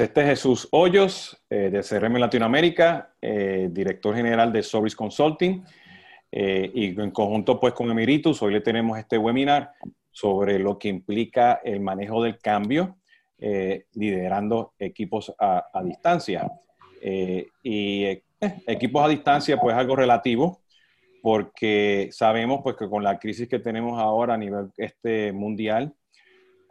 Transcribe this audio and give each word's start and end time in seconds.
Este 0.00 0.22
es 0.22 0.26
Jesús 0.26 0.68
Hoyos 0.72 1.40
eh, 1.48 1.70
de 1.70 1.80
CRM 1.80 2.16
Latinoamérica, 2.16 3.14
eh, 3.20 3.68
director 3.70 4.16
general 4.16 4.52
de 4.52 4.62
Sobris 4.62 4.96
Consulting. 4.96 5.62
Eh, 6.32 6.70
y 6.74 7.00
en 7.00 7.12
conjunto 7.12 7.60
pues 7.60 7.74
con 7.74 7.90
Emiritus, 7.90 8.42
hoy 8.42 8.54
le 8.54 8.60
tenemos 8.60 8.98
este 8.98 9.18
webinar 9.18 9.70
sobre 10.10 10.58
lo 10.58 10.78
que 10.78 10.88
implica 10.88 11.60
el 11.62 11.80
manejo 11.80 12.22
del 12.22 12.38
cambio, 12.38 12.98
liderando 13.92 14.72
equipos 14.78 15.32
a, 15.38 15.64
a 15.72 15.82
distancia. 15.82 16.50
y 17.62 18.22
equipos 18.66 19.04
a 19.04 19.08
distancia 19.08 19.58
pues 19.58 19.76
algo 19.76 19.96
relativo, 19.96 20.62
porque 21.22 22.08
sabemos 22.10 22.60
pues 22.62 22.76
que 22.76 22.88
con 22.88 23.04
la 23.04 23.18
crisis 23.18 23.48
que 23.48 23.58
tenemos 23.58 24.00
ahora 24.00 24.34
a 24.34 24.38
nivel 24.38 24.70
este, 24.76 25.32
mundial, 25.32 25.94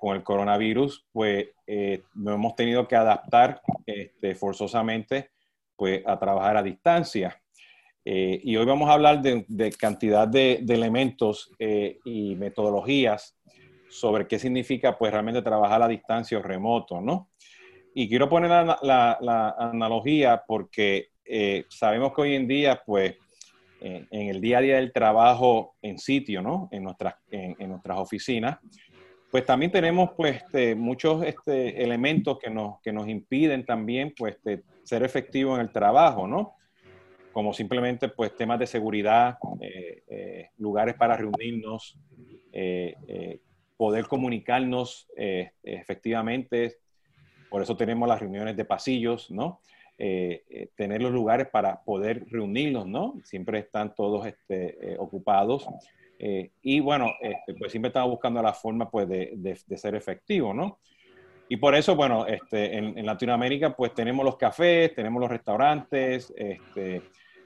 con 0.03 0.17
el 0.17 0.23
coronavirus, 0.23 1.05
pues 1.13 1.47
eh, 1.65 2.01
nos 2.13 2.35
hemos 2.35 2.57
tenido 2.57 2.85
que 2.89 2.97
adaptar 2.97 3.61
este, 3.85 4.35
forzosamente 4.35 5.29
pues, 5.77 6.03
a 6.05 6.19
trabajar 6.19 6.57
a 6.57 6.61
distancia. 6.61 7.41
Eh, 8.03 8.41
y 8.43 8.57
hoy 8.57 8.65
vamos 8.65 8.89
a 8.89 8.95
hablar 8.95 9.21
de, 9.21 9.71
cantidad 9.79 10.27
de, 10.27 10.55
elementos 10.67 11.53
eh, 11.57 11.99
y 12.03 12.35
metodologías 12.35 13.39
sobre 13.89 14.27
qué 14.27 14.39
significa 14.39 14.97
pues 14.97 15.13
realmente 15.13 15.41
trabajar 15.41 15.81
a 15.81 15.87
distancia 15.87 16.37
o 16.37 16.41
remoto, 16.41 16.99
¿no? 16.99 17.29
Y 17.95 18.09
quiero 18.09 18.27
poner 18.27 18.49
la, 18.81 19.55
analogía 19.57 20.43
porque 20.45 21.11
sabemos 21.69 22.13
que 22.13 22.21
hoy 22.23 22.35
en 22.35 22.45
día 22.45 22.81
pues 22.85 23.15
en 23.79 24.07
el 24.11 24.41
día 24.41 24.57
a 24.57 24.61
día 24.61 24.75
del 24.75 24.91
trabajo 24.91 25.77
en 25.81 25.97
sitio, 25.97 26.41
¿no? 26.41 26.67
En 26.71 26.83
nuestras 26.83 27.97
oficinas, 27.97 28.57
pues 29.33 29.47
también 29.47 29.71
tenemos 29.71 30.11
pues 30.15 30.43
este, 30.43 30.75
muchos 30.75 31.25
este, 31.25 31.83
elementos 31.83 32.37
que 32.37 32.51
nos, 32.51 32.79
que 32.81 32.93
nos 32.93 33.07
impiden 33.07 33.65
también 33.65 34.13
pues 34.15 34.35
este, 34.35 34.61
ser 34.83 35.01
efectivos 35.01 35.55
en 35.55 35.65
el 35.65 35.71
trabajo, 35.71 36.27
¿no? 36.27 36.53
Como 37.31 37.51
simplemente 37.51 38.09
pues 38.09 38.35
temas 38.35 38.59
de 38.59 38.67
seguridad, 38.67 39.39
eh, 39.59 40.03
eh, 40.07 40.49
lugares 40.59 40.93
para 40.93 41.17
reunirnos, 41.17 41.97
eh, 42.51 43.39
poder 43.75 44.05
comunicarnos 44.05 45.07
efectivamente. 45.63 46.77
Por 47.49 47.63
eso 47.63 47.75
tenemos 47.75 48.07
las 48.07 48.19
reuniones 48.19 48.55
de 48.55 48.65
pasillos, 48.65 49.31
¿no? 49.31 49.61
tener 50.75 51.01
los 51.01 51.11
lugares 51.11 51.47
para 51.47 51.81
poder 51.81 52.25
reunirnos, 52.29 52.85
¿no? 52.85 53.15
Siempre 53.23 53.57
están 53.57 53.95
todos 53.95 54.27
este, 54.27 54.95
ocupados. 54.99 55.67
Eh, 56.19 56.51
y 56.61 56.79
bueno, 56.79 57.11
este, 57.21 57.53
pues 57.53 57.71
siempre 57.71 57.87
estamos 57.87 58.11
buscando 58.11 58.41
la 58.41 58.53
forma 58.53 58.89
pues, 58.89 59.07
de, 59.07 59.33
de, 59.35 59.77
ser 59.77 59.95
efectivo, 59.95 60.53
¿no? 60.53 60.79
Y 61.49 61.57
por 61.57 61.75
eso, 61.75 61.95
bueno, 61.95 62.25
este, 62.25 62.77
en, 62.77 63.05
Latinoamérica 63.05 63.75
pues 63.75 63.93
tenemos 63.93 64.23
los 64.23 64.37
cafés, 64.37 64.95
tenemos 64.95 65.19
los 65.19 65.29
restaurantes, 65.29 66.33
este, 66.35 67.01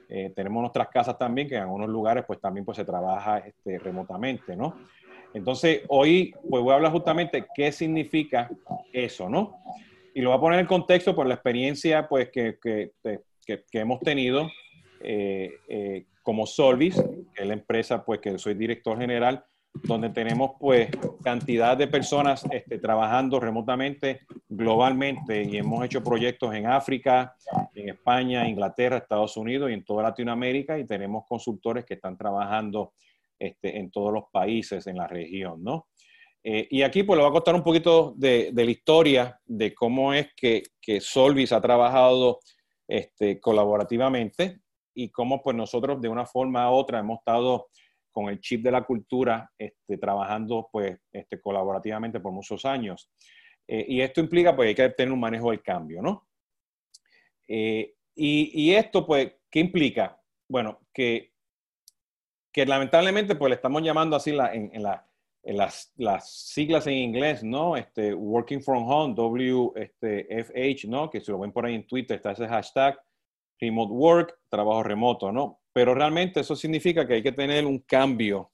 eh, 0.08 0.32
tenemos 0.34 0.60
nuestras 0.60 0.88
casas 0.88 1.18
también, 1.18 1.48
que 1.48 1.56
en 1.56 1.62
algunos 1.62 1.88
lugares 1.88 2.24
pues 2.26 2.40
también 2.40 2.64
pues 2.64 2.76
se 2.76 2.84
trabaja 2.84 3.38
este, 3.38 3.78
remotamente, 3.78 4.56
¿no? 4.56 4.76
Entonces, 5.34 5.82
hoy 5.88 6.34
pues 6.48 6.62
voy 6.62 6.72
a 6.72 6.76
hablar 6.76 6.92
justamente 6.92 7.46
qué 7.54 7.70
significa 7.72 8.48
eso, 8.92 9.28
¿no? 9.28 9.56
Y 10.14 10.20
lo 10.20 10.30
voy 10.30 10.38
a 10.38 10.40
poner 10.40 10.60
en 10.60 10.66
contexto 10.66 11.14
por 11.14 11.26
la 11.26 11.34
experiencia 11.34 12.08
pues 12.08 12.30
que, 12.30 12.58
que, 12.62 12.92
que, 13.44 13.64
que 13.70 13.78
hemos 13.78 14.00
tenido 14.00 14.48
eh, 15.00 15.50
eh, 15.68 16.04
como 16.28 16.44
Solvis, 16.44 17.02
que 17.34 17.40
es 17.40 17.46
la 17.46 17.54
empresa 17.54 18.04
pues 18.04 18.20
que 18.20 18.38
soy 18.38 18.52
director 18.52 18.98
general, 18.98 19.42
donde 19.72 20.10
tenemos 20.10 20.50
pues 20.60 20.90
cantidad 21.24 21.74
de 21.74 21.86
personas 21.86 22.44
este, 22.50 22.78
trabajando 22.78 23.40
remotamente 23.40 24.26
globalmente 24.46 25.44
y 25.44 25.56
hemos 25.56 25.82
hecho 25.86 26.04
proyectos 26.04 26.54
en 26.54 26.66
África, 26.66 27.34
en 27.74 27.88
España, 27.88 28.46
Inglaterra, 28.46 28.98
Estados 28.98 29.38
Unidos 29.38 29.70
y 29.70 29.72
en 29.72 29.86
toda 29.86 30.02
Latinoamérica 30.02 30.78
y 30.78 30.84
tenemos 30.84 31.24
consultores 31.26 31.86
que 31.86 31.94
están 31.94 32.18
trabajando 32.18 32.92
este, 33.38 33.78
en 33.78 33.90
todos 33.90 34.12
los 34.12 34.24
países 34.30 34.86
en 34.86 34.98
la 34.98 35.06
región, 35.06 35.64
¿no? 35.64 35.86
Eh, 36.44 36.68
y 36.70 36.82
aquí 36.82 37.04
pues 37.04 37.16
le 37.16 37.22
voy 37.22 37.30
a 37.30 37.32
contar 37.32 37.54
un 37.54 37.64
poquito 37.64 38.12
de, 38.18 38.52
la 38.54 38.64
historia 38.64 39.40
de 39.46 39.74
cómo 39.74 40.12
es 40.12 40.28
que, 40.36 40.62
que 40.78 41.00
Solvis 41.00 41.52
ha 41.52 41.60
trabajado 41.62 42.40
este, 42.86 43.40
colaborativamente 43.40 44.60
y 44.98 45.10
cómo 45.10 45.40
pues 45.40 45.56
nosotros 45.56 46.00
de 46.00 46.08
una 46.08 46.26
forma 46.26 46.68
u 46.68 46.74
otra 46.74 46.98
hemos 46.98 47.20
estado 47.20 47.68
con 48.10 48.28
el 48.28 48.40
chip 48.40 48.64
de 48.64 48.72
la 48.72 48.82
cultura 48.82 49.48
este, 49.56 49.96
trabajando 49.96 50.68
pues 50.72 50.98
este, 51.12 51.40
colaborativamente 51.40 52.18
por 52.18 52.32
muchos 52.32 52.64
años. 52.64 53.08
Eh, 53.68 53.84
y 53.86 54.00
esto 54.00 54.20
implica 54.20 54.56
pues 54.56 54.68
hay 54.68 54.74
que 54.74 54.88
tener 54.90 55.12
un 55.12 55.20
manejo 55.20 55.52
del 55.52 55.62
cambio, 55.62 56.02
¿no? 56.02 56.26
Eh, 57.46 57.94
y, 58.16 58.72
esto 58.72 59.06
pues, 59.06 59.30
¿qué 59.48 59.60
implica? 59.60 60.20
Bueno, 60.48 60.80
que, 60.92 61.32
que 62.52 62.66
lamentablemente 62.66 63.36
pues 63.36 63.50
le 63.50 63.54
estamos 63.54 63.82
llamando 63.82 64.16
así 64.16 64.32
la, 64.32 64.52
en, 64.52 64.82
la, 64.82 65.08
en 65.44 65.56
las, 65.56 65.92
las, 65.96 66.28
siglas 66.28 66.88
en 66.88 66.94
inglés, 66.94 67.44
¿no? 67.44 67.76
Este, 67.76 68.12
working 68.12 68.60
from 68.60 68.90
home, 68.90 69.14
WFH, 69.14 69.76
este, 69.76 70.88
¿no? 70.88 71.08
Que 71.08 71.20
se 71.20 71.30
lo 71.30 71.38
ven 71.38 71.52
por 71.52 71.64
ahí 71.64 71.76
en 71.76 71.86
Twitter, 71.86 72.16
está 72.16 72.32
ese 72.32 72.48
hashtag 72.48 72.98
remote 73.60 73.92
work, 73.92 74.38
trabajo 74.48 74.82
remoto, 74.82 75.32
¿no? 75.32 75.60
Pero 75.72 75.94
realmente 75.94 76.40
eso 76.40 76.56
significa 76.56 77.06
que 77.06 77.14
hay 77.14 77.22
que 77.22 77.32
tener 77.32 77.64
un 77.66 77.78
cambio 77.80 78.50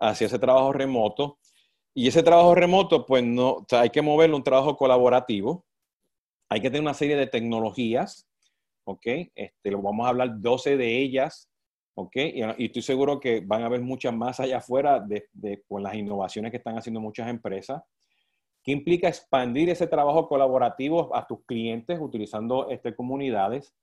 hacia 0.00 0.26
ese 0.26 0.38
trabajo 0.38 0.72
remoto. 0.72 1.38
Y 1.94 2.08
ese 2.08 2.22
trabajo 2.22 2.54
remoto, 2.54 3.04
pues 3.06 3.22
no, 3.22 3.66
hay 3.70 3.90
que 3.90 4.02
moverlo 4.02 4.36
a 4.36 4.38
un 4.38 4.44
trabajo 4.44 4.76
colaborativo. 4.76 5.66
Hay 6.48 6.60
que 6.60 6.68
tener 6.68 6.82
una 6.82 6.94
serie 6.94 7.16
de 7.16 7.26
tecnologías, 7.26 8.26
¿ok? 8.84 9.06
Este, 9.34 9.74
vamos 9.74 10.06
a 10.06 10.10
hablar 10.10 10.40
12 10.40 10.76
de 10.76 10.98
ellas, 10.98 11.50
¿ok? 11.94 12.16
Y, 12.16 12.64
estoy 12.64 12.82
seguro 12.82 13.20
que 13.20 13.40
van 13.40 13.62
a 13.62 13.66
haber 13.66 13.82
muchas 13.82 14.14
más 14.14 14.40
allá 14.40 14.58
afuera 14.58 15.00
de, 15.00 15.28
de, 15.32 15.62
con 15.68 15.82
las 15.82 15.94
innovaciones 15.94 16.50
que 16.50 16.56
están 16.56 16.78
haciendo 16.78 17.00
muchas 17.00 17.28
empresas. 17.28 17.82
¿Qué 18.62 18.72
implica 18.72 19.08
expandir 19.08 19.68
ese 19.70 19.86
trabajo 19.86 20.28
colaborativo 20.28 21.14
a 21.14 21.26
tus 21.26 21.44
clientes 21.44 21.98
utilizando 22.00 22.70
este, 22.70 22.94
comunidades? 22.94 23.74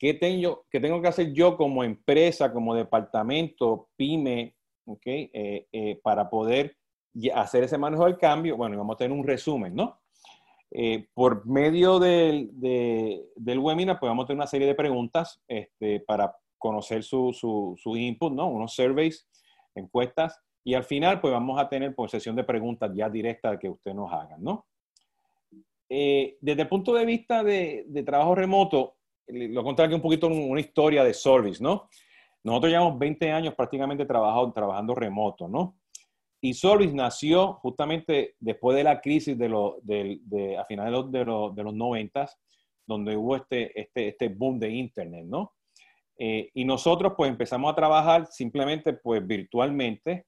¿Qué 0.00 0.14
tengo, 0.14 0.64
¿Qué 0.70 0.80
tengo 0.80 1.02
que 1.02 1.08
hacer 1.08 1.30
yo 1.34 1.58
como 1.58 1.84
empresa, 1.84 2.54
como 2.54 2.74
departamento, 2.74 3.90
pyme, 3.96 4.56
eh, 5.04 5.68
eh, 5.70 6.00
para 6.02 6.30
poder 6.30 6.74
hacer 7.34 7.64
ese 7.64 7.76
manejo 7.76 8.06
del 8.06 8.16
cambio? 8.16 8.56
Bueno, 8.56 8.78
vamos 8.78 8.94
a 8.94 8.96
tener 8.96 9.16
un 9.16 9.26
resumen, 9.26 9.74
¿no? 9.74 10.00
Eh, 10.70 11.06
por 11.12 11.44
medio 11.44 11.98
del, 11.98 12.48
del, 12.54 13.58
webinar, 13.58 14.00
pues 14.00 14.08
vamos 14.08 14.24
a 14.24 14.28
tener 14.28 14.38
una 14.38 14.46
serie 14.46 14.66
de 14.66 14.74
preguntas 14.74 15.38
este, 15.46 16.00
para 16.00 16.34
conocer 16.56 17.02
su, 17.02 17.34
su, 17.76 17.96
input, 17.96 18.32
¿no? 18.32 18.48
Unos 18.48 18.72
surveys, 18.72 19.28
encuestas, 19.74 20.40
y 20.64 20.72
al 20.72 20.84
final, 20.84 21.20
pues 21.20 21.34
vamos 21.34 21.60
a 21.60 21.68
tener 21.68 21.94
pues, 21.94 22.10
sesión 22.10 22.36
de 22.36 22.44
preguntas 22.44 22.90
ya 22.94 23.10
directas 23.10 23.58
que 23.58 23.68
usted 23.68 23.92
nos 23.92 24.10
haga, 24.10 24.38
¿no? 24.38 24.66
desde 25.92 26.62
el 26.62 26.68
punto 26.68 26.94
de 26.94 27.04
vista 27.04 27.42
de, 27.42 27.84
de 27.88 28.04
trabajo 28.04 28.36
remoto, 28.36 28.99
lo 29.32 29.64
contar 29.64 29.86
aquí 29.86 29.94
un 29.94 30.02
poquito 30.02 30.26
una 30.28 30.60
historia 30.60 31.04
de 31.04 31.14
Solvis, 31.14 31.60
¿no? 31.60 31.88
Nosotros 32.42 32.72
llevamos 32.72 32.98
20 32.98 33.30
años 33.30 33.54
prácticamente 33.54 34.06
trabajando, 34.06 34.52
trabajando 34.52 34.94
remoto, 34.94 35.48
¿no? 35.48 35.78
Y 36.40 36.54
Solvis 36.54 36.94
nació 36.94 37.54
justamente 37.54 38.34
después 38.40 38.76
de 38.76 38.84
la 38.84 39.00
crisis 39.00 39.36
de, 39.36 39.48
lo, 39.48 39.78
de, 39.82 40.56
a 40.58 40.64
finales 40.64 41.10
de, 41.10 41.24
los, 41.24 41.54
de 41.54 41.62
los 41.62 41.74
90, 41.74 42.30
donde 42.86 43.16
hubo 43.16 43.36
este, 43.36 43.78
este, 43.78 44.08
este 44.08 44.28
boom 44.28 44.58
de 44.58 44.70
Internet, 44.70 45.26
¿no? 45.26 45.52
Eh, 46.18 46.50
y 46.54 46.64
nosotros 46.64 47.14
pues 47.16 47.30
empezamos 47.30 47.72
a 47.72 47.76
trabajar 47.76 48.26
simplemente 48.26 48.92
pues 48.92 49.26
virtualmente 49.26 50.26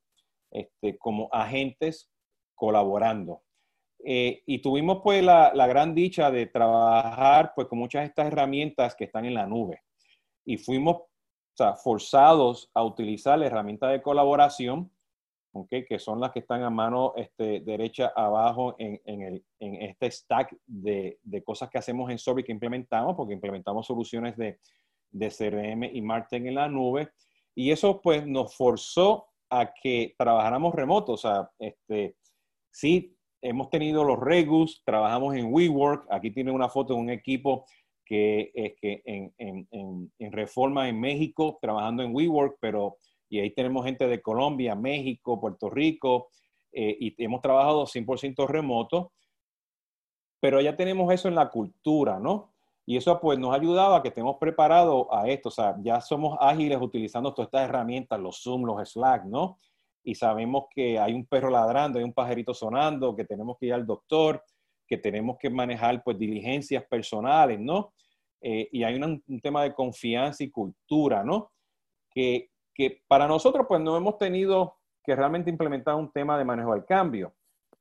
este, 0.51 0.97
como 0.99 1.29
agentes 1.33 2.11
colaborando. 2.55 3.43
Eh, 4.05 4.43
y 4.47 4.59
tuvimos 4.59 5.01
pues 5.03 5.23
la, 5.23 5.53
la, 5.55 5.67
gran 5.67 5.95
dicha 5.95 6.31
de 6.31 6.47
trabajar 6.47 7.53
pues 7.55 7.69
con 7.69 7.79
muchas 7.79 8.03
de 8.03 8.09
estas 8.09 8.27
herramientas 8.27 8.97
que 8.97 9.05
están 9.05 9.25
en 9.25 9.35
la 9.35 9.47
nube. 9.47 9.83
Y 10.45 10.57
fuimos 10.57 10.97
o 10.97 11.57
sea, 11.57 11.75
forzados 11.75 12.71
a 12.75 12.83
utilizar 12.83 13.39
la 13.39 13.47
herramienta 13.47 13.89
de 13.89 14.03
colaboración, 14.03 14.91
okay, 15.53 15.85
que 15.85 15.99
son 15.99 16.19
las 16.21 16.33
que 16.33 16.41
están 16.41 16.63
a 16.63 16.71
mano 16.71 17.13
este, 17.17 17.61
derecha 17.61 18.13
abajo 18.17 18.75
en, 18.79 19.01
en, 19.05 19.23
el, 19.23 19.45
en 19.61 19.83
este 19.83 20.11
stack 20.11 20.57
de, 20.67 21.19
de, 21.23 21.45
cosas 21.45 21.71
que 21.71 21.79
hacemos 21.79 22.11
en 22.11 22.19
Sobi 22.19 22.43
que 22.43 22.53
implementamos, 22.53 23.15
porque 23.15 23.35
implementamos 23.35 23.87
soluciones 23.87 24.37
de, 24.37 24.59
de 25.11 25.29
CRM 25.29 25.85
y 25.85 26.01
Marketing 26.03 26.47
en 26.49 26.55
la 26.55 26.69
nube. 26.69 27.11
Y 27.55 27.71
eso 27.71 28.01
pues 28.01 28.27
nos 28.27 28.57
forzó 28.57 29.29
a 29.51 29.73
que 29.73 30.15
trabajáramos 30.17 30.75
remoto. 30.75 31.13
O 31.13 31.17
sea, 31.19 31.51
este, 31.59 32.17
sí, 32.71 33.15
hemos 33.43 33.69
tenido 33.71 34.05
los 34.05 34.19
Regus, 34.19 34.83
trabajamos 34.85 35.35
en 35.35 35.53
WeWork, 35.53 36.07
aquí 36.11 36.31
tiene 36.31 36.53
una 36.53 36.69
foto 36.69 36.95
de 36.95 37.01
un 37.01 37.11
equipo 37.11 37.67
que 38.05 38.51
es 38.55 38.75
que 38.81 39.03
en, 39.05 39.33
en, 39.39 40.13
en, 40.19 40.33
Reforma 40.33 40.89
en 40.89 41.01
México, 41.01 41.59
trabajando 41.61 42.03
en 42.03 42.15
WeWork, 42.15 42.57
pero 42.61 42.97
y 43.29 43.41
ahí 43.41 43.51
tenemos 43.51 43.85
gente 43.85 44.07
de 44.07 44.21
Colombia, 44.21 44.75
México, 44.75 45.41
Puerto 45.41 45.71
Rico, 45.71 46.29
eh, 46.71 46.97
y 47.01 47.25
hemos 47.25 47.41
trabajado 47.41 47.87
100% 47.87 48.47
remoto. 48.47 49.13
pero 50.41 50.61
ya 50.61 50.77
tenemos 50.77 51.13
eso 51.13 51.29
en 51.29 51.37
la 51.37 51.49
cultura, 51.49 52.19
¿no? 52.19 52.53
Y 52.85 52.97
eso 52.97 53.21
pues 53.21 53.39
nos 53.39 53.53
ha 53.53 53.57
ayudado 53.57 53.95
a 53.95 54.03
que 54.03 54.09
estemos 54.09 54.37
preparados 54.39 55.07
a 55.11 55.29
esto, 55.29 55.49
o 55.49 55.53
sea, 55.53 55.77
ya 55.81 56.01
somos 56.01 56.37
ágiles 56.41 56.79
utilizando 56.81 57.33
todas 57.33 57.47
estas 57.47 57.69
herramientas, 57.69 58.19
los 58.19 58.43
Zoom, 58.43 58.65
los 58.65 58.91
Slack, 58.91 59.25
¿no? 59.25 59.57
Y 60.03 60.15
sabemos 60.15 60.65
que 60.71 60.99
hay 60.99 61.13
un 61.13 61.27
perro 61.27 61.51
ladrando, 61.51 61.99
hay 61.99 62.05
un 62.05 62.13
pajarito 62.13 62.55
sonando, 62.55 63.15
que 63.15 63.25
tenemos 63.25 63.57
que 63.59 63.67
ir 63.67 63.75
al 63.75 63.87
doctor, 63.87 64.43
que 64.87 64.99
tenemos 64.99 65.39
que 65.39 65.49
manejar 65.49 66.03
pues 66.03 66.19
diligencias 66.19 66.85
personales, 66.85 67.59
¿no? 67.61 67.95
Eh, 68.41 68.69
y 68.73 68.83
hay 68.83 68.97
un, 68.97 69.23
tema 69.41 69.63
de 69.63 69.73
confianza 69.73 70.43
y 70.43 70.51
cultura, 70.51 71.23
¿no? 71.23 71.53
Que, 72.11 72.51
que 72.75 73.03
para 73.07 73.29
nosotros 73.29 73.67
pues 73.69 73.81
no 73.81 73.97
hemos 73.97 74.19
tenido 74.19 74.77
que 75.05 75.15
realmente 75.15 75.51
implementar 75.51 75.95
un 75.95 76.11
tema 76.11 76.37
de 76.37 76.45
manejo 76.45 76.75
del 76.75 76.85
cambio. 76.85 77.35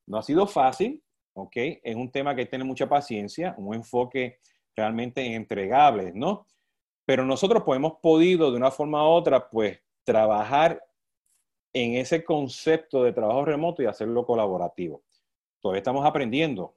No 0.06 0.18
ha 0.18 0.24
sido 0.24 0.46
fácil, 0.48 1.04
¿ok? 1.34 1.56
Es 1.56 1.96
un 1.96 2.12
tema 2.12 2.36
que 2.36 2.46
tiene 2.46 2.64
mucha 2.64 2.88
paciencia, 2.88 3.56
un 3.58 3.76
enfoque 3.76 4.40
realmente 4.76 5.36
entregable, 5.36 6.12
¿no? 6.14 6.46
Pero 7.06 7.26
nosotros 7.26 7.64
pues 7.66 7.78
hemos 7.78 7.94
podido 8.02 8.52
de 8.52 8.58
una 8.58 8.72
forma 8.72 9.04
u 9.04 9.12
otra 9.12 9.50
pues 9.50 9.80
trabajar 10.04 10.82
en 11.74 11.96
ese 11.96 12.24
concepto 12.24 13.04
de 13.04 13.14
trabajo 13.14 13.46
remoto 13.46 13.82
y 13.82 13.86
hacerlo 13.86 14.26
colaborativo. 14.26 15.04
Todavía 15.62 15.80
estamos 15.80 16.06
aprendiendo. 16.06 16.76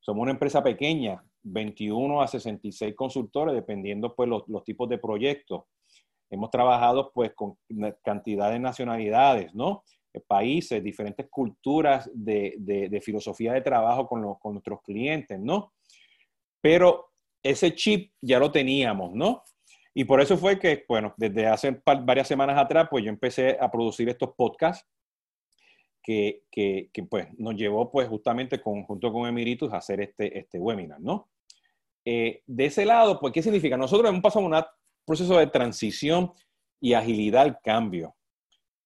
Somos 0.00 0.22
una 0.22 0.32
empresa 0.32 0.62
pequeña, 0.62 1.24
21 1.42 2.22
a 2.22 2.28
66 2.28 2.94
consultores, 2.94 3.54
dependiendo 3.54 4.14
pues 4.14 4.28
los, 4.28 4.64
tipos 4.64 4.88
de 4.88 4.98
proyectos. 4.98 5.64
Hemos 6.30 6.50
trabajado 6.50 7.12
pues 7.12 7.32
con 7.34 7.56
cantidad 8.02 8.50
de 8.50 8.58
nacionalidades, 8.58 9.54
¿no? 9.54 9.84
países, 10.26 10.82
diferentes 10.82 11.28
culturas 11.30 12.10
de, 12.12 12.56
de, 12.58 13.00
filosofía 13.00 13.52
de 13.52 13.60
trabajo 13.60 14.08
con, 14.08 14.22
los, 14.22 14.40
con 14.40 14.54
nuestros 14.54 14.82
clientes, 14.82 15.38
¿no? 15.38 15.72
Pero 16.60 17.12
ese 17.42 17.74
chip 17.74 18.12
ya 18.20 18.40
lo 18.40 18.50
teníamos, 18.50 19.12
¿no? 19.12 19.44
Y 19.94 20.04
por 20.04 20.20
eso 20.20 20.36
fue 20.36 20.58
que, 20.58 20.84
bueno, 20.88 21.14
desde 21.16 21.46
hace 21.46 21.80
varias 22.04 22.28
semanas 22.28 22.58
atrás, 22.58 22.88
pues 22.90 23.04
yo 23.04 23.10
empecé 23.10 23.58
a 23.60 23.70
producir 23.70 24.08
estos 24.08 24.30
podcasts 24.36 24.88
que, 26.02 26.42
que, 26.50 26.90
pues 27.08 27.28
nos 27.38 27.54
llevó 27.54 27.90
pues 27.90 28.08
justamente 28.08 28.60
con, 28.60 28.84
junto 28.84 29.12
con 29.12 29.28
Emiritus 29.28 29.72
a 29.72 29.78
hacer 29.78 30.00
este, 30.00 30.38
este 30.38 30.58
webinar, 30.58 31.00
¿no? 31.00 31.28
Eh, 32.04 32.42
de 32.46 32.64
ese 32.64 32.84
lado, 32.86 33.20
pues, 33.20 33.32
¿qué 33.32 33.42
significa? 33.42 33.76
Nosotros 33.76 34.08
hemos 34.08 34.22
pasado 34.22 34.44
un 34.46 34.56
proceso 35.04 35.38
de 35.38 35.46
transición 35.48 36.32
y 36.80 36.94
agilidad 36.94 37.42
al 37.42 37.60
cambio. 37.60 38.16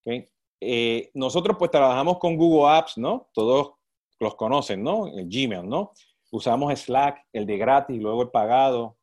¿okay? 0.01 0.27
Eh, 0.59 1.11
nosotros 1.13 1.55
pues 1.57 1.71
trabajamos 1.71 2.19
con 2.19 2.35
Google 2.35 2.77
Apps, 2.77 2.97
¿no? 2.97 3.29
Todos 3.33 3.73
los 4.19 4.35
conocen, 4.35 4.83
¿no? 4.83 5.07
El 5.07 5.29
Gmail, 5.29 5.67
¿no? 5.67 5.91
Usamos 6.31 6.77
Slack, 6.79 7.25
el 7.31 7.45
de 7.45 7.57
gratis, 7.57 8.01
luego 8.01 8.23
el 8.23 8.29
pagado. 8.29 8.97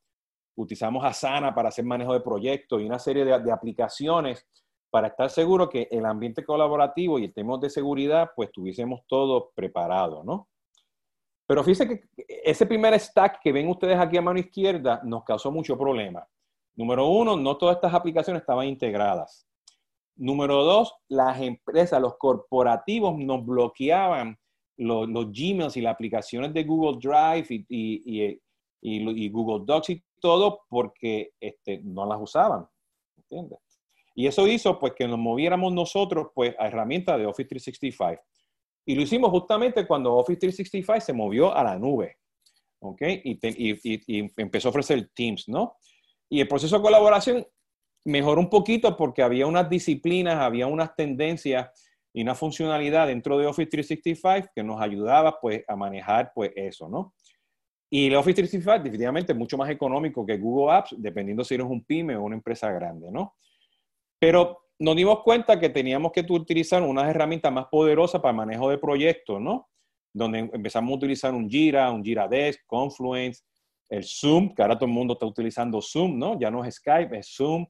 Utilizamos 0.54 1.04
Asana 1.04 1.54
para 1.54 1.69
hacer 1.69 1.84
manejo 1.84 2.12
de 2.12 2.20
proyectos 2.20 2.81
y 2.81 2.84
una 2.84 2.99
serie 2.99 3.25
de, 3.25 3.52
aplicaciones 3.52 4.46
para 4.90 5.08
estar 5.08 5.31
seguro 5.31 5.69
que 5.69 5.88
el 5.90 6.04
ambiente 6.04 6.44
colaborativo 6.44 7.19
y 7.19 7.25
el 7.25 7.32
tema 7.32 7.56
de 7.58 7.70
seguridad, 7.70 8.31
pues 8.37 8.52
tuviésemos 8.52 9.00
todo 9.06 9.50
preparado, 9.54 10.22
¿no? 10.22 10.49
Pero 11.46 11.64
fíjense 11.64 11.88
que 11.88 12.25
ese 12.44 12.66
primer 12.66 12.99
stack 12.99 13.40
que 13.40 13.52
ven 13.52 13.69
ustedes 13.69 13.99
aquí 13.99 14.16
a 14.16 14.22
mano 14.22 14.38
izquierda 14.38 15.00
nos 15.04 15.25
causó 15.25 15.50
mucho 15.50 15.76
problema. 15.76 16.26
Número 16.75 17.06
uno, 17.06 17.37
no 17.37 17.56
todas 17.56 17.76
estas 17.76 17.94
aplicaciones 17.94 18.43
estaban 18.43 18.66
integradas. 18.66 19.46
Número 20.16 20.62
dos, 20.62 20.94
las 21.08 21.40
empresas, 21.40 22.00
los 22.00 22.16
corporativos 22.16 23.19
nos 23.19 23.44
bloqueaban 23.44 24.38
los, 24.76 25.08
Gmails 25.08 25.76
y 25.76 25.81
las 25.81 25.94
aplicaciones 25.94 26.52
de 26.52 26.64
Google 26.64 26.99
Drive 27.00 27.46
y, 27.69 28.38
y, 28.81 29.28
Google 29.28 29.64
Docs 29.64 29.90
y 29.90 30.02
todo 30.22 30.62
porque 30.70 31.32
este, 31.40 31.80
no 31.82 32.06
las 32.06 32.19
usaban. 32.19 32.66
¿Entiendes? 33.16 33.58
Y 34.14 34.26
eso 34.26 34.46
hizo 34.46 34.78
pues 34.78 34.92
que 34.96 35.08
nos 35.08 35.19
moviéramos 35.19 35.72
nosotros 35.72 36.28
pues 36.34 36.54
a 36.58 36.69
herramientas 36.69 37.19
de 37.19 37.26
Office 37.26 37.48
365. 37.48 38.22
Y 38.86 38.94
lo 38.94 39.02
hicimos 39.02 39.30
justamente 39.30 39.86
cuando 39.86 40.14
Office 40.14 40.40
365 40.40 41.00
se 41.00 41.12
movió 41.12 41.54
a 41.54 41.64
la 41.64 41.78
nube. 41.78 42.16
¿Ok? 42.80 43.02
Y, 43.02 43.38
y 43.42 44.32
empezó 44.36 44.69
a 44.69 44.70
ofrecer 44.70 45.10
Teams, 45.14 45.48
¿no? 45.48 45.76
Y 46.28 46.40
el 46.40 46.48
proceso 46.48 46.76
de 46.76 46.82
colaboración 46.82 47.46
mejoró 48.04 48.40
un 48.40 48.50
poquito 48.50 48.96
porque 48.96 49.22
había 49.22 49.46
unas 49.46 49.68
disciplinas, 49.68 50.36
había 50.36 50.66
unas 50.66 50.94
tendencias 50.96 51.70
y 52.12 52.22
una 52.22 52.34
funcionalidad 52.34 53.06
dentro 53.06 53.38
de 53.38 53.46
Office 53.46 53.70
365 53.70 54.52
que 54.54 54.62
nos 54.62 54.80
ayudaba 54.80 55.38
pues 55.40 55.64
a 55.66 55.76
manejar 55.76 56.32
pues 56.34 56.50
eso, 56.56 56.88
¿no? 56.88 57.14
Y 57.92 58.06
el 58.06 58.14
Office 58.16 58.36
365 58.36 58.84
definitivamente 58.84 59.32
es 59.32 59.38
mucho 59.38 59.58
más 59.58 59.68
económico 59.68 60.24
que 60.24 60.38
Google 60.38 60.74
Apps, 60.74 60.94
dependiendo 60.96 61.44
si 61.44 61.54
eres 61.54 61.66
un 61.66 61.84
pyme 61.84 62.16
o 62.16 62.22
una 62.22 62.36
empresa 62.36 62.72
grande, 62.72 63.10
¿no? 63.10 63.36
Pero 64.18 64.68
nos 64.78 64.96
dimos 64.96 65.22
cuenta 65.22 65.60
que 65.60 65.68
teníamos 65.68 66.10
que 66.12 66.24
utilizar 66.26 66.82
unas 66.82 67.08
herramientas 67.08 67.52
más 67.52 67.66
poderosas 67.66 68.22
para 68.22 68.32
manejo 68.32 68.70
de 68.70 68.78
proyectos, 68.78 69.40
¿no? 69.40 69.68
Donde 70.10 70.38
empezamos 70.38 70.90
a 70.90 70.94
utilizar 70.94 71.34
un 71.34 71.50
Jira, 71.50 71.90
un 71.90 72.02
Jira 72.02 72.26
Desk, 72.26 72.60
Confluence, 72.66 73.42
el 73.90 74.04
Zoom, 74.04 74.54
que 74.54 74.62
ahora 74.62 74.76
todo 74.76 74.86
el 74.86 74.92
mundo 74.92 75.12
está 75.12 75.26
utilizando 75.26 75.82
Zoom, 75.82 76.18
¿no? 76.18 76.40
Ya 76.40 76.50
no 76.50 76.64
es 76.64 76.76
Skype, 76.76 77.18
es 77.18 77.34
Zoom 77.36 77.66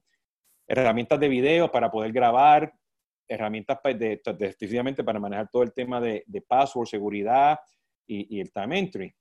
herramientas 0.67 1.19
de 1.19 1.27
video 1.27 1.71
para 1.71 1.91
poder 1.91 2.11
grabar, 2.11 2.73
herramientas 3.27 3.79
de, 3.83 4.21
definitivamente 4.37 5.03
para 5.03 5.19
manejar 5.19 5.49
todo 5.51 5.63
el 5.63 5.73
tema 5.73 5.99
de, 5.99 6.23
de 6.25 6.41
password, 6.41 6.87
seguridad 6.87 7.57
y, 8.07 8.39
el 8.39 8.51
time 8.51 8.79
entry. 8.79 9.13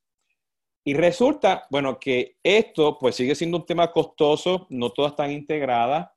Y 0.85 0.95
resulta, 0.95 1.67
bueno, 1.71 1.99
que 1.99 2.37
esto 2.43 2.99
pues 2.99 3.15
sigue 3.15 3.35
siendo 3.35 3.59
un 3.59 3.67
tema 3.67 3.93
costoso, 3.93 4.67
no 4.71 4.91
todas 4.91 5.13
están 5.13 5.31
integradas, 5.31 6.11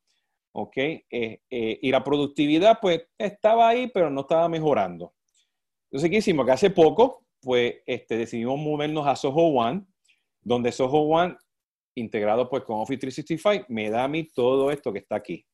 ¿ok? 0.53 0.77
Eh, 0.77 1.03
eh, 1.50 1.79
y 1.81 1.91
la 1.91 2.03
productividad 2.03 2.79
pues 2.81 3.07
estaba 3.17 3.69
ahí, 3.69 3.88
pero 3.94 4.09
no 4.09 4.21
estaba 4.21 4.50
mejorando. 4.50 5.13
Entonces, 5.91 6.09
¿qué 6.09 6.17
hicimos? 6.17 6.45
Que 6.45 6.51
hace 6.53 6.69
poco, 6.71 7.25
pues 7.41 7.75
este, 7.85 8.17
decidimos 8.17 8.57
movernos 8.59 9.06
a 9.06 9.15
Soho 9.15 9.47
One, 9.50 9.85
donde 10.41 10.71
Soho 10.71 11.01
One 11.01 11.38
integrado 11.95 12.50
pues 12.50 12.63
con 12.63 12.79
Office 12.79 13.00
365, 13.00 13.65
me 13.69 13.89
da 13.89 14.03
a 14.03 14.07
mí 14.07 14.27
todo 14.27 14.71
esto 14.71 14.91
que 14.91 15.00
está 15.00 15.15
aquí. 15.15 15.45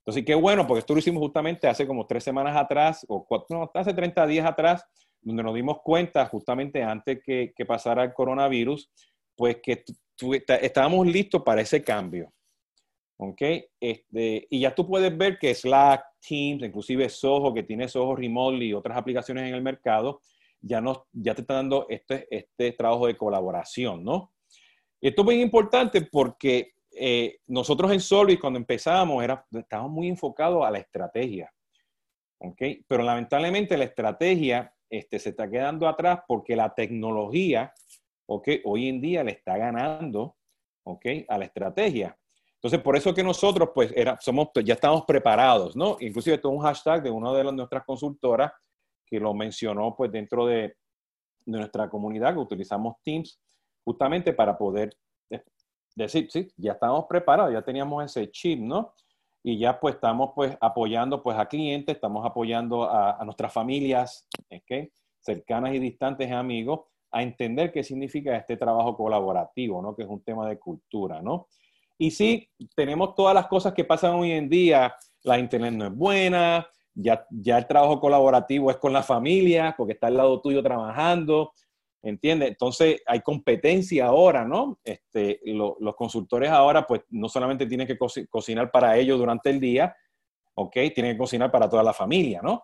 Entonces, 0.00 0.24
qué 0.24 0.34
bueno, 0.34 0.66
porque 0.66 0.80
esto 0.80 0.94
lo 0.94 1.00
hicimos 1.00 1.20
justamente 1.20 1.66
hace 1.66 1.86
como 1.86 2.06
tres 2.06 2.22
semanas 2.22 2.56
atrás, 2.56 3.04
o 3.08 3.24
cuatro, 3.26 3.58
no, 3.58 3.70
hace 3.74 3.92
30 3.92 4.26
días 4.26 4.46
atrás, 4.46 4.84
donde 5.26 5.42
nos 5.42 5.54
dimos 5.56 5.78
cuenta 5.82 6.24
justamente 6.26 6.84
antes 6.84 7.20
que, 7.24 7.52
pasara 7.66 8.04
el 8.04 8.14
coronavirus, 8.14 8.88
pues 9.34 9.56
que 9.60 9.82
estábamos 10.62 11.04
listos 11.08 11.42
para 11.42 11.60
ese 11.60 11.82
cambio. 11.82 12.32
¿Ok? 13.18 13.42
Este, 13.80 14.46
y 14.48 14.60
ya 14.60 14.72
tú 14.72 14.86
puedes 14.86 15.16
ver 15.16 15.36
que 15.38 15.52
Slack, 15.52 16.04
Teams, 16.20 16.62
inclusive 16.62 17.08
Soho, 17.08 17.52
que 17.52 17.64
tiene 17.64 17.88
Soho 17.88 18.14
Remote 18.14 18.64
y 18.64 18.72
otras 18.72 18.96
aplicaciones 18.96 19.48
en 19.48 19.54
el 19.54 19.62
mercado, 19.62 20.20
ya, 20.60 20.80
nos, 20.80 21.00
ya 21.12 21.34
te 21.34 21.40
está 21.40 21.54
dando 21.54 21.86
este, 21.88 22.28
este 22.30 22.72
trabajo 22.72 23.08
de 23.08 23.16
colaboración, 23.16 24.04
¿no? 24.04 24.32
esto 25.00 25.22
es 25.22 25.24
muy 25.26 25.40
importante 25.40 26.02
porque 26.02 26.74
eh, 26.92 27.38
nosotros 27.48 27.90
en 27.92 28.00
Solvis 28.00 28.38
cuando 28.38 28.58
empezamos 28.58 29.22
era, 29.22 29.44
estábamos 29.52 29.90
muy 29.90 30.08
enfocados 30.08 30.64
a 30.64 30.70
la 30.70 30.78
estrategia. 30.78 31.52
¿okay? 32.38 32.84
Pero 32.86 33.02
lamentablemente 33.02 33.76
la 33.76 33.84
estrategia 33.84 34.72
este, 34.90 35.18
se 35.18 35.30
está 35.30 35.50
quedando 35.50 35.88
atrás 35.88 36.20
porque 36.26 36.56
la 36.56 36.74
tecnología 36.74 37.72
¿okay? 38.26 38.60
hoy 38.64 38.88
en 38.88 39.00
día 39.00 39.24
le 39.24 39.32
está 39.32 39.56
ganando 39.56 40.36
¿okay? 40.84 41.24
a 41.28 41.38
la 41.38 41.44
estrategia. 41.44 42.16
Entonces, 42.54 42.80
por 42.80 42.96
eso 42.96 43.14
que 43.14 43.22
nosotros, 43.22 43.70
pues, 43.74 43.92
era, 43.94 44.18
somos, 44.20 44.48
ya 44.64 44.74
estamos 44.74 45.04
preparados, 45.04 45.76
¿no? 45.76 45.96
Inclusive, 46.00 46.38
todo 46.38 46.52
un 46.52 46.62
hashtag 46.62 47.02
de 47.02 47.10
una 47.10 47.32
de 47.32 47.44
nuestras 47.52 47.84
consultoras 47.84 48.50
que 49.04 49.20
lo 49.20 49.34
mencionó, 49.34 49.94
pues, 49.94 50.10
dentro 50.10 50.46
de, 50.46 50.76
de 51.44 51.58
nuestra 51.58 51.88
comunidad, 51.88 52.32
que 52.32 52.40
utilizamos 52.40 52.96
Teams, 53.04 53.40
justamente 53.84 54.32
para 54.32 54.56
poder 54.56 54.96
eh, 55.30 55.44
decir, 55.94 56.28
sí, 56.30 56.48
ya 56.56 56.72
estamos 56.72 57.04
preparados, 57.08 57.52
ya 57.52 57.62
teníamos 57.62 58.04
ese 58.04 58.30
chip, 58.30 58.58
¿no? 58.58 58.94
Y 59.48 59.58
ya 59.58 59.78
pues 59.78 59.94
estamos 59.94 60.30
pues 60.34 60.58
apoyando 60.60 61.22
pues 61.22 61.38
a 61.38 61.46
clientes, 61.46 61.94
estamos 61.94 62.26
apoyando 62.26 62.90
a, 62.90 63.24
nuestras 63.24 63.52
familias, 63.52 64.26
¿okay? 64.50 64.90
cercanas 65.20 65.72
y 65.72 65.78
distantes 65.78 66.32
amigos, 66.32 66.80
a 67.12 67.22
entender 67.22 67.70
qué 67.70 67.84
significa 67.84 68.36
este 68.36 68.56
trabajo 68.56 68.96
colaborativo, 68.96 69.80
¿no? 69.80 69.94
Que 69.94 70.02
es 70.02 70.08
un 70.08 70.20
tema 70.24 70.48
de 70.48 70.58
cultura, 70.58 71.22
¿no? 71.22 71.46
Y 71.96 72.10
sí, 72.10 72.50
tenemos 72.74 73.14
todas 73.14 73.36
las 73.36 73.46
cosas 73.46 73.72
que 73.72 73.84
pasan 73.84 74.14
hoy 74.14 74.32
en 74.32 74.48
día, 74.48 74.96
la 75.22 75.38
internet 75.38 75.74
no 75.74 75.86
es 75.86 75.94
buena, 75.94 76.66
ya, 76.92 77.24
ya 77.30 77.58
el 77.58 77.68
trabajo 77.68 78.00
colaborativo 78.00 78.72
es 78.72 78.78
con 78.78 78.92
la 78.92 79.04
familia, 79.04 79.76
porque 79.78 79.92
está 79.92 80.08
al 80.08 80.16
lado 80.16 80.40
tuyo 80.40 80.60
trabajando, 80.60 81.52
¿Entiendes? 82.02 82.50
Entonces 82.50 83.02
hay 83.06 83.20
competencia 83.20 84.06
ahora, 84.06 84.44
¿no? 84.44 84.78
Este, 84.84 85.40
los 85.44 85.96
consultores 85.96 86.50
ahora, 86.50 86.86
pues 86.86 87.02
no 87.10 87.28
solamente 87.28 87.66
tienen 87.66 87.86
que 87.86 87.98
cocinar 88.28 88.70
para 88.70 88.96
ellos 88.96 89.18
durante 89.18 89.50
el 89.50 89.58
día, 89.58 89.96
¿ok? 90.54 90.72
Tienen 90.94 91.12
que 91.12 91.18
cocinar 91.18 91.50
para 91.50 91.68
toda 91.68 91.82
la 91.82 91.92
familia, 91.92 92.40
¿no? 92.42 92.62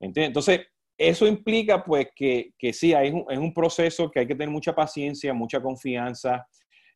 ¿Entiendes? 0.00 0.28
Entonces, 0.28 0.60
eso 1.00 1.26
implica 1.26 1.82
pues 1.82 2.08
que, 2.14 2.52
que 2.58 2.72
sí, 2.72 2.92
un, 2.92 3.24
es 3.30 3.38
un 3.38 3.54
proceso 3.54 4.10
que 4.10 4.20
hay 4.20 4.26
que 4.26 4.34
tener 4.34 4.50
mucha 4.50 4.74
paciencia, 4.74 5.32
mucha 5.32 5.62
confianza 5.62 6.46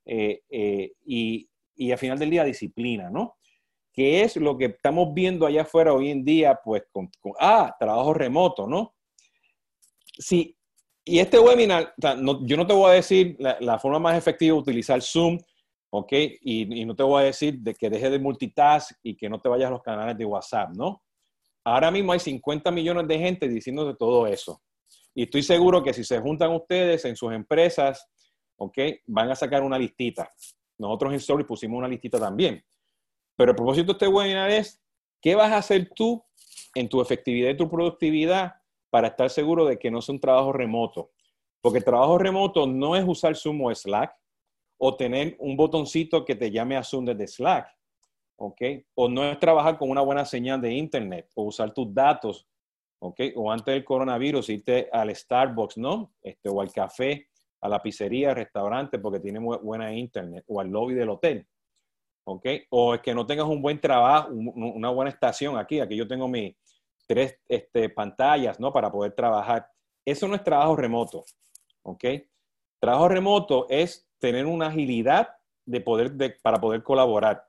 eh, 0.04 0.42
eh, 0.50 0.92
y, 1.06 1.48
y 1.74 1.90
al 1.90 1.98
final 1.98 2.18
del 2.18 2.28
día 2.28 2.44
disciplina, 2.44 3.08
¿no? 3.08 3.36
Que 3.92 4.22
es 4.22 4.36
lo 4.36 4.58
que 4.58 4.66
estamos 4.66 5.14
viendo 5.14 5.46
allá 5.46 5.62
afuera 5.62 5.94
hoy 5.94 6.10
en 6.10 6.22
día, 6.22 6.60
pues 6.62 6.82
con, 6.92 7.10
ah, 7.40 7.74
trabajo 7.78 8.12
remoto, 8.12 8.66
¿no? 8.66 8.94
Sí, 10.18 10.54
y 11.04 11.18
este 11.18 11.38
webinar, 11.38 11.94
yo 11.98 12.56
no 12.56 12.66
te 12.66 12.72
voy 12.72 12.90
a 12.90 12.94
decir 12.94 13.36
la, 13.38 13.78
forma 13.78 13.98
más 13.98 14.16
efectiva 14.16 14.54
de 14.54 14.60
utilizar 14.60 15.02
Zoom, 15.02 15.38
¿ok? 15.90 16.12
Y, 16.40 16.84
no 16.86 16.96
te 16.96 17.02
voy 17.02 17.22
a 17.22 17.26
decir 17.26 17.58
de 17.58 17.74
que 17.74 17.90
deje 17.90 18.08
de 18.08 18.18
multitask 18.18 18.92
y 19.02 19.14
que 19.14 19.28
no 19.28 19.38
te 19.38 19.50
vayas 19.50 19.68
a 19.68 19.72
los 19.72 19.82
canales 19.82 20.16
de 20.16 20.24
WhatsApp, 20.24 20.70
¿no? 20.74 21.02
Ahora 21.62 21.90
mismo 21.90 22.12
hay 22.12 22.20
50 22.20 22.70
millones 22.70 23.06
de 23.06 23.18
gente 23.18 23.48
diciendo 23.48 23.94
todo 23.96 24.26
eso. 24.26 24.62
Y 25.14 25.24
estoy 25.24 25.42
seguro 25.42 25.82
que 25.82 25.92
si 25.92 26.04
se 26.04 26.20
juntan 26.20 26.52
ustedes 26.52 27.04
en 27.04 27.16
sus 27.16 27.32
empresas, 27.32 28.08
¿ok? 28.56 28.78
Van 29.06 29.30
a 29.30 29.36
sacar 29.36 29.62
una 29.62 29.78
listita. 29.78 30.30
Nosotros 30.78 31.12
en 31.12 31.18
Story 31.18 31.44
pusimos 31.44 31.78
una 31.78 31.88
listita 31.88 32.18
también. 32.18 32.64
Pero 33.36 33.50
el 33.50 33.56
propósito 33.56 33.86
de 33.86 33.92
este 33.92 34.08
webinar 34.08 34.50
es, 34.50 34.82
¿qué 35.20 35.34
vas 35.34 35.52
a 35.52 35.58
hacer 35.58 35.90
tú 35.94 36.24
en 36.74 36.88
tu 36.88 37.00
efectividad 37.00 37.50
y 37.50 37.56
tu 37.56 37.68
productividad 37.68 38.54
para 38.94 39.08
estar 39.08 39.28
seguro 39.28 39.64
de 39.64 39.76
que 39.76 39.90
no 39.90 39.98
es 39.98 40.08
un 40.08 40.20
trabajo 40.20 40.52
remoto? 40.52 41.10
Porque 41.60 41.80
trabajo 41.80 42.16
remoto 42.16 42.64
no 42.64 42.94
es 42.94 43.04
usar 43.04 43.34
Zoom 43.34 43.60
o 43.62 43.74
Slack 43.74 44.14
o 44.78 44.96
tener 44.96 45.34
un 45.40 45.56
botoncito 45.56 46.24
que 46.24 46.36
te 46.36 46.48
llame 46.52 46.76
a 46.76 46.84
Zoom 46.84 47.04
desde 47.04 47.26
Slack. 47.26 47.66
¿ok? 48.36 48.62
O 48.94 49.08
no 49.08 49.24
es 49.24 49.36
trabajar 49.40 49.76
con 49.78 49.90
una 49.90 50.00
buena 50.00 50.24
señal 50.24 50.60
de 50.60 50.74
internet 50.74 51.28
o 51.34 51.42
usar 51.42 51.74
tus 51.74 51.92
datos, 51.92 52.46
¿ok? 53.00 53.20
O 53.34 53.50
antes 53.50 53.74
del 53.74 53.84
coronavirus 53.84 54.48
irte 54.50 54.88
al 54.92 55.12
Starbucks, 55.12 55.76
¿no? 55.76 56.12
Este, 56.22 56.48
o 56.48 56.60
al 56.60 56.70
café, 56.70 57.26
a 57.62 57.68
la 57.68 57.82
pizzería, 57.82 58.30
al 58.30 58.36
restaurante 58.36 59.00
porque 59.00 59.18
tiene 59.18 59.40
buena 59.40 59.92
internet 59.92 60.44
o 60.46 60.60
al 60.60 60.68
lobby 60.70 60.94
del 60.94 61.08
hotel, 61.08 61.44
¿ok? 62.28 62.46
O 62.70 62.94
es 62.94 63.00
que 63.00 63.12
no 63.12 63.26
tengas 63.26 63.46
un 63.46 63.60
buen 63.60 63.80
trabajo, 63.80 64.30
una 64.30 64.90
buena 64.90 65.10
estación 65.10 65.58
aquí, 65.58 65.80
aquí 65.80 65.96
yo 65.96 66.06
tengo 66.06 66.28
mis 66.28 66.54
tres 67.06 67.38
este, 67.48 67.88
pantallas, 67.88 68.60
¿no? 68.60 68.72
Para 68.72 68.90
poder 68.90 69.12
trabajar. 69.12 69.68
Eso 70.04 70.28
no 70.28 70.34
es 70.34 70.44
trabajo 70.44 70.76
remoto, 70.76 71.24
¿ok? 71.82 72.04
Trabajo 72.80 73.08
remoto 73.08 73.66
es 73.68 74.08
tener 74.18 74.46
una 74.46 74.66
agilidad 74.66 75.28
de 75.66 75.80
poder, 75.80 76.12
de, 76.12 76.30
para 76.42 76.60
poder 76.60 76.82
colaborar 76.82 77.44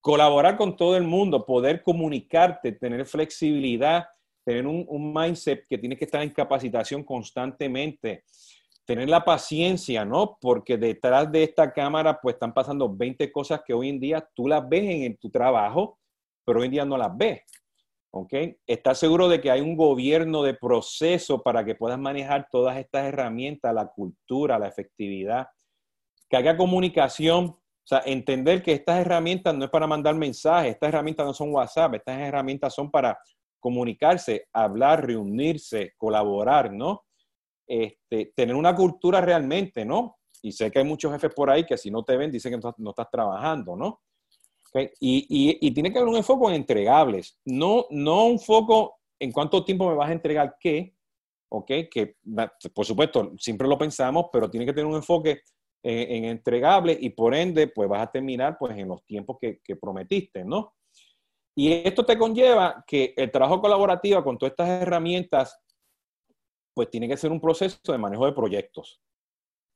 colaborar 0.00 0.56
con 0.56 0.76
todo 0.76 0.96
el 0.96 1.04
mundo, 1.04 1.44
poder 1.44 1.82
comunicarte, 1.82 2.72
tener 2.72 3.04
flexibilidad, 3.06 4.06
tener 4.44 4.66
un, 4.66 5.12
mindset 5.12 5.66
que 5.68 5.78
tienes 5.78 5.98
que 5.98 6.06
estar 6.06 6.22
en 6.22 6.30
capacitación 6.30 7.04
constantemente, 7.04 8.24
tener 8.86 9.08
la 9.08 9.24
paciencia, 9.24 10.04
¿no? 10.04 10.38
Porque 10.40 10.76
detrás 10.76 11.30
de 11.30 11.44
esta 11.44 11.72
cámara 11.72 12.18
pues 12.20 12.34
están 12.34 12.54
pasando 12.54 12.92
20 12.94 13.30
cosas 13.30 13.60
que 13.64 13.74
hoy 13.74 13.90
en 13.90 14.00
día 14.00 14.26
tú 14.34 14.48
las 14.48 14.66
ves 14.68 14.82
en, 14.84 15.16
tu 15.16 15.30
trabajo, 15.30 15.98
pero 16.44 16.60
hoy 16.60 16.66
en 16.66 16.72
día 16.72 16.84
no 16.84 16.96
las 16.96 17.16
ves. 17.16 17.42
¿Ok? 18.12 18.32
Estás 18.66 18.98
seguro 18.98 19.28
de 19.28 19.40
que 19.40 19.50
hay 19.50 19.60
un 19.60 19.76
gobierno 19.76 20.42
de 20.42 20.54
proceso 20.54 21.42
para 21.42 21.64
que 21.64 21.74
puedas 21.74 21.98
manejar 21.98 22.48
todas 22.50 22.76
estas 22.76 23.06
herramientas, 23.06 23.74
la 23.74 23.86
cultura, 23.86 24.58
la 24.58 24.68
efectividad, 24.68 25.46
que 26.28 26.36
haya 26.36 26.56
comunicación 26.56 27.56
o 27.82 27.86
sea, 27.90 28.02
entender 28.04 28.62
que 28.62 28.72
estas 28.72 29.00
herramientas 29.00 29.54
no 29.54 29.64
es 29.64 29.70
para 29.70 29.86
mandar 29.86 30.14
mensajes, 30.14 30.72
estas 30.72 30.90
herramientas 30.90 31.26
no 31.26 31.34
son 31.34 31.52
WhatsApp, 31.52 31.94
estas 31.94 32.20
herramientas 32.20 32.74
son 32.74 32.90
para 32.90 33.18
comunicarse, 33.58 34.48
hablar, 34.52 35.06
reunirse, 35.06 35.94
colaborar, 35.96 36.72
¿no? 36.72 37.04
Este, 37.66 38.32
tener 38.34 38.54
una 38.54 38.74
cultura 38.74 39.20
realmente, 39.20 39.84
¿no? 39.84 40.18
Y 40.42 40.52
sé 40.52 40.70
que 40.70 40.78
hay 40.78 40.84
muchos 40.84 41.12
jefes 41.12 41.32
por 41.34 41.50
ahí 41.50 41.64
que 41.64 41.76
si 41.76 41.90
no 41.90 42.02
te 42.02 42.16
ven 42.16 42.30
dicen 42.30 42.52
que 42.52 42.68
no, 42.78 42.90
estás 42.90 43.10
trabajando, 43.10 43.76
¿no? 43.76 44.00
Y, 45.00 45.58
y, 45.60 45.70
tiene 45.72 45.92
que 45.92 45.98
haber 45.98 46.08
un 46.08 46.16
enfoque 46.16 46.46
en 46.46 46.54
entregables, 46.54 47.38
no, 47.44 47.86
no 47.90 48.26
un 48.26 48.38
foco 48.38 49.00
en 49.18 49.32
cuánto 49.32 49.64
tiempo 49.64 49.88
me 49.88 49.96
vas 49.96 50.10
a 50.10 50.12
entregar 50.12 50.56
qué, 50.60 50.94
¿ok? 51.50 51.66
Que 51.90 52.16
por 52.72 52.86
supuesto 52.86 53.32
siempre 53.36 53.66
lo 53.66 53.76
pensamos, 53.76 54.26
pero 54.32 54.48
tiene 54.48 54.66
que 54.66 54.72
tener 54.72 54.86
un 54.86 54.94
enfoque 54.94 55.42
en, 55.82 56.24
entregable 56.26 56.96
y 57.00 57.10
por 57.10 57.34
ende, 57.34 57.66
pues 57.66 57.88
vas 57.88 58.02
a 58.02 58.12
terminar 58.12 58.56
pues 58.58 58.76
en 58.76 58.86
los 58.86 59.04
tiempos 59.04 59.38
que 59.40 59.76
prometiste, 59.76 60.44
¿no? 60.44 60.74
Y 61.54 61.72
esto 61.72 62.04
te 62.06 62.16
conlleva 62.16 62.84
que 62.86 63.12
el 63.16 63.30
trabajo 63.30 63.60
colaborativo 63.60 64.22
con 64.22 64.38
todas 64.38 64.52
estas 64.52 64.82
herramientas, 64.82 65.60
pues 66.74 66.88
tiene 66.88 67.08
que 67.08 67.16
ser 67.16 67.30
un 67.32 67.40
proceso 67.40 67.78
de 67.92 67.98
manejo 67.98 68.24
de 68.26 68.32
proyectos, 68.32 69.00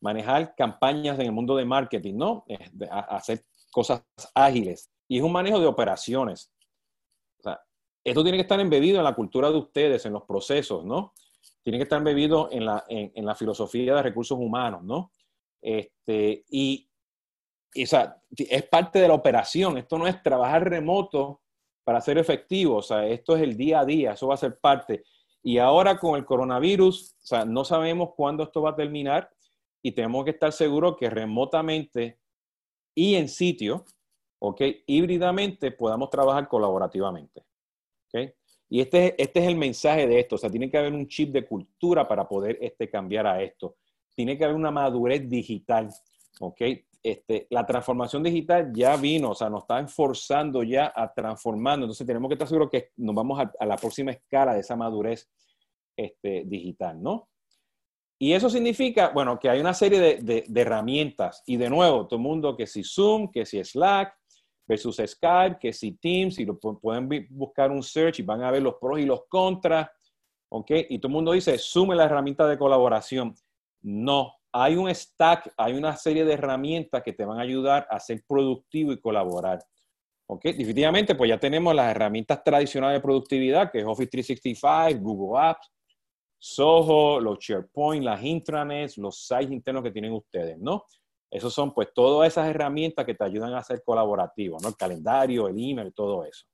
manejar 0.01 0.55
campañas 0.55 1.19
en 1.19 1.27
el 1.27 1.33
mundo 1.33 1.57
de 1.57 1.65
marketing, 1.65 2.15
¿no? 2.15 2.45
hacer 2.91 3.45
cosas 3.75 4.05
ágiles. 4.35 4.89
Y 5.09 5.19
es 5.19 5.25
un 5.25 5.33
manejo 5.33 5.59
de 5.59 5.67
operaciones. 5.67 6.53
O 7.41 7.43
sea, 7.43 7.61
esto 8.05 8.23
tiene 8.23 8.39
que 8.39 8.43
estar 8.43 8.61
embebido 8.61 8.99
en 8.99 9.05
la 9.05 9.15
cultura 9.15 9.51
de 9.51 9.59
ustedes, 9.59 10.07
en 10.07 10.13
los 10.13 10.23
procesos, 10.23 10.85
¿no? 10.85 11.13
Tiene 11.63 11.79
que 11.79 11.83
estar 11.83 11.99
embebido 11.99 12.49
en 12.53 12.65
la, 12.67 12.85
en, 12.89 13.11
en 13.15 13.27
la 13.27 13.35
filosofía 13.35 13.97
de 13.97 14.03
recursos 14.03 14.39
humanos, 14.39 14.85
¿no? 14.85 15.11
Este, 15.61 16.45
y, 16.49 16.89
y 17.75 17.83
es 17.83 18.63
parte 18.71 19.01
de 19.01 19.09
la 19.09 19.15
operación. 19.15 19.77
Esto 19.77 19.99
no 19.99 20.07
es 20.07 20.23
trabajar 20.23 20.69
remoto 20.71 21.43
para 21.83 22.01
ser 22.01 22.19
efectivo. 22.19 22.77
O 22.77 22.83
sea, 22.83 23.07
esto 23.07 23.35
es 23.35 23.43
el 23.43 23.57
día 23.57 23.81
a 23.81 23.85
día. 23.85 24.13
Eso 24.13 24.29
va 24.29 24.35
a 24.35 24.39
ser 24.39 24.59
parte. 24.61 25.05
Y 25.43 25.59
ahora 25.59 25.99
con 25.99 26.17
el 26.17 26.25
coronavirus, 26.25 27.17
o 27.23 27.27
sea, 27.27 27.45
no 27.45 27.65
sabemos 27.65 28.11
cuándo 28.17 28.45
esto 28.45 28.63
va 28.63 28.71
a 28.71 28.77
terminar 28.77 29.29
y 29.83 29.93
tenemos 29.93 30.25
que 30.25 30.31
estar 30.31 30.53
seguros 30.53 30.97
que 30.97 31.11
remotamente 31.11 32.21
y 32.95 33.15
en 33.17 33.29
sitio, 33.29 33.85
¿ok? 34.39 34.63
Híbridamente 34.87 35.71
podamos 35.71 36.11
trabajar 36.11 36.49
colaborativamente, 36.49 37.45
¿ok? 38.07 38.31
Y 38.69 38.81
este, 38.81 39.21
este 39.23 39.41
es 39.41 39.47
el 39.47 39.57
mensaje 39.57 40.07
de 40.07 40.21
esto, 40.21 40.37
o 40.37 40.39
sea, 40.39 40.51
tiene 40.51 40.71
que 40.71 40.79
haber 40.79 40.93
un 40.93 41.07
chip 41.07 41.33
de 41.33 41.47
cultura 41.47 42.07
para 42.07 42.27
poder 42.27 42.59
este, 42.61 42.89
cambiar 42.89 43.27
a 43.27 43.43
esto 43.43 43.77
tiene 44.15 44.39
que 44.39 44.45
haber 44.45 44.57
una 44.57 44.71
madurez 44.71 45.29
digital, 45.29 45.89
¿ok? 46.41 46.61
Este, 47.03 47.47
la 47.51 47.67
transformación 47.67 48.23
digital 48.23 48.73
ya 48.73 48.97
vino, 48.97 49.31
o 49.31 49.35
sea, 49.35 49.51
nos 49.51 49.63
está 49.63 49.87
forzando 49.89 50.63
ya 50.63 50.93
a 50.95 51.13
transformando. 51.13 51.85
Entonces 51.85 52.07
tenemos 52.07 52.29
que 52.29 52.35
estar 52.35 52.49
seguros 52.49 52.71
que 52.71 52.93
nos 52.97 53.15
vamos 53.15 53.41
a, 53.41 53.67
la 53.67 53.77
próxima 53.77 54.13
escala 54.13 54.55
de 54.55 54.61
esa 54.61 54.77
madurez 54.77 55.29
este, 55.97 56.45
digital, 56.47 57.03
¿no? 57.03 57.29
Y 58.19 58.33
eso 58.33 58.49
significa, 58.49 59.09
bueno, 59.09 59.39
que 59.39 59.51
hay 59.51 59.61
una 59.61 59.75
serie 59.75 60.01
de, 60.01 60.45
de, 60.47 60.61
herramientas. 60.61 61.43
Y 61.47 61.57
de 61.57 61.69
nuevo, 61.69 62.07
todo 62.07 62.17
el 62.17 62.23
mundo 62.23 62.57
que 62.57 62.67
si 62.67 62.83
Zoom, 62.85 63.31
que 63.31 63.45
si 63.45 63.63
Slack 63.63 64.15
versus 64.67 64.97
Skype, 65.05 65.59
que 65.61 65.73
si 65.73 65.93
Teams, 65.93 66.39
y 66.39 66.45
lo, 66.45 66.59
pueden 66.59 67.09
buscar 67.31 67.71
un 67.71 67.83
search 67.83 68.21
y 68.21 68.23
van 68.23 68.43
a 68.43 68.51
ver 68.51 68.63
los 68.63 68.77
pros 68.77 69.01
y 69.01 69.05
los 69.05 69.27
contras, 69.29 69.89
¿ok? 70.49 70.71
Y 70.89 70.99
todo 70.99 71.09
el 71.09 71.15
mundo 71.15 71.33
dice, 71.33 71.55
es 71.55 71.75
la 71.75 72.05
herramienta 72.05 72.47
de 72.47 72.57
colaboración. 72.57 73.35
No, 73.83 74.33
hay 74.53 74.77
un 74.77 74.95
stack, 74.95 75.53
hay 75.57 75.75
una 75.75 75.97
serie 75.97 76.25
de 76.25 76.35
herramientas 76.35 77.03
que 77.03 77.13
te 77.13 77.25
van 77.25 77.39
a 77.39 77.43
ayudar 77.43 77.89
a 77.91 77.99
ser 77.99 78.23
productivo 78.27 78.93
y 78.93 79.01
colaborar. 79.01 79.59
¿Ok? 80.27 80.45
Definitivamente, 80.45 81.17
pues 81.17 81.29
ya 81.29 81.39
tenemos 81.39 81.75
las 81.75 81.91
herramientas 81.91 82.43
tradicionales 82.43 82.99
de 82.99 83.03
productividad, 83.03 83.71
que 83.71 83.81
es 83.81 83.85
Office 83.85 84.11
365, 84.11 85.03
Google 85.03 85.41
Apps, 85.41 85.74
Soho, 86.47 87.21
los 87.21 87.39
SharePoint, 87.39 88.05
las 88.05 88.23
intranets, 88.23 88.99
los 88.99 89.27
sites 89.27 89.51
internos 89.51 89.83
que 89.83 89.91
tienen 89.91 90.13
ustedes, 90.13 90.59
¿no? 90.59 90.85
Esos 91.31 91.55
son 91.55 91.73
pues 91.73 91.89
todas 91.95 92.29
esas 92.29 92.47
herramientas 92.51 93.07
que 93.07 93.15
te 93.15 93.25
ayudan 93.25 93.55
a 93.55 93.63
ser 93.63 93.83
colaborativo, 93.83 94.59
¿no? 94.61 94.69
El 94.69 94.77
calendario, 94.77 95.49
el 95.49 95.57
email, 95.57 95.95
todo 95.95 96.23
eso. 96.23 96.45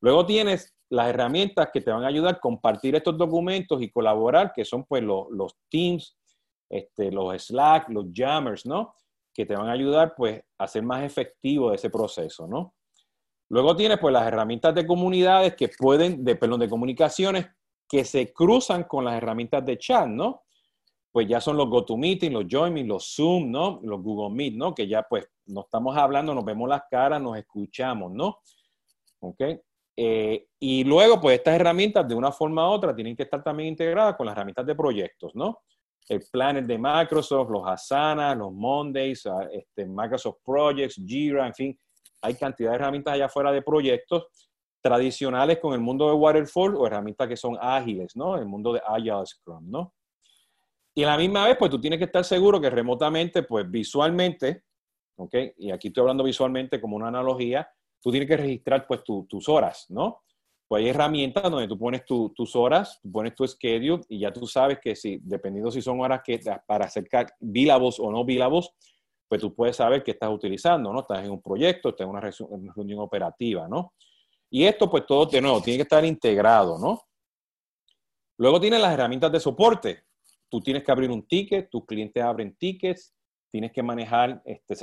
Luego 0.00 0.24
tienes 0.24 0.76
las 0.88 1.08
herramientas 1.08 1.70
que 1.72 1.80
te 1.80 1.90
van 1.90 2.04
a 2.04 2.06
ayudar 2.06 2.36
a 2.36 2.38
compartir 2.38 2.94
estos 2.94 3.18
documentos 3.18 3.82
y 3.82 3.90
colaborar, 3.90 4.52
que 4.54 4.64
son 4.64 4.84
pues 4.84 5.02
los, 5.02 5.56
Teams, 5.68 6.16
este, 6.70 7.10
los 7.10 7.42
Slack, 7.42 7.88
los 7.88 8.06
Jammers, 8.14 8.64
¿no? 8.66 8.94
Que 9.34 9.44
te 9.44 9.56
van 9.56 9.68
a 9.68 9.72
ayudar, 9.72 10.14
pues, 10.16 10.44
a 10.58 10.68
ser 10.68 10.84
más 10.84 11.02
efectivo 11.02 11.72
ese 11.72 11.90
proceso, 11.90 12.46
¿no? 12.46 12.76
Luego 13.48 13.74
tienes, 13.74 13.98
pues, 13.98 14.12
las 14.12 14.28
herramientas 14.28 14.72
de 14.76 14.86
comunidades 14.86 15.56
que 15.56 15.68
pueden, 15.76 16.24
de, 16.24 16.36
perdón, 16.36 16.60
de 16.60 16.68
comunicaciones 16.68 17.46
que 17.92 18.06
se 18.06 18.32
cruzan 18.32 18.84
con 18.84 19.04
las 19.04 19.16
herramientas 19.16 19.66
de 19.66 19.76
chat, 19.76 20.06
¿no? 20.06 20.44
Pues 21.12 21.28
ya 21.28 21.42
son 21.42 21.58
los 21.58 21.68
GoToMeeting, 21.68 22.32
los 22.32 22.46
JoinMe, 22.50 22.84
los 22.84 23.14
Zoom, 23.14 23.50
¿no? 23.50 23.80
Los 23.82 24.00
Google 24.00 24.34
Meet, 24.34 24.54
¿no? 24.54 24.74
Que 24.74 24.88
ya, 24.88 25.02
pues, 25.02 25.28
no 25.44 25.60
estamos 25.60 25.94
hablando, 25.94 26.34
nos 26.34 26.42
vemos 26.42 26.66
las 26.70 26.84
caras, 26.90 27.20
nos 27.20 27.36
escuchamos, 27.36 28.10
¿no? 28.10 28.38
¿Ok? 29.20 29.42
Eh, 29.94 30.46
y 30.58 30.84
luego, 30.84 31.20
pues, 31.20 31.36
estas 31.36 31.56
herramientas, 31.56 32.08
de 32.08 32.14
una 32.14 32.32
forma 32.32 32.66
u 32.66 32.72
otra, 32.72 32.96
tienen 32.96 33.14
que 33.14 33.24
estar 33.24 33.44
también 33.44 33.68
integradas 33.68 34.16
con 34.16 34.24
las 34.24 34.32
herramientas 34.32 34.64
de 34.64 34.74
proyectos, 34.74 35.34
¿no? 35.34 35.58
el 36.08 36.22
Planner 36.32 36.66
de 36.66 36.78
Microsoft, 36.78 37.50
los 37.50 37.66
Asana, 37.66 38.34
los 38.34 38.52
Mondays, 38.52 39.26
ah, 39.26 39.48
este, 39.52 39.84
Microsoft 39.86 40.38
Projects, 40.42 41.00
Jira, 41.06 41.46
en 41.46 41.54
fin, 41.54 41.80
hay 42.22 42.34
cantidad 42.36 42.70
de 42.70 42.76
herramientas 42.76 43.14
allá 43.14 43.26
afuera 43.26 43.52
de 43.52 43.60
proyectos 43.60 44.26
tradicionales 44.82 45.58
con 45.58 45.72
el 45.74 45.80
mundo 45.80 46.08
de 46.08 46.14
waterfall 46.14 46.74
o 46.76 46.86
herramientas 46.86 47.28
que 47.28 47.36
son 47.36 47.56
ágiles, 47.60 48.16
¿no? 48.16 48.36
El 48.36 48.46
mundo 48.46 48.72
de 48.72 48.82
Agile 48.84 49.24
Scrum, 49.24 49.70
¿no? 49.70 49.94
Y 50.94 51.04
a 51.04 51.06
la 51.06 51.16
misma 51.16 51.46
vez, 51.46 51.56
pues 51.56 51.70
tú 51.70 51.80
tienes 51.80 51.98
que 51.98 52.04
estar 52.04 52.24
seguro 52.24 52.60
que 52.60 52.68
remotamente, 52.68 53.44
pues 53.44 53.70
visualmente, 53.70 54.64
¿ok? 55.16 55.34
Y 55.56 55.70
aquí 55.70 55.88
estoy 55.88 56.02
hablando 56.02 56.24
visualmente 56.24 56.80
como 56.80 56.96
una 56.96 57.08
analogía, 57.08 57.66
tú 58.02 58.10
tienes 58.10 58.28
que 58.28 58.36
registrar 58.36 58.86
pues 58.86 59.02
tus 59.04 59.48
horas, 59.48 59.86
¿no? 59.88 60.22
Pues 60.68 60.82
hay 60.82 60.90
herramientas 60.90 61.50
donde 61.50 61.68
tú 61.68 61.78
pones 61.78 62.04
tus 62.04 62.56
horas, 62.56 62.98
tú 63.02 63.12
pones 63.12 63.34
tu 63.34 63.46
schedule 63.46 64.02
y 64.08 64.20
ya 64.20 64.32
tú 64.32 64.46
sabes 64.46 64.78
que 64.80 64.96
si, 64.96 65.18
dependiendo 65.22 65.70
si 65.70 65.82
son 65.82 66.00
horas 66.00 66.22
que 66.24 66.40
para 66.66 66.86
acercar 66.86 67.26
bílabos 67.38 68.00
o 68.00 68.10
no 68.10 68.24
bílabos, 68.24 68.74
pues 69.28 69.40
tú 69.40 69.54
puedes 69.54 69.76
saber 69.76 70.02
qué 70.02 70.10
estás 70.10 70.30
utilizando, 70.30 70.92
¿no? 70.92 71.00
Estás 71.00 71.24
en 71.24 71.30
un 71.30 71.40
proyecto, 71.40 71.90
estás 71.90 72.04
en 72.04 72.10
una 72.10 72.20
reunión 72.20 73.00
operativa, 73.00 73.68
¿no? 73.68 73.94
Y 74.54 74.66
esto, 74.66 74.90
pues 74.90 75.06
todo 75.06 75.24
de 75.24 75.40
nuevo, 75.40 75.62
tiene 75.62 75.78
que 75.78 75.84
estar 75.84 76.04
integrado, 76.04 76.78
¿no? 76.78 77.00
Luego 78.36 78.60
tienes 78.60 78.82
las 78.82 78.92
herramientas 78.92 79.32
de 79.32 79.40
soporte. 79.40 80.04
Tú 80.50 80.60
tienes 80.60 80.84
que 80.84 80.92
abrir 80.92 81.10
un 81.10 81.26
ticket, 81.26 81.70
tus 81.70 81.86
clientes 81.86 82.22
abren 82.22 82.54
tickets, 82.56 83.14
tienes 83.50 83.72
que 83.72 83.82
manejar, 83.82 84.42
este, 84.44 84.74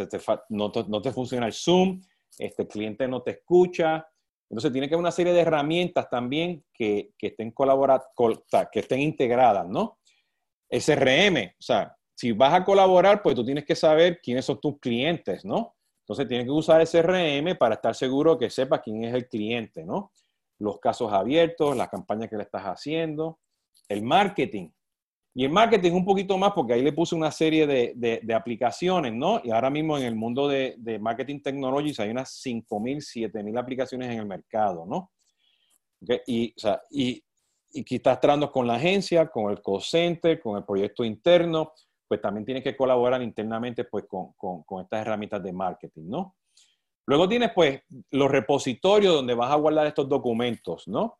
no, 0.49 0.71
te, 0.71 1.11
funciona 1.11 1.45
el 1.45 1.53
Zoom, 1.53 2.01
este 2.39 2.67
cliente 2.67 3.07
no 3.07 3.21
te 3.21 3.31
escucha. 3.31 4.07
Entonces 4.49 4.71
tiene 4.71 4.89
que 4.89 4.95
haber 4.95 5.03
una 5.03 5.11
serie 5.11 5.33
de 5.33 5.41
herramientas 5.41 6.09
también 6.09 6.65
que, 6.73 7.11
que 7.15 7.27
estén 7.27 7.53
que 8.71 8.79
estén 8.79 9.01
integradas, 9.01 9.67
¿no? 9.67 9.99
SRM, 10.67 11.53
o 11.59 11.61
sea, 11.61 11.95
si 12.15 12.31
vas 12.31 12.55
a 12.55 12.65
colaborar, 12.65 13.21
pues 13.21 13.35
tú 13.35 13.45
tienes 13.45 13.65
que 13.65 13.75
saber 13.75 14.19
quiénes 14.19 14.45
son 14.45 14.59
tus 14.59 14.79
clientes, 14.79 15.45
¿no? 15.45 15.75
Entonces 16.09 16.27
tienes 16.27 16.47
que 16.47 16.51
usar 16.51 16.81
SRM 16.81 17.55
para 17.55 17.75
estar 17.75 17.93
seguro 17.93 18.35
que 18.35 18.49
sepas 18.49 18.81
quién 18.83 19.03
es 19.03 19.13
el 19.13 19.27
cliente, 19.29 19.85
¿no? 19.85 20.11
Los 20.57 20.79
casos 20.79 21.13
abiertos, 21.13 21.77
la 21.77 21.87
campaña 21.87 22.27
que 22.27 22.35
le 22.35 22.41
estás 22.41 22.63
haciendo, 22.63 23.37
el 23.87 24.01
marketing. 24.01 24.71
Y 25.35 25.45
el 25.45 25.51
marketing 25.51 25.91
un 25.91 26.05
poquito 26.05 26.35
más 26.35 26.53
porque 26.53 26.73
ahí 26.73 26.81
le 26.81 26.93
puse 26.93 27.13
una 27.13 27.29
serie 27.29 27.67
de, 27.67 28.33
aplicaciones, 28.33 29.13
¿no? 29.13 29.39
Y 29.43 29.51
ahora 29.51 29.69
mismo 29.69 29.99
en 29.99 30.05
el 30.05 30.15
mundo 30.15 30.47
de, 30.47 30.97
marketing 30.99 31.41
technologies 31.41 31.99
hay 31.99 32.09
unas 32.09 32.43
5.000, 32.43 33.31
7.000 33.31 33.59
aplicaciones 33.59 34.09
en 34.09 34.17
el 34.17 34.25
mercado, 34.25 34.87
¿no? 34.87 35.11
Y, 36.25 36.55
o 36.57 36.59
sea, 36.59 36.81
y, 36.89 37.23
y 37.69 37.99
tratando 37.99 38.51
con 38.51 38.65
la 38.65 38.77
agencia, 38.77 39.27
con 39.27 39.51
el 39.51 39.61
call 39.61 39.83
center, 39.83 40.39
con 40.39 40.57
el 40.57 40.65
proyecto 40.65 41.03
interno, 41.05 41.71
pues 42.09 42.21
también 42.21 42.43
tienes 42.43 42.63
que 42.63 42.75
colaborar 42.75 43.21
internamente 43.21 43.83
pues, 43.83 44.05
con, 44.07 44.33
estas 44.81 45.01
herramientas 45.01 45.43
de 45.43 45.53
marketing, 45.53 46.05
¿no? 46.07 46.35
Luego 47.05 47.29
tienes 47.29 47.51
pues 47.53 47.81
los 48.09 48.31
repositorios 48.31 49.13
donde 49.13 49.35
vas 49.35 49.51
a 49.51 49.55
guardar 49.55 49.85
estos 49.85 50.09
documentos, 50.09 50.87
¿no? 50.87 51.19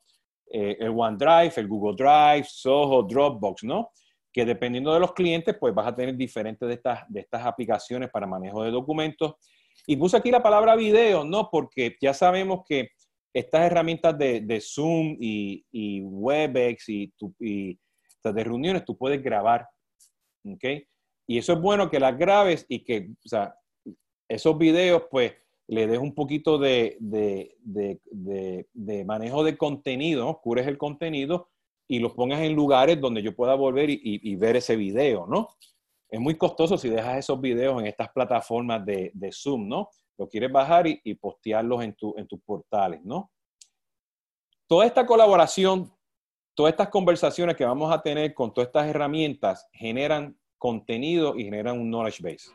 Eh, 0.52 0.78
el 0.80 0.90
OneDrive, 0.90 1.54
el 1.58 1.68
Google 1.68 1.96
Drive, 1.96 2.46
Soho, 2.50 3.04
Dropbox, 3.04 3.64
¿no? 3.64 3.92
Que 4.34 4.46
dependiendo 4.46 4.92
de 4.92 5.00
los 5.00 5.14
clientes, 5.14 5.56
pues 5.60 5.76
vas 5.76 5.88
a 5.88 5.96
tener 5.96 6.16
diferentes 6.16 6.68
de 6.68 6.74
estas, 6.74 7.02
de 7.08 7.20
estas 7.20 7.46
aplicaciones 7.46 8.10
para 8.10 8.26
manejo 8.26 8.64
de 8.64 8.72
documentos. 8.72 9.36
Y 9.86 9.96
puse 9.96 10.18
aquí 10.18 10.32
la 10.32 10.42
palabra 10.42 10.76
video, 10.76 11.24
¿no? 11.24 11.50
Porque 11.52 11.98
ya 12.02 12.16
sabemos 12.16 12.62
que 12.68 12.90
estas 13.32 13.62
herramientas 13.62 14.18
de, 14.18 14.60
Zoom 14.60 15.18
y, 15.20 16.02
WebEx 16.02 16.90
y, 16.90 17.14
y 17.40 17.80
de 18.24 18.44
reuniones, 18.44 18.86
tú 18.86 18.98
puedes 18.98 19.22
grabar 19.22 19.68
¿ok? 20.46 20.66
Y 21.28 21.38
eso 21.38 21.54
es 21.54 21.62
bueno 21.62 21.90
que 21.90 22.00
las 22.00 22.18
grabes 22.18 22.66
y 22.70 22.84
que, 22.84 23.12
esos 24.28 24.58
videos, 24.58 25.04
pues, 25.10 25.34
le 25.68 25.86
des 25.86 26.00
un 26.00 26.16
poquito 26.16 26.58
de, 26.58 26.98
manejo 29.06 29.44
de 29.44 29.58
contenido, 29.58 30.26
¿no? 30.26 30.42
cures 30.42 30.66
el 30.66 30.80
contenido 30.80 31.50
y 31.88 32.00
los 32.00 32.14
pongas 32.14 32.42
en 32.42 32.56
lugares 32.56 33.00
donde 33.00 33.22
yo 33.22 33.36
pueda 33.36 33.54
volver 33.54 33.90
y, 33.90 34.36
ver 34.36 34.56
ese 34.56 34.76
video, 34.76 35.28
¿no? 35.28 35.50
Es 36.10 36.20
muy 36.20 36.36
costoso 36.36 36.78
si 36.78 36.90
dejas 36.90 37.18
esos 37.18 37.40
videos 37.40 37.80
en 37.80 37.88
estas 37.88 38.10
plataformas 38.10 38.84
de, 38.86 39.30
Zoom, 39.32 39.68
¿no? 39.68 39.90
Lo 40.18 40.28
quieres 40.28 40.52
bajar 40.52 40.88
y, 40.88 41.14
postearlos 41.16 41.84
en, 41.84 41.94
tu, 41.94 42.16
en 42.18 42.28
tus 42.28 42.42
portales, 42.42 43.04
¿no? 43.04 43.32
Toda 44.68 44.86
esta 44.86 45.06
colaboración 45.06 45.92
todas 46.60 46.74
estas 46.74 46.90
conversaciones 46.90 47.56
que 47.56 47.64
vamos 47.64 47.90
a 47.90 48.02
tener 48.02 48.34
con 48.34 48.54
todas 48.54 48.68
estas 48.68 48.90
herramientas 48.90 49.70
generan 49.72 50.38
contenido 50.58 51.38
y 51.38 51.46
generan 51.46 51.80
un 51.80 51.90
knowledge 51.90 52.22
base. 52.22 52.52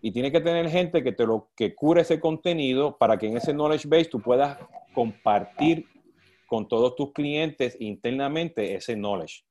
Y 0.00 0.12
tiene 0.12 0.30
que 0.30 0.40
tener 0.40 0.70
gente 0.70 1.02
que 1.02 1.10
te 1.10 1.26
lo 1.26 1.50
que 1.56 1.74
cure 1.74 2.02
ese 2.02 2.20
contenido 2.20 2.96
para 2.98 3.18
que 3.18 3.26
en 3.26 3.36
ese 3.36 3.52
knowledge 3.52 3.88
base 3.88 4.04
tú 4.04 4.20
puedas 4.20 4.58
compartir 4.94 5.86
con 6.46 6.68
todos 6.68 6.94
tus 6.94 7.12
clientes 7.12 7.76
internamente 7.80 8.76
ese 8.76 8.94
knowledge. 8.94 9.42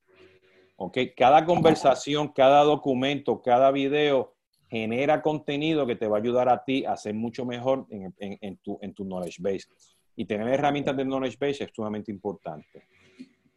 ¿Ok? 0.78 0.98
Cada 1.18 1.44
conversación, 1.44 2.30
cada 2.30 2.64
documento, 2.64 3.42
cada 3.42 3.72
video 3.72 4.36
genera 4.70 5.22
contenido 5.22 5.86
que 5.86 5.98
te 5.98 6.08
va 6.08 6.16
a 6.16 6.22
ayudar 6.22 6.48
a 6.48 6.64
ti 6.64 6.86
a 6.86 6.96
ser 6.96 7.14
mucho 7.14 7.44
mejor 7.44 7.88
en, 7.90 8.58
tu, 8.60 8.80
en 8.82 8.94
tu 8.94 9.04
knowledge 9.04 9.42
base. 9.42 9.68
Y 10.16 10.24
tener 10.24 10.48
herramientas 10.48 10.96
de 10.96 11.04
knowledge 11.04 11.36
base 11.38 11.66
es 11.66 11.72
sumamente 11.76 12.10
importante. 12.10 12.88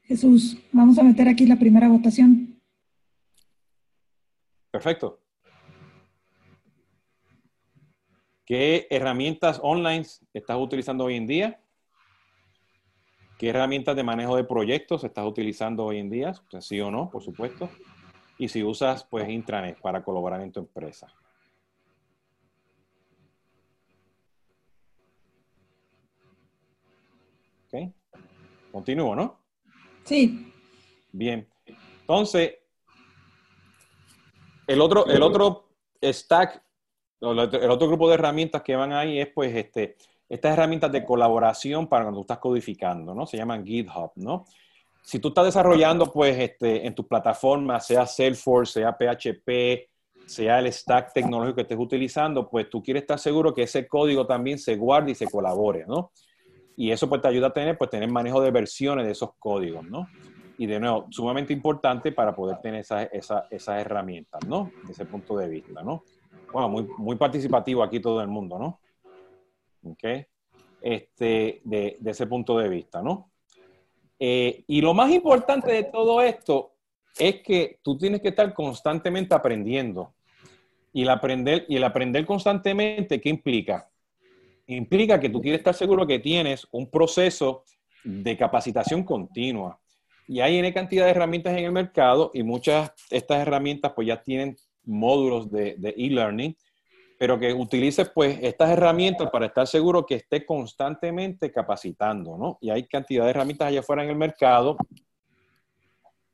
Jesús, 0.04 0.58
vamos 0.72 0.98
a 0.98 1.02
meter 1.02 1.28
aquí 1.28 1.46
la 1.46 1.56
primera 1.56 1.88
votación. 1.88 2.60
Perfecto. 4.70 5.20
¿Qué 8.44 8.86
herramientas 8.90 9.60
online 9.62 10.04
estás 10.32 10.56
utilizando 10.58 11.04
hoy 11.04 11.16
en 11.16 11.26
día? 11.26 11.60
¿Qué 13.38 13.50
herramientas 13.50 13.96
de 13.96 14.02
manejo 14.02 14.36
de 14.36 14.44
proyectos 14.44 15.04
estás 15.04 15.26
utilizando 15.26 15.84
hoy 15.84 15.98
en 15.98 16.10
día? 16.10 16.32
sí 16.60 16.80
o 16.80 16.90
no, 16.90 17.10
por 17.10 17.22
supuesto. 17.22 17.70
Y 18.38 18.48
si 18.48 18.62
usas, 18.62 19.04
pues, 19.04 19.28
intranet 19.28 19.80
para 19.80 20.02
colaborar 20.02 20.40
en 20.40 20.52
tu 20.52 20.60
empresa. 20.60 21.06
¿Ok? 27.66 27.92
Continúo, 28.72 29.14
¿no? 29.14 29.41
Sí. 30.12 30.53
Bien. 31.11 31.48
Entonces, 32.03 32.57
el 34.66 34.81
otro, 34.83 35.07
el 35.07 35.22
otro 35.22 35.70
stack, 36.03 36.62
el 37.18 37.38
otro 37.70 37.88
grupo 37.88 38.09
de 38.09 38.14
herramientas 38.14 38.61
que 38.61 38.77
van 38.77 38.92
ahí 38.92 39.18
es 39.18 39.29
pues 39.29 39.57
este, 39.57 39.96
estas 40.29 40.53
herramientas 40.53 40.92
de 40.92 41.03
colaboración 41.03 41.88
para 41.88 42.05
cuando 42.05 42.18
tú 42.18 42.25
estás 42.25 42.40
codificando, 42.40 43.14
¿no? 43.14 43.27
Se 43.27 43.38
llaman 43.38 43.64
GitHub, 43.64 44.12
¿no? 44.16 44.44
Si 45.03 45.18
tú 45.18 45.29
estás 45.29 45.46
desarrollando 45.46 46.12
pues 46.12 46.38
este, 46.38 46.87
en 46.87 46.94
tu 46.94 47.09
plataforma, 47.09 47.81
sea 47.81 48.05
Salesforce, 48.05 48.81
sea 48.81 48.92
PHP, 48.92 49.88
sea 50.27 50.59
el 50.59 50.70
stack 50.70 51.14
tecnológico 51.14 51.57
que 51.57 51.62
estés 51.62 51.79
utilizando, 51.79 52.51
pues 52.51 52.68
tú 52.68 52.83
quieres 52.83 53.05
estar 53.05 53.18
seguro 53.18 53.55
que 53.55 53.62
ese 53.62 53.88
código 53.88 54.27
también 54.27 54.59
se 54.59 54.77
guarde 54.77 55.12
y 55.12 55.14
se 55.14 55.27
colabore, 55.27 55.87
¿no? 55.87 56.12
Y 56.76 56.90
eso 56.90 57.08
pues 57.08 57.20
te 57.20 57.28
ayuda 57.28 57.48
a 57.48 57.52
tener, 57.52 57.76
pues, 57.76 57.90
tener 57.90 58.11
manejo 58.11 58.40
de 58.40 58.50
versiones 58.50 59.06
de 59.06 59.12
esos 59.12 59.30
códigos, 59.38 59.85
¿no? 59.85 60.08
Y 60.58 60.66
de 60.66 60.80
nuevo, 60.80 61.06
sumamente 61.11 61.52
importante 61.52 62.12
para 62.12 62.35
poder 62.35 62.58
tener 62.58 62.80
esas 62.80 63.08
esa, 63.12 63.80
herramientas, 63.80 64.40
¿no? 64.46 64.70
Desde 64.80 64.92
ese 64.92 65.04
punto 65.06 65.37
de 65.37 65.48
vista, 65.48 65.82
¿no? 65.82 66.04
Bueno, 66.52 66.68
muy, 66.68 66.88
muy 66.98 67.16
participativo 67.16 67.82
aquí 67.82 68.00
todo 68.00 68.20
el 68.20 68.28
mundo, 68.28 68.58
¿no? 68.58 68.80
¿Ok? 69.90 70.04
Este, 70.80 71.61
de, 71.64 71.96
de 71.98 72.11
ese 72.11 72.26
punto 72.26 72.58
de 72.58 72.68
vista, 72.68 73.02
¿no? 73.02 73.32
Eh, 74.24 74.62
y 74.68 74.80
lo 74.80 74.94
más 74.94 75.11
importante 75.11 75.72
de 75.72 75.82
todo 75.82 76.22
esto 76.22 76.74
es 77.18 77.42
que 77.42 77.80
tú 77.82 77.98
tienes 77.98 78.20
que 78.20 78.28
estar 78.28 78.54
constantemente 78.54 79.35
aprendiendo. 79.35 80.14
Y 80.92 81.02
el 81.02 81.08
aprender, 81.08 81.64
y 81.68 81.76
el 81.76 81.82
aprender 81.82 82.24
constantemente, 82.24 83.20
¿qué 83.20 83.28
implica? 83.28 83.90
Implica 84.66 85.20
que 85.20 85.29
tú 85.29 85.40
quieres 85.40 85.61
estar 85.61 85.75
seguro 85.75 86.07
que 86.07 86.18
tienes 86.18 86.66
un 86.70 86.90
proceso 86.90 87.64
de 88.05 88.37
capacitación 88.37 89.05
continua. 89.05 89.79
Y 90.27 90.40
hay 90.40 90.59
una 90.59 90.72
cantidad 90.72 91.05
de 91.05 91.11
herramientas 91.11 91.57
en 91.57 91.64
el 91.64 91.72
mercado 91.72 92.31
y 92.33 92.42
muchas 92.42 92.92
de 93.11 93.18
estas 93.18 93.40
herramientas 93.40 93.92
pues 93.94 94.07
ya 94.09 94.22
tienen 94.22 94.57
módulos 94.85 95.51
de 95.51 95.94
e-learning, 95.96 96.57
pero 97.22 97.38
que 97.38 97.53
utilices 97.53 98.09
pues 98.09 98.37
estas 98.42 98.70
herramientas 98.70 99.31
para 99.31 99.46
estar 99.46 99.64
seguro 99.68 100.05
que 100.05 100.16
esté 100.16 100.44
constantemente 100.44 101.53
capacitando, 101.53 102.37
¿no? 102.37 102.59
Y 102.61 102.70
hay 102.70 102.85
cantidad 102.88 103.22
de 103.22 103.31
herramientas 103.31 103.68
allá 103.68 103.79
afuera 103.79 104.03
en 104.03 104.11
el 104.11 104.16
mercado 104.16 104.77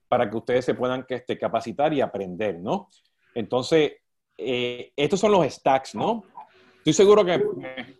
para 0.09 0.31
que 0.31 0.37
ustedes 0.39 0.65
se 0.65 0.73
puedan 0.73 1.05
este, 1.07 1.39
capacitar 1.39 1.93
y 1.93 2.01
aprender, 2.01 2.59
¿no? 2.59 2.89
Entonces, 3.35 3.97
eh, 4.39 4.93
estos 4.97 5.21
son 5.21 5.33
los 5.33 5.47
stacks, 5.53 5.95
¿no? 5.95 6.25
Estoy 6.89 7.05
seguro 7.05 7.23
que 7.23 7.39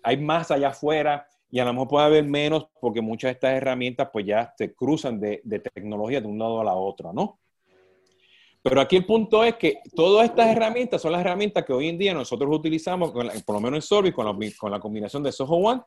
hay 0.03 0.17
más 0.17 0.51
allá 0.51 0.69
afuera 0.69 1.29
y 1.51 1.59
a 1.59 1.65
lo 1.67 1.75
mejor 1.75 1.89
puede 1.89 2.07
haber 2.07 2.25
menos 2.25 2.69
porque 2.81 3.03
muchas 3.03 3.29
de 3.29 3.33
estas 3.33 3.53
herramientas 3.53 4.09
pues 4.11 4.25
ya 4.25 4.55
se 4.57 4.75
cruzan 4.75 5.21
de, 5.21 5.43
tecnología 5.75 6.23
de 6.23 6.27
un 6.27 6.39
lado 6.39 6.59
a 6.59 6.65
la 6.65 6.73
otra, 6.73 7.13
¿no? 7.13 7.39
Pero 8.63 8.81
aquí 8.81 8.97
el 8.97 9.05
punto 9.05 9.45
es 9.45 9.57
que 9.57 9.81
todas 9.95 10.31
estas 10.31 10.47
herramientas 10.47 11.03
son 11.03 11.13
las 11.13 11.21
herramientas 11.21 11.67
que 11.67 11.73
hoy 11.75 11.91
en 11.91 11.99
día 11.99 12.15
nosotros 12.15 12.49
utilizamos, 12.51 13.11
por 13.11 13.55
lo 13.55 13.61
menos 13.61 13.77
en 13.77 13.83
Solvit, 13.83 14.15
con 14.15 14.25
la, 14.25 14.35
con 14.59 14.71
la 14.71 14.81
combinación 14.81 15.23
de 15.23 15.33
Soho 15.33 15.57
One 15.57 15.83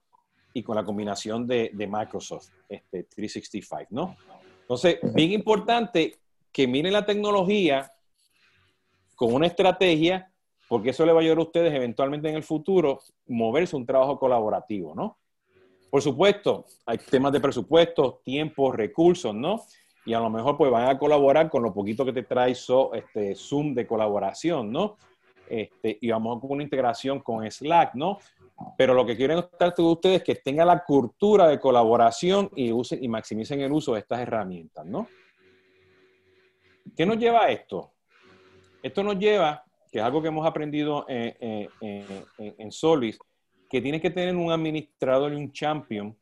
y 0.53 0.61
con 0.61 0.75
la 0.75 0.83
combinación 0.83 1.47
de, 1.47 1.71
Microsoft 1.73 2.49
este, 2.69 3.05
365, 3.05 3.87
¿no? 3.89 4.15
Entonces, 4.61 4.99
bien 5.15 5.31
importante 5.31 6.19
que 6.51 6.67
miren 6.67 6.93
la 6.93 7.03
tecnología 7.03 7.91
con 9.15 9.33
una 9.33 9.47
estrategia, 9.47 10.30
porque 10.71 10.91
eso 10.91 11.05
le 11.05 11.11
va 11.11 11.19
a 11.19 11.21
ayudar 11.21 11.39
a 11.39 11.41
ustedes 11.41 11.73
eventualmente 11.73 12.29
en 12.29 12.35
el 12.37 12.43
futuro 12.43 13.01
moverse 13.27 13.75
un 13.75 13.85
trabajo 13.85 14.17
colaborativo, 14.17 14.95
¿no? 14.95 15.17
Por 15.89 16.01
supuesto, 16.01 16.63
hay 16.85 16.97
temas 16.97 17.33
de 17.33 17.41
presupuesto, 17.41 18.21
tiempo, 18.23 18.71
recursos, 18.71 19.35
¿no? 19.35 19.63
Y 20.05 20.13
a 20.13 20.21
lo 20.21 20.29
mejor 20.29 20.55
pues 20.55 20.71
van 20.71 20.87
a 20.87 20.97
colaborar 20.97 21.49
con 21.49 21.61
lo 21.61 21.73
poquito 21.73 22.05
que 22.05 22.13
te 22.13 22.23
trae 22.23 22.53
este, 22.53 23.35
Zoom 23.35 23.73
de 23.73 23.85
colaboración, 23.85 24.71
¿no? 24.71 24.95
Este, 25.49 25.97
y 25.99 26.09
vamos 26.09 26.39
con 26.39 26.51
una 26.51 26.63
integración 26.63 27.19
con 27.19 27.51
Slack, 27.51 27.95
¿no? 27.95 28.19
Pero 28.77 28.93
lo 28.93 29.05
que 29.05 29.17
quieren 29.17 29.39
estar 29.39 29.75
todos 29.75 29.95
ustedes 29.95 30.19
es 30.19 30.23
que 30.23 30.35
tengan 30.35 30.67
la 30.67 30.85
cultura 30.85 31.49
de 31.49 31.59
colaboración 31.59 32.49
y, 32.55 32.71
usen, 32.71 33.03
y 33.03 33.09
maximicen 33.09 33.59
el 33.59 33.73
uso 33.73 33.95
de 33.95 33.99
estas 33.99 34.21
herramientas, 34.21 34.85
¿no? 34.85 35.05
¿Qué 36.95 37.05
nos 37.05 37.17
lleva 37.17 37.41
a 37.43 37.49
esto? 37.49 37.91
Esto 38.81 39.03
nos 39.03 39.19
lleva, 39.19 39.65
que 39.91 39.99
es 39.99 40.05
algo 40.05 40.21
que 40.21 40.29
hemos 40.29 40.47
aprendido 40.47 41.05
en, 41.07 41.69
en 41.81 42.71
Solis, 42.71 43.19
que 43.69 43.81
tienes 43.81 44.01
que 44.01 44.09
tener 44.09 44.35
un 44.35 44.51
administrador 44.51 45.33
y 45.33 45.35
un 45.35 45.51
champion 45.51 46.15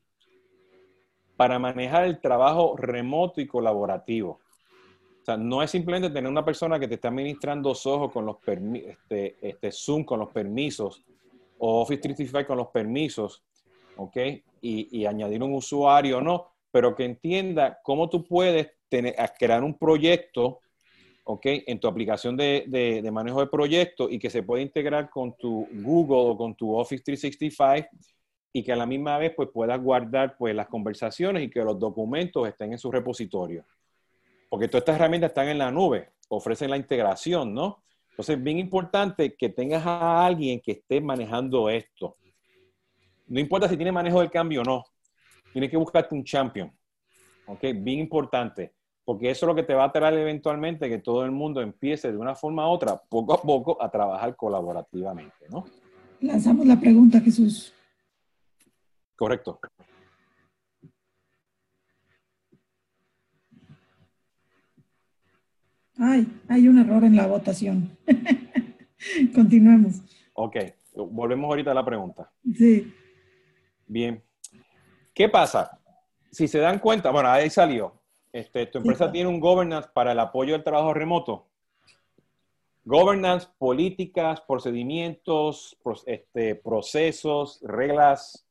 para 1.38 1.60
manejar 1.60 2.06
el 2.06 2.20
trabajo 2.20 2.76
remoto 2.76 3.40
y 3.40 3.48
colaborativo 3.48 4.40
no 5.38 5.62
es 5.62 5.72
simplemente 5.72 6.10
tener 6.10 6.30
una 6.30 6.46
persona 6.46 6.80
que 6.80 6.88
te 6.88 6.96
está 6.96 7.10
administrando 7.10 7.72
ojos 7.72 8.12
con 8.12 8.26
los 8.26 8.38
este, 8.48 9.36
este, 9.42 9.72
Zoom 9.72 10.04
con 10.04 10.20
los 10.20 10.30
permisos 10.30 11.04
o 11.58 11.82
Office 11.82 12.02
365 12.02 12.48
con 12.48 12.58
los 12.58 12.68
permisos, 12.68 13.44
¿ok? 13.98 14.18
Y, 14.62 15.06
añadir 15.06 15.44
un 15.44 15.54
usuario, 15.54 16.22
no, 16.22 16.48
pero 16.72 16.96
que 16.96 17.04
entienda 17.04 17.80
cómo 17.84 18.10
tú 18.10 18.26
puedes 18.26 18.72
tener, 18.88 19.16
crear 19.38 19.64
un 19.64 19.78
proyecto, 19.78 20.60
¿ok? 21.30 21.46
En 21.46 21.80
tu 21.80 21.88
aplicación 21.88 22.36
de, 22.36 22.66
de, 22.68 23.12
manejo 23.12 23.40
de 23.40 23.48
proyectos 23.48 24.12
y 24.12 24.18
que 24.18 24.30
se 24.30 24.44
pueda 24.44 24.64
integrar 24.64 25.10
con 25.10 25.36
tu 25.38 25.68
Google 25.72 26.32
o 26.32 26.38
con 26.38 26.56
tu 26.56 26.76
Office 26.76 27.04
365 27.04 27.88
y 28.52 28.64
que 28.64 28.72
a 28.72 28.76
la 28.76 28.86
misma 28.86 29.18
vez 29.18 29.34
pues 29.36 29.50
puedas 29.54 29.80
guardar 29.82 30.36
pues 30.38 30.56
las 30.56 30.68
conversaciones 30.68 31.44
y 31.44 31.50
que 31.50 31.64
los 31.64 31.78
documentos 31.80 32.48
estén 32.48 32.72
en 32.72 32.80
su 32.80 32.92
repositorio 32.92 33.64
porque 34.50 34.68
todas 34.68 34.82
estas 34.82 34.96
herramientas 34.96 35.30
están 35.30 35.48
en 35.48 35.60
la 35.60 35.72
nube, 35.72 36.10
ofrecen 36.28 36.72
la 36.72 36.78
integración, 36.78 37.54
¿no? 37.54 37.84
Entonces, 38.10 38.36
es 38.36 38.44
bien 38.44 38.58
importante 38.58 39.36
que 39.36 39.50
tengas 39.50 39.86
a 39.86 40.26
alguien 40.26 40.60
que 40.60 40.74
esté 40.74 41.00
manejando 41.00 41.70
esto. 41.70 42.18
No 43.28 43.40
importa 43.40 43.70
si 43.70 43.78
tiene 43.78 43.92
manejo 43.92 44.20
del 44.20 44.32
cambio 44.32 44.62
o 44.62 44.64
no, 44.64 44.86
tienes 45.54 45.70
que 45.70 45.78
buscarte 45.78 46.16
un 46.16 46.24
champion, 46.24 46.76
¿ok? 47.46 47.62
Bien 47.76 48.00
importante, 48.00 48.74
porque 49.10 49.32
eso 49.32 49.48
es 49.48 49.48
lo 49.48 49.56
que 49.56 49.64
te 49.64 49.74
va 49.74 49.86
a 49.86 49.92
traer 49.92 50.14
eventualmente 50.20 50.88
que 50.88 51.00
todo 51.00 51.26
el 51.26 51.32
mundo 51.32 51.62
empiece 51.62 52.12
de 52.12 52.18
una 52.20 52.36
forma 52.36 52.70
u 52.70 52.74
otra, 52.74 52.96
poco 52.96 53.34
a 53.34 53.42
poco, 53.42 53.82
a 53.82 53.90
trabajar 53.90 54.36
colaborativamente, 54.36 55.48
¿no? 55.50 55.66
Lanzamos 56.22 56.68
la 56.68 56.80
pregunta, 56.80 57.20
Jesús. 57.20 57.74
Correcto. 59.16 59.60
Ay, 65.98 66.28
hay 66.48 66.68
un 66.68 66.78
error 66.78 67.04
en 67.04 67.16
la 67.16 67.26
votación. 67.26 67.98
Continuemos. 69.34 70.04
Ok, 70.34 70.58
volvemos 70.94 71.50
ahorita 71.50 71.72
a 71.72 71.74
la 71.74 71.84
pregunta. 71.84 72.32
Sí. 72.56 72.94
Bien. 73.88 74.24
¿Qué 75.16 75.28
pasa? 75.30 75.80
Si 76.30 76.48
se 76.48 76.60
dan 76.60 76.78
cuenta, 76.78 77.10
bueno, 77.10 77.30
ahí 77.30 77.50
salió. 77.50 77.99
Este, 78.32 78.68
tu 78.68 78.78
empresa 78.78 79.12
tiene 79.12 79.30
un 79.30 79.40
governance 79.40 79.90
para 79.94 80.12
el 80.12 80.20
apoyo 80.20 80.54
del 80.54 80.64
trabajo 80.64 80.94
remoto. 80.94 81.48
Governance, 82.86 83.48
políticas, 83.58 84.42
procedimientos, 84.42 85.78
este, 86.06 86.56
procesos, 86.56 87.60
reglas, 87.62 88.48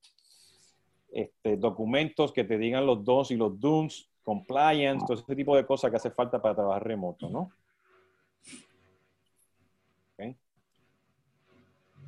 este, 1.13 1.57
documentos 1.57 2.33
que 2.33 2.45
te 2.45 2.59
digan 2.59 2.87
los 2.87 3.05
dos 3.05 3.31
y 3.31 3.37
los 3.37 3.59
do's, 3.59 4.09
compliance, 4.23 5.07
todo 5.07 5.17
ese 5.17 5.35
tipo 5.35 5.57
de 5.57 5.65
cosas 5.65 5.91
que 5.91 5.97
hace 5.97 6.11
falta 6.11 6.41
para 6.43 6.55
trabajar 6.55 6.85
remoto, 6.85 7.31
¿no? 7.31 7.51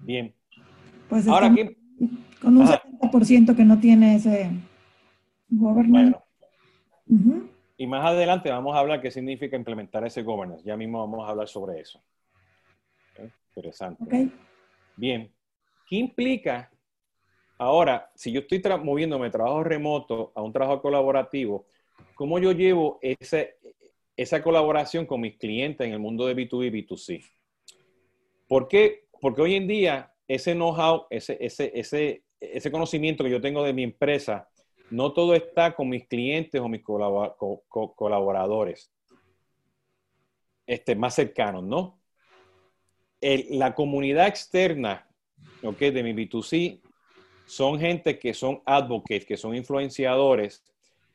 Bien. 0.02 0.32
Pues 1.08 1.26
Ahora. 1.28 1.54
Con 2.40 2.56
un 2.56 2.66
70% 2.66 3.54
que 3.54 3.64
no 3.64 3.78
tiene 3.78 4.16
ese 4.16 4.50
governance. 5.48 6.16
Y 7.80 7.86
más 7.86 8.04
adelante 8.04 8.50
vamos 8.50 8.76
a 8.76 8.80
hablar 8.80 9.00
qué 9.00 9.10
significa 9.10 9.56
implementar 9.56 10.06
ese 10.06 10.22
governance. 10.22 10.62
Ya 10.62 10.76
mismo 10.76 11.00
vamos 11.00 11.26
a 11.26 11.30
hablar 11.30 11.48
sobre 11.48 11.80
eso. 11.80 11.98
Interesante. 13.48 14.28
Bien. 14.96 15.32
¿Qué 15.88 15.96
implica 15.96 16.70
ahora, 17.56 18.10
si 18.14 18.32
yo 18.32 18.40
estoy 18.40 18.62
moviéndome 18.84 19.24
de 19.24 19.30
trabajo 19.30 19.64
remoto 19.64 20.30
a 20.34 20.42
un 20.42 20.52
trabajo 20.52 20.82
colaborativo, 20.82 21.64
¿Cómo 22.14 22.38
yo 22.38 22.52
llevo 22.52 22.98
esa 23.00 24.42
colaboración 24.42 25.06
con 25.06 25.22
mis 25.22 25.38
clientes 25.38 25.86
en 25.86 25.94
el 25.94 25.98
mundo 25.98 26.26
de 26.26 26.36
B2B 26.36 26.66
y 26.66 26.82
B2C? 26.82 27.24
¿Por 28.46 28.68
qué? 28.68 29.06
Porque 29.22 29.40
hoy 29.40 29.54
en 29.54 29.66
día 29.66 30.12
ese 30.28 30.52
know-how, 30.52 31.06
ese, 31.08 31.38
ese, 31.40 31.72
ese, 31.74 32.24
ese 32.38 32.70
conocimiento 32.70 33.24
que 33.24 33.30
yo 33.30 33.40
tengo 33.40 33.64
de 33.64 33.72
mi 33.72 33.84
empresa, 33.84 34.50
no 34.90 35.12
todo 35.12 35.34
está 35.34 35.74
con 35.74 35.88
mis 35.88 36.06
clientes 36.06 36.60
o 36.60 36.68
mis 36.68 36.82
colaboradores 36.82 38.92
este, 40.66 40.94
más 40.94 41.14
cercanos, 41.14 41.64
¿no? 41.64 41.98
la 43.20 43.74
comunidad 43.74 44.28
externa 44.28 45.06
okay, 45.62 45.90
de 45.90 46.02
mi 46.02 46.14
B2C 46.14 46.80
son 47.44 47.78
gente 47.78 48.18
que 48.18 48.32
son 48.32 48.62
advocates, 48.64 49.26
que 49.26 49.36
son 49.36 49.54
influenciadores 49.54 50.64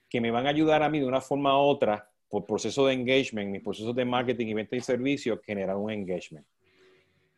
que 0.10 0.22
me 0.22 0.32
van 0.32 0.46
a 0.46 0.50
ayudar 0.50 0.84
a 0.84 0.90
mí 0.90 1.00
de 1.00 1.06
una 1.06 1.22
forma 1.22 1.58
u 1.58 1.64
otra, 1.64 2.10
por 2.30 2.46
proceso 2.46 2.86
de 2.86 2.94
engagement, 2.94 3.52
mis 3.52 3.64
procesos 3.64 3.96
de 3.96 4.06
marketing 4.06 4.48
y 4.48 4.54
venta 4.54 4.76
y 4.76 4.82
servicio, 4.82 5.42
generar 5.44 5.78
un 5.78 5.92
engagement. 5.92 6.46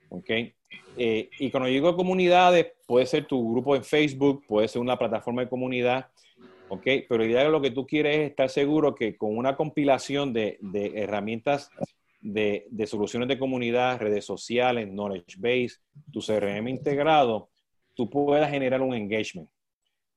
¿Ok? 0.10 0.30
Eh, 0.98 1.30
y 1.40 1.52
cuando 1.52 1.70
digo 1.70 1.96
comunidades, 1.96 2.68
puede 2.86 3.06
ser 3.06 3.26
tu 3.26 3.52
grupo 3.52 3.76
en 3.76 3.84
Facebook, 3.84 4.44
puede 4.48 4.68
ser 4.68 4.82
una 4.82 4.98
plataforma 4.98 5.44
de 5.44 5.50
comunidad, 5.50 6.08
¿ok? 6.70 6.84
Pero 7.08 7.24
de 7.24 7.50
lo 7.50 7.62
que 7.62 7.72
tú 7.72 7.86
quieres 7.86 8.18
es 8.18 8.30
estar 8.30 8.50
seguro 8.50 8.96
que 8.96 9.18
con 9.18 9.38
una 9.38 9.56
compilación 9.56 10.34
de, 10.34 10.58
de 10.62 11.02
herramientas 11.02 11.70
de, 12.20 12.68
de, 12.70 12.88
soluciones 12.88 13.28
de 13.28 13.38
comunidad, 13.40 14.00
redes 14.00 14.26
sociales, 14.26 14.88
knowledge 14.90 15.38
base, 15.38 15.78
tu 16.12 16.20
CRM 16.20 16.68
integrado, 16.68 17.50
tú 17.94 18.10
puedas 18.10 18.50
generar 18.50 18.82
un 18.82 18.94
engagement. 18.94 19.50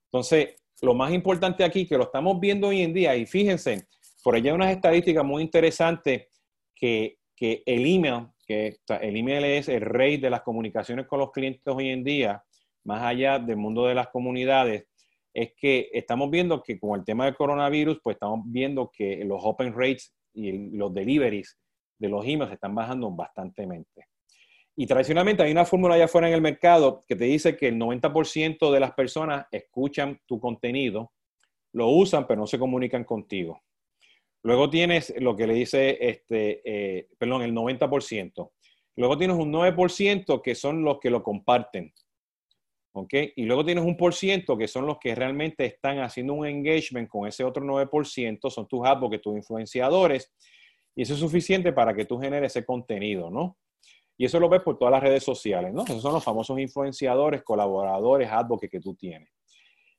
Entonces, 0.06 0.56
lo 0.82 0.94
más 0.94 1.12
importante 1.12 1.62
aquí, 1.62 1.86
que 1.86 1.96
lo 1.96 2.04
estamos 2.04 2.40
viendo 2.40 2.68
hoy 2.68 2.82
en 2.82 2.92
día, 2.92 3.14
y 3.16 3.26
fíjense, 3.26 3.86
por 4.22 4.34
allá 4.34 4.50
hay 4.50 4.54
unas 4.54 4.72
estadísticas 4.72 5.24
muy 5.24 5.42
interesantes 5.42 6.26
que, 6.74 7.18
que 7.36 7.62
el 7.66 7.86
email, 7.86 8.28
que 8.46 8.78
el 9.00 9.16
email 9.16 9.44
es 9.44 9.68
el 9.68 9.82
rey 9.82 10.16
de 10.16 10.30
las 10.30 10.42
comunicaciones 10.42 11.06
con 11.06 11.20
los 11.20 11.30
clientes 11.30 11.62
hoy 11.66 11.90
en 11.90 12.02
día, 12.02 12.42
más 12.84 13.02
allá 13.02 13.38
del 13.38 13.56
mundo 13.56 13.86
de 13.86 13.94
las 13.94 14.08
comunidades, 14.08 14.86
es 15.32 15.52
que 15.56 15.88
estamos 15.92 16.30
viendo 16.30 16.62
que 16.62 16.78
con 16.78 16.98
el 16.98 17.04
tema 17.04 17.24
del 17.24 17.36
coronavirus, 17.36 18.00
pues 18.02 18.14
estamos 18.14 18.40
viendo 18.46 18.90
que 18.92 19.24
los 19.24 19.40
open 19.42 19.72
rates 19.72 20.14
y 20.32 20.70
los 20.76 20.92
deliveries 20.92 21.58
de 21.98 22.08
los 22.08 22.24
emails 22.26 22.52
están 22.52 22.74
bajando 22.74 23.10
bastantemente. 23.10 24.06
Y 24.76 24.86
tradicionalmente 24.86 25.42
hay 25.42 25.52
una 25.52 25.66
fórmula 25.66 25.94
allá 25.94 26.06
afuera 26.06 26.28
en 26.28 26.34
el 26.34 26.40
mercado 26.40 27.02
que 27.06 27.16
te 27.16 27.24
dice 27.24 27.56
que 27.56 27.68
el 27.68 27.76
90% 27.76 28.72
de 28.72 28.80
las 28.80 28.92
personas 28.92 29.46
escuchan 29.50 30.18
tu 30.26 30.40
contenido, 30.40 31.12
lo 31.72 31.88
usan, 31.88 32.26
pero 32.26 32.40
no 32.40 32.46
se 32.46 32.58
comunican 32.58 33.04
contigo. 33.04 33.62
Luego 34.42 34.70
tienes 34.70 35.12
lo 35.18 35.36
que 35.36 35.46
le 35.46 35.54
dice, 35.54 35.98
este, 36.00 36.62
eh, 36.64 37.08
perdón, 37.18 37.42
el 37.42 37.52
90%. 37.52 38.52
Luego 38.96 39.18
tienes 39.18 39.36
un 39.36 39.52
9% 39.52 40.40
que 40.42 40.54
son 40.54 40.82
los 40.82 40.98
que 40.98 41.10
lo 41.10 41.22
comparten. 41.22 41.92
¿Ok? 42.92 43.14
Y 43.37 43.44
luego 43.44 43.64
tienes 43.64 43.85
un 43.85 43.96
por 43.96 44.14
ciento 44.14 44.57
que 44.57 44.66
son 44.66 44.87
los 44.87 44.98
que 44.98 45.14
realmente 45.14 45.64
están 45.64 46.00
haciendo 46.00 46.35
un 46.35 46.46
engagement 46.46 47.09
con 47.09 47.29
ese 47.29 47.44
otro 47.44 47.64
9%, 47.64 48.50
son 48.50 48.66
tus 48.66 48.87
advocates, 48.87 49.22
tus 49.22 49.37
influenciadores. 49.37 50.33
Y 50.94 51.03
eso 51.03 51.14
es 51.14 51.20
suficiente 51.20 51.72
para 51.72 51.94
que 51.94 52.05
tú 52.05 52.18
generes 52.18 52.53
ese 52.57 52.64
contenido, 52.64 53.31
¿no? 53.31 53.57
Y 54.18 54.26
eso 54.26 54.38
lo 54.38 54.48
ves 54.48 54.61
por 54.61 54.76
todas 54.76 54.92
las 54.92 55.03
redes 55.03 55.22
sociales, 55.22 55.72
¿no? 55.72 55.85
Esos 55.85 56.03
son 56.03 56.12
los 56.12 56.24
famosos 56.24 56.59
influenciadores, 56.59 57.42
colaboradores, 57.42 58.29
advocates 58.31 58.70
que 58.70 58.81
tú 58.81 58.94
tienes. 58.94 59.31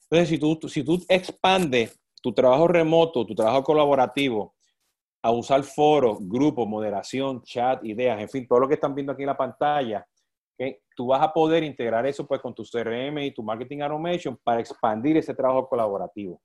Entonces, 0.03 0.29
si 0.29 0.37
tú, 0.37 0.59
si 0.67 0.83
tú 0.83 1.03
expandes 1.07 1.99
tu 2.21 2.33
trabajo 2.33 2.67
remoto, 2.67 3.25
tu 3.25 3.33
trabajo 3.33 3.63
colaborativo, 3.63 4.53
a 5.23 5.31
usar 5.31 5.63
foros, 5.63 6.17
grupos, 6.19 6.67
moderación, 6.67 7.41
chat, 7.43 7.83
ideas, 7.85 8.19
en 8.19 8.29
fin, 8.29 8.47
todo 8.47 8.59
lo 8.59 8.67
que 8.67 8.73
están 8.73 8.95
viendo 8.95 9.13
aquí 9.13 9.23
en 9.23 9.27
la 9.27 9.37
pantalla, 9.37 10.05
Tú 10.95 11.07
vas 11.07 11.21
a 11.21 11.33
poder 11.33 11.63
integrar 11.63 12.05
eso 12.05 12.27
pues 12.27 12.41
con 12.41 12.53
tu 12.53 12.63
CRM 12.63 13.17
y 13.19 13.33
tu 13.33 13.43
Marketing 13.43 13.79
Automation 13.79 14.37
para 14.43 14.59
expandir 14.59 15.17
ese 15.17 15.33
trabajo 15.33 15.67
colaborativo. 15.67 16.41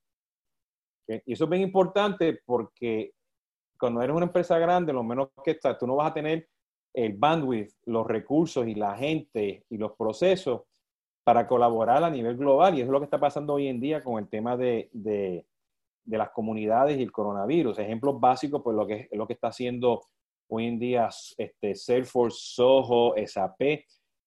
Y 1.09 1.33
eso 1.33 1.45
es 1.45 1.51
bien 1.51 1.63
importante 1.63 2.41
porque 2.45 3.13
cuando 3.79 4.03
eres 4.03 4.17
una 4.17 4.27
empresa 4.27 4.59
grande, 4.59 4.93
lo 4.93 5.05
menos 5.05 5.29
que 5.45 5.53
está, 5.53 5.77
tú 5.77 5.87
no 5.87 5.97
vas 5.97 6.11
a 6.11 6.15
tener 6.15 6.49
el 6.95 7.13
bandwidth, 7.13 7.73
los 7.85 8.07
recursos 8.07 8.67
y 8.67 8.75
la 8.75 8.97
gente 8.97 9.65
y 9.69 9.77
los 9.77 9.93
procesos 9.93 10.63
para 11.23 11.47
colaborar 11.47 12.03
a 12.03 12.11
nivel 12.11 12.37
global. 12.37 12.75
Y 12.75 12.81
eso 12.81 12.87
es 12.87 12.93
lo 12.93 13.01
que 13.01 13.05
está 13.05 13.21
pasando 13.21 13.55
hoy 13.55 13.69
en 13.69 13.81
día 13.81 14.03
con 14.03 14.19
el 14.19 14.29
tema 14.29 14.57
de, 14.57 14.89
de, 14.93 15.45
de 16.05 16.19
las 16.19 16.31
comunidades 16.31 16.99
y 16.99 17.03
el 17.03 17.13
coronavirus. 17.13 17.79
Ejemplos 17.79 18.19
básicos, 18.19 18.63
pues 18.63 18.77
lo 18.77 18.87
que, 18.87 19.09
lo 19.13 19.27
que 19.27 19.35
está 19.35 19.49
haciendo 19.49 20.01
hoy 20.49 20.67
en 20.67 20.79
día 20.79 21.09
este, 21.37 21.75
Salesforce, 21.75 22.39
Soho, 22.41 23.15
SAP, 23.27 23.59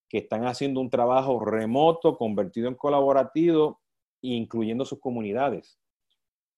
que 0.10 0.18
están 0.18 0.46
haciendo 0.46 0.82
un 0.82 0.90
trabajo 0.90 1.40
remoto, 1.40 2.18
convertido 2.18 2.68
en 2.68 2.76
colaborativo, 2.76 3.80
incluyendo 4.22 4.86
sus 4.86 5.00
comunidades. 5.00 5.80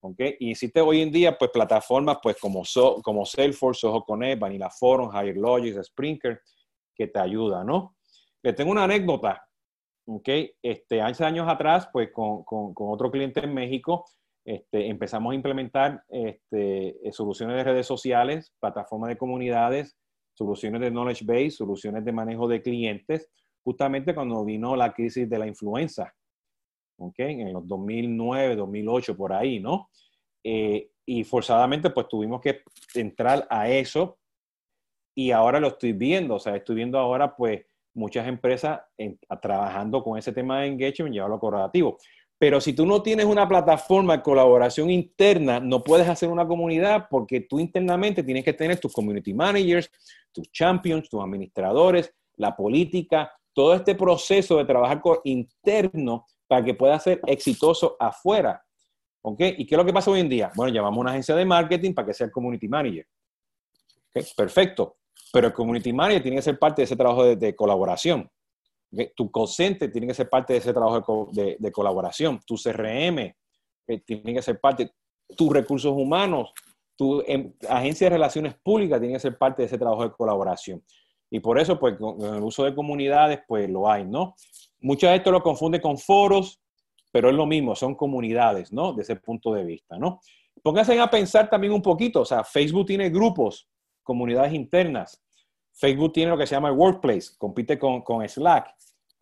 ¿Okay? 0.03 0.35
Y 0.39 0.51
existe 0.51 0.81
hoy 0.81 1.01
en 1.01 1.11
día 1.11 1.37
pues 1.37 1.51
plataformas 1.51 2.17
pues 2.23 2.37
como, 2.39 2.63
como 3.03 3.25
Salesforce, 3.25 3.81
Soho 3.81 4.03
Connect, 4.03 4.39
Vanilla 4.39 4.69
Forum, 4.69 5.11
Higher 5.11 5.37
Logics, 5.37 5.87
Sprinker, 5.87 6.41
que 6.95 7.07
te 7.07 7.19
ayudan, 7.19 7.67
¿no? 7.67 7.95
Les 8.41 8.55
tengo 8.55 8.71
una 8.71 8.85
anécdota, 8.85 9.47
¿ok? 10.07 10.29
Este, 10.61 11.01
hace 11.01 11.23
años 11.23 11.47
atrás, 11.47 11.87
pues 11.93 12.09
con, 12.11 12.43
con 12.43 12.73
otro 12.77 13.11
cliente 13.11 13.41
en 13.41 13.53
México, 13.53 14.05
este, 14.45 14.87
empezamos 14.87 15.31
a 15.31 15.35
implementar 15.35 16.03
este, 16.09 16.99
soluciones 17.11 17.57
de 17.57 17.63
redes 17.63 17.85
sociales, 17.85 18.53
plataformas 18.59 19.09
de 19.09 19.17
comunidades, 19.17 19.97
soluciones 20.33 20.81
de 20.81 20.89
knowledge 20.89 21.25
base, 21.25 21.51
soluciones 21.51 22.03
de 22.03 22.11
manejo 22.11 22.47
de 22.47 22.61
clientes, 22.61 23.29
justamente 23.63 24.15
cuando 24.15 24.43
vino 24.43 24.75
la 24.75 24.93
crisis 24.93 25.29
de 25.29 25.37
la 25.37 25.47
influenza, 25.47 26.13
¿ok? 26.97 27.19
En 27.19 27.53
los 27.53 27.67
2009, 27.67 28.55
2008, 28.55 29.15
por 29.15 29.33
ahí, 29.33 29.59
¿no? 29.59 29.89
Eh, 30.43 30.89
y 31.05 31.23
forzadamente, 31.23 31.89
pues 31.89 32.07
tuvimos 32.07 32.41
que 32.41 32.61
entrar 32.95 33.45
a 33.49 33.69
eso 33.69 34.17
y 35.15 35.31
ahora 35.31 35.59
lo 35.59 35.67
estoy 35.67 35.93
viendo, 35.93 36.35
o 36.35 36.39
sea, 36.39 36.55
estoy 36.55 36.75
viendo 36.75 36.97
ahora, 36.97 37.35
pues, 37.35 37.65
muchas 37.93 38.25
empresas 38.27 38.79
trabajando 39.41 40.01
con 40.01 40.17
ese 40.17 40.31
tema 40.31 40.61
de 40.61 40.67
engagement, 40.67 41.13
llevarlo 41.13 41.39
corporativo. 41.39 41.97
Pero 42.41 42.59
si 42.59 42.73
tú 42.73 42.87
no 42.87 43.03
tienes 43.03 43.27
una 43.27 43.47
plataforma 43.47 44.17
de 44.17 44.23
colaboración 44.23 44.89
interna, 44.89 45.59
no 45.59 45.83
puedes 45.83 46.09
hacer 46.09 46.27
una 46.27 46.47
comunidad 46.47 47.05
porque 47.07 47.41
tú 47.41 47.59
internamente 47.59 48.23
tienes 48.23 48.43
que 48.43 48.53
tener 48.53 48.79
tus 48.79 48.91
community 48.91 49.31
managers, 49.31 49.91
tus 50.31 50.51
champions, 50.51 51.07
tus 51.07 51.21
administradores, 51.21 52.11
la 52.37 52.55
política, 52.55 53.31
todo 53.53 53.75
este 53.75 53.93
proceso 53.93 54.57
de 54.57 54.65
trabajar 54.65 55.03
interno 55.23 56.25
para 56.47 56.65
que 56.65 56.73
pueda 56.73 56.99
ser 56.99 57.21
exitoso 57.27 57.95
afuera. 57.99 58.65
¿Ok? 59.21 59.39
¿Y 59.59 59.67
qué 59.67 59.75
es 59.75 59.77
lo 59.77 59.85
que 59.85 59.93
pasa 59.93 60.09
hoy 60.09 60.21
en 60.21 60.29
día? 60.29 60.51
Bueno, 60.55 60.73
llamamos 60.73 60.97
a 60.97 61.01
una 61.01 61.11
agencia 61.11 61.35
de 61.35 61.45
marketing 61.45 61.93
para 61.93 62.07
que 62.07 62.15
sea 62.15 62.25
el 62.25 62.31
community 62.31 62.67
manager. 62.67 63.05
Perfecto. 64.35 64.97
Pero 65.31 65.45
el 65.45 65.53
community 65.53 65.93
manager 65.93 66.23
tiene 66.23 66.37
que 66.37 66.41
ser 66.41 66.57
parte 66.57 66.81
de 66.81 66.85
ese 66.85 66.95
trabajo 66.95 67.23
de, 67.23 67.55
colaboración. 67.55 68.27
Tu 69.15 69.31
consente 69.31 69.87
tiene 69.87 70.07
que 70.07 70.13
ser 70.13 70.29
parte 70.29 70.53
de 70.53 70.59
ese 70.59 70.73
trabajo 70.73 71.29
de, 71.31 71.71
colaboración. 71.71 72.39
Tu 72.45 72.55
CRM 72.55 73.33
tiene 74.05 74.33
que 74.33 74.41
ser 74.41 74.59
parte. 74.59 74.91
Tus 75.37 75.51
recursos 75.51 75.93
humanos, 75.93 76.53
tu 76.97 77.23
em, 77.25 77.53
agencia 77.69 78.05
de 78.05 78.15
relaciones 78.15 78.55
públicas 78.55 78.99
tiene 78.99 79.15
que 79.15 79.19
ser 79.19 79.37
parte 79.37 79.61
de 79.61 79.67
ese 79.67 79.77
trabajo 79.77 80.03
de 80.03 80.11
colaboración. 80.11 80.83
Y 81.29 81.39
por 81.39 81.57
eso, 81.57 81.79
pues, 81.79 81.97
con 81.97 82.19
el 82.21 82.43
uso 82.43 82.65
de 82.65 82.75
comunidades, 82.75 83.39
pues 83.47 83.69
lo 83.69 83.89
hay, 83.89 84.03
¿no? 84.03 84.35
Muchas 84.81 85.11
de 85.11 85.17
esto 85.17 85.31
lo 85.31 85.41
confunde 85.41 85.79
con 85.79 85.97
foros, 85.97 86.61
pero 87.11 87.29
es 87.29 87.35
lo 87.35 87.45
mismo, 87.45 87.75
son 87.75 87.95
comunidades, 87.95 88.73
¿no? 88.73 88.93
De 88.93 89.03
ese 89.03 89.15
punto 89.15 89.53
de 89.53 89.63
vista, 89.63 89.97
¿no? 89.97 90.19
Pónganse 90.61 90.99
a 90.99 91.09
pensar 91.09 91.49
también 91.49 91.71
un 91.71 91.81
poquito, 91.81 92.21
o 92.21 92.25
sea, 92.25 92.43
Facebook 92.43 92.87
tiene 92.87 93.09
grupos, 93.09 93.69
comunidades 94.03 94.53
internas. 94.53 95.23
Facebook 95.81 96.13
tiene 96.13 96.29
lo 96.29 96.37
que 96.37 96.45
se 96.45 96.53
llama 96.53 96.69
el 96.69 96.75
Workplace, 96.75 97.31
compite 97.39 97.79
con, 97.79 98.03
con 98.03 98.27
Slack, 98.27 98.75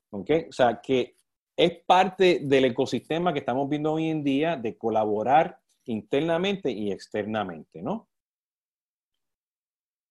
¿ok? 0.10 0.30
O 0.50 0.52
sea, 0.52 0.82
que 0.82 1.16
es 1.56 1.72
parte 1.86 2.42
del 2.44 2.66
ecosistema 2.66 3.32
que 3.32 3.40
estamos 3.40 3.70
viendo 3.70 3.94
hoy 3.94 4.10
en 4.10 4.26
día 4.26 4.58
de 4.58 4.78
colaborar 4.78 5.58
internamente 5.86 6.70
y 6.70 6.92
externamente, 6.92 7.82
¿no? 7.82 8.10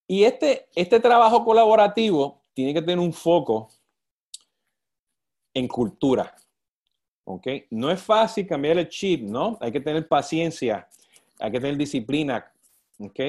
Y 0.06 0.24
este, 0.24 0.70
este 0.74 1.00
trabajo 1.00 1.44
colaborativo 1.44 2.40
tiene 2.54 2.72
que 2.72 2.80
tener 2.80 2.98
un 2.98 3.12
foco 3.12 3.68
en 5.52 5.68
cultura. 5.68 6.34
¿Ok? 7.24 7.46
No 7.68 7.90
es 7.90 8.00
fácil 8.00 8.46
cambiar 8.46 8.78
el 8.78 8.88
chip, 8.88 9.20
¿no? 9.20 9.58
Hay 9.60 9.70
que 9.70 9.80
tener 9.80 10.08
paciencia, 10.08 10.88
hay 11.38 11.52
que 11.52 11.60
tener 11.60 11.76
disciplina. 11.76 12.50
¿Ok? 12.98 13.20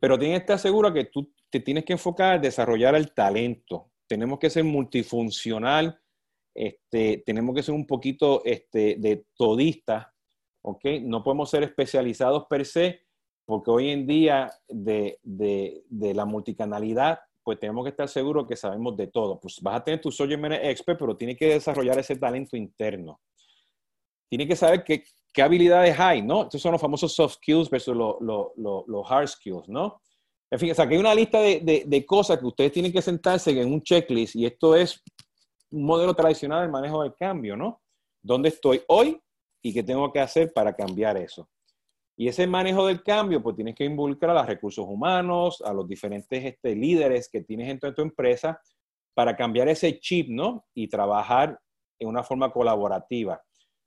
Pero 0.00 0.18
tienes 0.18 0.38
que 0.38 0.44
estar 0.44 0.58
seguro 0.58 0.90
que 0.94 1.04
tú 1.04 1.30
te 1.50 1.60
tienes 1.60 1.84
que 1.84 1.94
enfocar 1.94 2.36
en 2.36 2.42
desarrollar 2.42 2.94
el 2.94 3.12
talento. 3.12 3.90
Tenemos 4.06 4.38
que 4.38 4.50
ser 4.50 4.64
multifuncional, 4.64 6.00
este, 6.54 7.22
tenemos 7.24 7.54
que 7.54 7.62
ser 7.62 7.74
un 7.74 7.86
poquito 7.86 8.42
este, 8.44 8.96
de 8.98 9.26
todista. 9.36 10.14
¿Ok? 10.62 10.84
No 11.02 11.22
podemos 11.22 11.50
ser 11.50 11.62
especializados 11.62 12.46
per 12.46 12.66
se, 12.66 13.00
porque 13.46 13.70
hoy 13.70 13.90
en 13.90 14.06
día 14.06 14.50
de, 14.68 15.18
la 15.90 16.26
multicanalidad, 16.26 17.20
pues 17.42 17.58
tenemos 17.58 17.84
que 17.84 17.90
estar 17.90 18.08
seguros 18.08 18.46
que 18.46 18.56
sabemos 18.56 18.94
de 18.96 19.06
todo. 19.06 19.40
Pues 19.40 19.58
vas 19.62 19.76
a 19.76 19.84
tener 19.84 20.00
tu 20.00 20.10
matter 20.38 20.66
expert, 20.66 20.98
pero 20.98 21.16
tienes 21.16 21.38
que 21.38 21.46
desarrollar 21.46 21.98
ese 21.98 22.16
talento 22.16 22.56
interno. 22.56 23.20
Tienes 24.28 24.48
que 24.48 24.56
saber 24.56 24.84
qué, 24.84 25.04
habilidades 25.40 25.98
hay, 25.98 26.20
¿no? 26.20 26.42
Estos 26.42 26.60
son 26.60 26.72
los 26.72 26.80
famosos 26.80 27.14
soft 27.14 27.36
skills 27.36 27.70
versus 27.70 27.96
los 27.96 29.10
hard 29.10 29.28
skills, 29.28 29.68
¿no? 29.68 30.02
En 30.50 30.58
fin, 30.58 30.70
o 30.70 30.74
sea, 30.74 30.88
que 30.88 30.94
hay 30.94 31.00
una 31.00 31.14
lista 31.14 31.40
de, 31.40 31.84
de, 31.86 32.06
cosas 32.06 32.38
que 32.38 32.46
ustedes 32.46 32.72
tienen 32.72 32.92
que 32.92 33.02
sentarse 33.02 33.50
en 33.50 33.70
un 33.70 33.82
checklist 33.82 34.34
y 34.34 34.46
esto 34.46 34.74
es 34.74 35.02
un 35.70 35.84
modelo 35.84 36.14
tradicional 36.14 36.62
del 36.62 36.70
manejo 36.70 37.02
del 37.02 37.14
cambio, 37.14 37.54
¿no? 37.54 37.82
¿Dónde 38.22 38.48
estoy 38.48 38.82
hoy 38.88 39.20
y 39.62 39.74
qué 39.74 39.82
tengo 39.82 40.10
que 40.10 40.20
hacer 40.20 40.52
para 40.54 40.74
cambiar 40.74 41.18
eso? 41.18 41.48
Y 42.16 42.26
ese 42.26 42.46
manejo 42.48 42.86
del 42.86 43.02
cambio, 43.02 43.40
pues 43.42 43.54
tienes 43.54 43.76
que 43.76 43.84
involucrar 43.84 44.36
a 44.36 44.40
los 44.40 44.46
recursos 44.46 44.84
humanos, 44.88 45.62
a 45.64 45.72
los 45.72 45.86
diferentes 45.86 46.44
este, 46.44 46.74
líderes 46.74 47.28
que 47.30 47.42
tienes 47.42 47.68
en 47.68 47.78
tu, 47.78 48.02
empresa 48.02 48.60
para 49.14 49.36
cambiar 49.36 49.68
ese 49.68 50.00
chip, 50.00 50.28
¿no? 50.28 50.64
Y 50.74 50.88
trabajar 50.88 51.60
en 51.98 52.08
una 52.08 52.24
forma 52.24 52.50
colaborativa. 52.50 53.40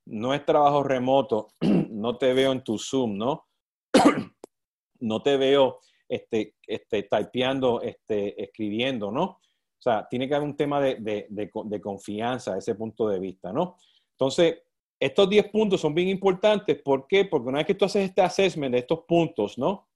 No 0.05 0.33
es 0.33 0.45
trabajo 0.45 0.81
remoto, 0.83 1.49
no 1.89 2.17
te 2.17 2.33
veo 2.33 2.53
en 2.53 2.63
tu 2.63 2.77
Zoom, 2.77 3.17
¿no? 3.17 3.47
no 5.01 5.21
te 5.21 5.35
veo 5.35 5.79
este, 6.11 6.55
este, 6.67 7.03
typeando, 7.03 7.81
este, 7.81 8.43
escribiendo, 8.43 9.11
¿no? 9.11 9.23
O 9.23 9.81
sea, 9.83 10.05
tiene 10.09 10.27
que 10.27 10.35
haber 10.35 10.47
un 10.47 10.57
tema 10.57 10.81
de, 10.81 10.95
de, 10.95 11.25
de, 11.29 11.49
de 11.65 11.81
confianza 11.81 12.57
ese 12.57 12.75
punto 12.75 13.07
de 13.07 13.19
vista, 13.19 13.53
¿no? 13.53 13.77
Entonces, 14.11 14.63
estos 14.99 15.29
10 15.29 15.49
puntos 15.49 15.81
son 15.81 15.95
bien 15.95 16.09
importantes. 16.09 16.79
¿Por 16.83 17.07
qué? 17.07 17.25
Porque 17.25 17.47
una 17.47 17.59
vez 17.59 17.67
que 17.67 17.75
tú 17.75 17.85
haces 17.85 18.09
este 18.09 18.21
assessment 18.21 18.73
de 18.73 18.79
estos 18.79 19.05
puntos, 19.07 19.57
¿no? 19.57 19.87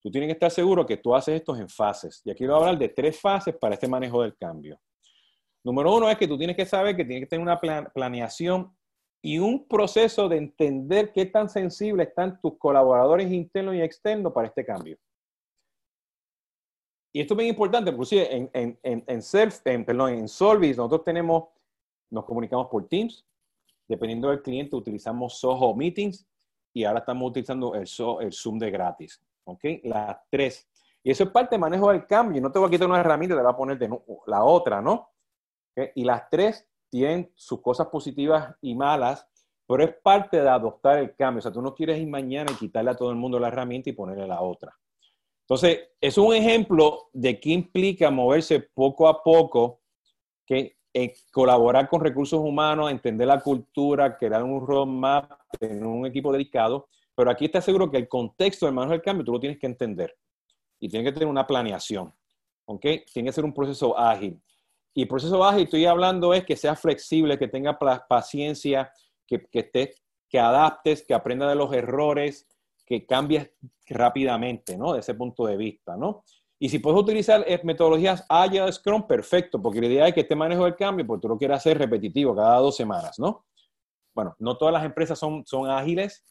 Tú 0.00 0.10
tienes 0.10 0.28
que 0.28 0.34
estar 0.34 0.50
seguro 0.50 0.86
que 0.86 0.98
tú 0.98 1.14
haces 1.14 1.36
estos 1.36 1.58
en 1.58 1.68
fases. 1.68 2.22
Y 2.24 2.30
aquí 2.30 2.44
voy 2.44 2.54
a 2.54 2.58
hablar 2.58 2.78
de 2.78 2.90
tres 2.90 3.18
fases 3.18 3.56
para 3.56 3.74
este 3.74 3.88
manejo 3.88 4.22
del 4.22 4.36
cambio. 4.36 4.78
Número 5.64 5.96
uno 5.96 6.08
es 6.08 6.16
que 6.16 6.28
tú 6.28 6.38
tienes 6.38 6.54
que 6.54 6.66
saber 6.66 6.94
que 6.94 7.04
tienes 7.04 7.24
que 7.24 7.30
tener 7.30 7.42
una 7.42 7.58
planeación 7.92 8.76
y 9.22 9.38
un 9.38 9.66
proceso 9.66 10.28
de 10.28 10.36
entender 10.36 11.12
qué 11.12 11.26
tan 11.26 11.48
sensibles 11.48 12.08
están 12.08 12.40
tus 12.40 12.56
colaboradores 12.58 13.30
internos 13.30 13.74
y 13.74 13.82
externos 13.82 14.32
para 14.32 14.48
este 14.48 14.64
cambio. 14.64 14.96
Y 17.12 17.20
esto 17.20 17.34
es 17.34 17.38
bien 17.38 17.48
importante, 17.48 17.92
porque 17.92 18.28
en, 18.30 18.50
en, 18.52 18.78
en, 18.82 19.04
en, 19.06 19.22
self, 19.22 19.66
en, 19.66 19.84
perdón, 19.84 20.12
en 20.12 20.28
Solvis 20.28 20.76
nosotros 20.76 21.04
tenemos, 21.04 21.48
nos 22.10 22.24
comunicamos 22.24 22.68
por 22.68 22.86
Teams, 22.86 23.24
Dependiendo 23.88 24.28
del 24.28 24.42
cliente, 24.42 24.76
utilizamos 24.76 25.38
Soho 25.38 25.74
Meetings 25.74 26.26
y 26.74 26.84
ahora 26.84 27.00
estamos 27.00 27.30
utilizando 27.30 27.74
el, 27.74 27.88
el 28.20 28.32
Zoom 28.32 28.58
de 28.58 28.70
gratis. 28.70 29.20
¿Ok? 29.44 29.64
Las 29.84 30.18
tres. 30.30 30.68
Y 31.02 31.10
eso 31.10 31.24
es 31.24 31.30
parte 31.30 31.54
del 31.54 31.60
manejo 31.60 31.90
del 31.90 32.04
cambio. 32.04 32.42
No 32.42 32.52
te 32.52 32.58
voy 32.58 32.68
a 32.68 32.70
quitar 32.70 32.86
una 32.86 33.00
herramienta, 33.00 33.34
te 33.34 33.40
voy 33.40 33.50
a 33.50 33.56
poner 33.56 33.78
de 33.78 33.88
la 34.26 34.44
otra, 34.44 34.82
¿no? 34.82 35.08
Y 35.94 36.04
las 36.04 36.28
tres 36.28 36.68
tienen 36.90 37.30
sus 37.34 37.60
cosas 37.60 37.88
positivas 37.88 38.54
y 38.60 38.74
malas, 38.74 39.26
pero 39.66 39.84
es 39.84 39.94
parte 40.02 40.40
de 40.40 40.48
adoptar 40.48 40.98
el 40.98 41.14
cambio. 41.14 41.40
O 41.40 41.42
sea, 41.42 41.52
tú 41.52 41.60
no 41.60 41.74
quieres 41.74 41.98
ir 41.98 42.08
mañana 42.08 42.50
y 42.52 42.56
quitarle 42.56 42.90
a 42.90 42.96
todo 42.96 43.10
el 43.10 43.16
mundo 43.16 43.38
la 43.38 43.48
herramienta 43.48 43.90
y 43.90 43.92
ponerle 43.92 44.26
la 44.26 44.40
otra. 44.40 44.74
Entonces, 45.42 45.90
es 46.00 46.18
un 46.18 46.34
ejemplo 46.34 47.08
de 47.12 47.40
qué 47.40 47.50
implica 47.50 48.10
moverse 48.10 48.60
poco 48.60 49.08
a 49.08 49.22
poco, 49.22 49.80
que 50.46 50.78
colaborar 51.30 51.88
con 51.88 52.00
recursos 52.00 52.40
humanos, 52.40 52.90
entender 52.90 53.26
la 53.26 53.40
cultura, 53.40 54.16
crear 54.16 54.42
un 54.42 54.66
roadmap, 54.66 55.30
tener 55.58 55.84
un 55.84 56.06
equipo 56.06 56.32
dedicado, 56.32 56.88
pero 57.14 57.30
aquí 57.30 57.46
está 57.46 57.60
seguro 57.60 57.90
que 57.90 57.96
el 57.96 58.08
contexto 58.08 58.66
del 58.66 58.74
manejo 58.74 58.92
del 58.92 59.02
cambio 59.02 59.24
tú 59.24 59.32
lo 59.32 59.40
tienes 59.40 59.58
que 59.58 59.66
entender 59.66 60.16
y 60.78 60.88
tienes 60.88 61.08
que 61.08 61.12
tener 61.12 61.28
una 61.28 61.46
planeación, 61.46 62.12
¿ok? 62.64 62.86
Tiene 63.12 63.28
que 63.28 63.32
ser 63.32 63.44
un 63.44 63.52
proceso 63.52 63.98
ágil. 63.98 64.40
Y 64.94 65.02
el 65.02 65.08
proceso 65.08 65.42
ágil, 65.44 65.64
estoy 65.64 65.86
hablando 65.86 66.34
es 66.34 66.44
que 66.44 66.56
sea 66.56 66.74
flexible, 66.74 67.38
que 67.38 67.48
tenga 67.48 67.78
paciencia, 68.08 68.90
que, 69.26 69.46
que, 69.50 69.92
que 70.28 70.38
adaptes, 70.38 71.04
que 71.06 71.14
aprenda 71.14 71.48
de 71.48 71.54
los 71.54 71.72
errores, 71.72 72.48
que 72.84 73.06
cambies 73.06 73.50
rápidamente, 73.86 74.76
¿no? 74.76 74.94
De 74.94 75.00
ese 75.00 75.14
punto 75.14 75.46
de 75.46 75.56
vista, 75.56 75.96
¿no? 75.96 76.24
Y 76.58 76.68
si 76.70 76.80
puedes 76.80 76.98
utilizar 77.00 77.44
eh, 77.46 77.60
metodologías 77.62 78.24
Agile 78.28 78.72
Scrum, 78.72 79.06
perfecto, 79.06 79.62
porque 79.62 79.80
la 79.80 79.86
idea 79.86 80.08
es 80.08 80.14
que 80.14 80.20
este 80.20 80.34
manejo 80.34 80.64
del 80.64 80.74
cambio, 80.74 81.06
pues 81.06 81.20
tú 81.20 81.28
lo 81.28 81.38
quieras 81.38 81.58
hacer 81.58 81.78
repetitivo 81.78 82.34
cada 82.34 82.58
dos 82.58 82.76
semanas, 82.76 83.18
¿no? 83.18 83.46
Bueno, 84.14 84.34
no 84.40 84.56
todas 84.56 84.72
las 84.72 84.84
empresas 84.84 85.18
son, 85.18 85.46
son 85.46 85.70
ágiles, 85.70 86.24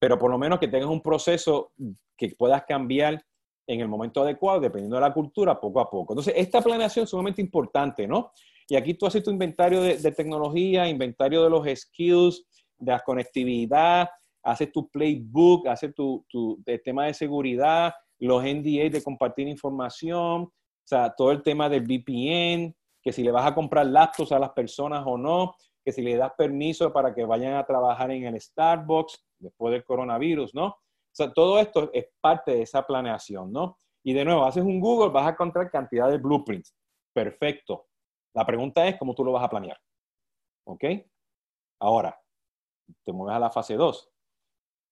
pero 0.00 0.18
por 0.18 0.30
lo 0.30 0.38
menos 0.38 0.58
que 0.58 0.66
tengas 0.66 0.88
un 0.88 1.02
proceso 1.02 1.72
que 2.16 2.34
puedas 2.36 2.64
cambiar 2.64 3.24
en 3.68 3.80
el 3.80 3.86
momento 3.86 4.22
adecuado, 4.22 4.60
dependiendo 4.60 4.96
de 4.96 5.02
la 5.02 5.12
cultura, 5.12 5.60
poco 5.60 5.78
a 5.78 5.90
poco. 5.90 6.14
Entonces, 6.14 6.32
esta 6.36 6.62
planeación 6.62 7.04
es 7.04 7.10
sumamente 7.10 7.42
importante, 7.42 8.08
¿no? 8.08 8.32
Y 8.66 8.76
aquí 8.76 8.94
tú 8.94 9.06
haces 9.06 9.22
tu 9.22 9.30
inventario 9.30 9.82
de, 9.82 10.12
tecnología, 10.12 10.88
inventario 10.88 11.44
de 11.44 11.50
los 11.50 11.66
skills, 11.78 12.44
de 12.78 12.92
la 12.92 13.00
conectividad, 13.00 14.08
haces 14.42 14.72
tu 14.72 14.88
playbook, 14.88 15.68
haces 15.68 15.94
tu, 15.94 16.24
tu 16.28 16.62
tema 16.82 17.06
de 17.06 17.14
seguridad, 17.14 17.92
los 18.18 18.42
NDA 18.42 18.88
de 18.90 19.02
compartir 19.04 19.46
información, 19.48 20.42
o 20.42 20.52
sea, 20.84 21.14
todo 21.14 21.30
el 21.30 21.42
tema 21.42 21.68
del 21.68 21.82
VPN, 21.82 22.74
que 23.02 23.12
si 23.12 23.22
le 23.22 23.30
vas 23.30 23.46
a 23.46 23.54
comprar 23.54 23.86
laptops 23.86 24.32
a 24.32 24.38
las 24.38 24.50
personas 24.50 25.02
o 25.06 25.18
no, 25.18 25.54
que 25.84 25.92
si 25.92 26.00
le 26.00 26.16
das 26.16 26.32
permiso 26.36 26.90
para 26.92 27.14
que 27.14 27.24
vayan 27.24 27.54
a 27.54 27.64
trabajar 27.64 28.10
en 28.10 28.24
el 28.24 28.40
Starbucks 28.40 29.24
después 29.38 29.72
del 29.72 29.84
coronavirus, 29.84 30.54
¿no? 30.54 30.76
Todo 31.34 31.58
esto 31.58 31.90
es 31.92 32.06
parte 32.20 32.52
de 32.52 32.62
esa 32.62 32.86
planeación, 32.86 33.52
¿no? 33.52 33.78
Y 34.04 34.12
de 34.12 34.24
nuevo, 34.24 34.44
haces 34.44 34.62
un 34.62 34.80
Google, 34.80 35.10
vas 35.10 35.26
a 35.26 35.30
encontrar 35.30 35.70
cantidad 35.70 36.10
de 36.10 36.18
blueprints. 36.18 36.74
Perfecto. 37.12 37.86
La 38.34 38.46
pregunta 38.46 38.86
es 38.86 38.96
cómo 38.96 39.14
tú 39.14 39.24
lo 39.24 39.32
vas 39.32 39.44
a 39.44 39.48
planear. 39.48 39.78
¿Ok? 40.64 40.84
Ahora, 41.80 42.18
te 43.04 43.12
mueves 43.12 43.36
a 43.36 43.40
la 43.40 43.50
fase 43.50 43.74
2. 43.74 44.10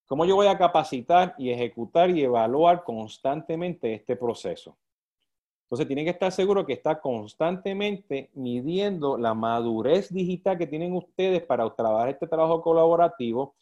¿Cómo 0.06 0.24
yo 0.24 0.36
voy 0.36 0.46
a 0.46 0.58
capacitar 0.58 1.34
y 1.38 1.50
ejecutar 1.50 2.10
y 2.10 2.22
evaluar 2.22 2.84
constantemente 2.84 3.94
este 3.94 4.16
proceso? 4.16 4.78
Entonces, 5.64 5.88
tienen 5.88 6.04
que 6.04 6.12
estar 6.12 6.30
seguros 6.30 6.64
que 6.64 6.74
está 6.74 7.00
constantemente 7.00 8.30
midiendo 8.34 9.18
la 9.18 9.34
madurez 9.34 10.12
digital 10.12 10.56
que 10.56 10.68
tienen 10.68 10.94
ustedes 10.94 11.42
para 11.42 11.68
trabajar 11.74 12.10
este 12.10 12.28
trabajo 12.28 12.62
colaborativo 12.62 13.56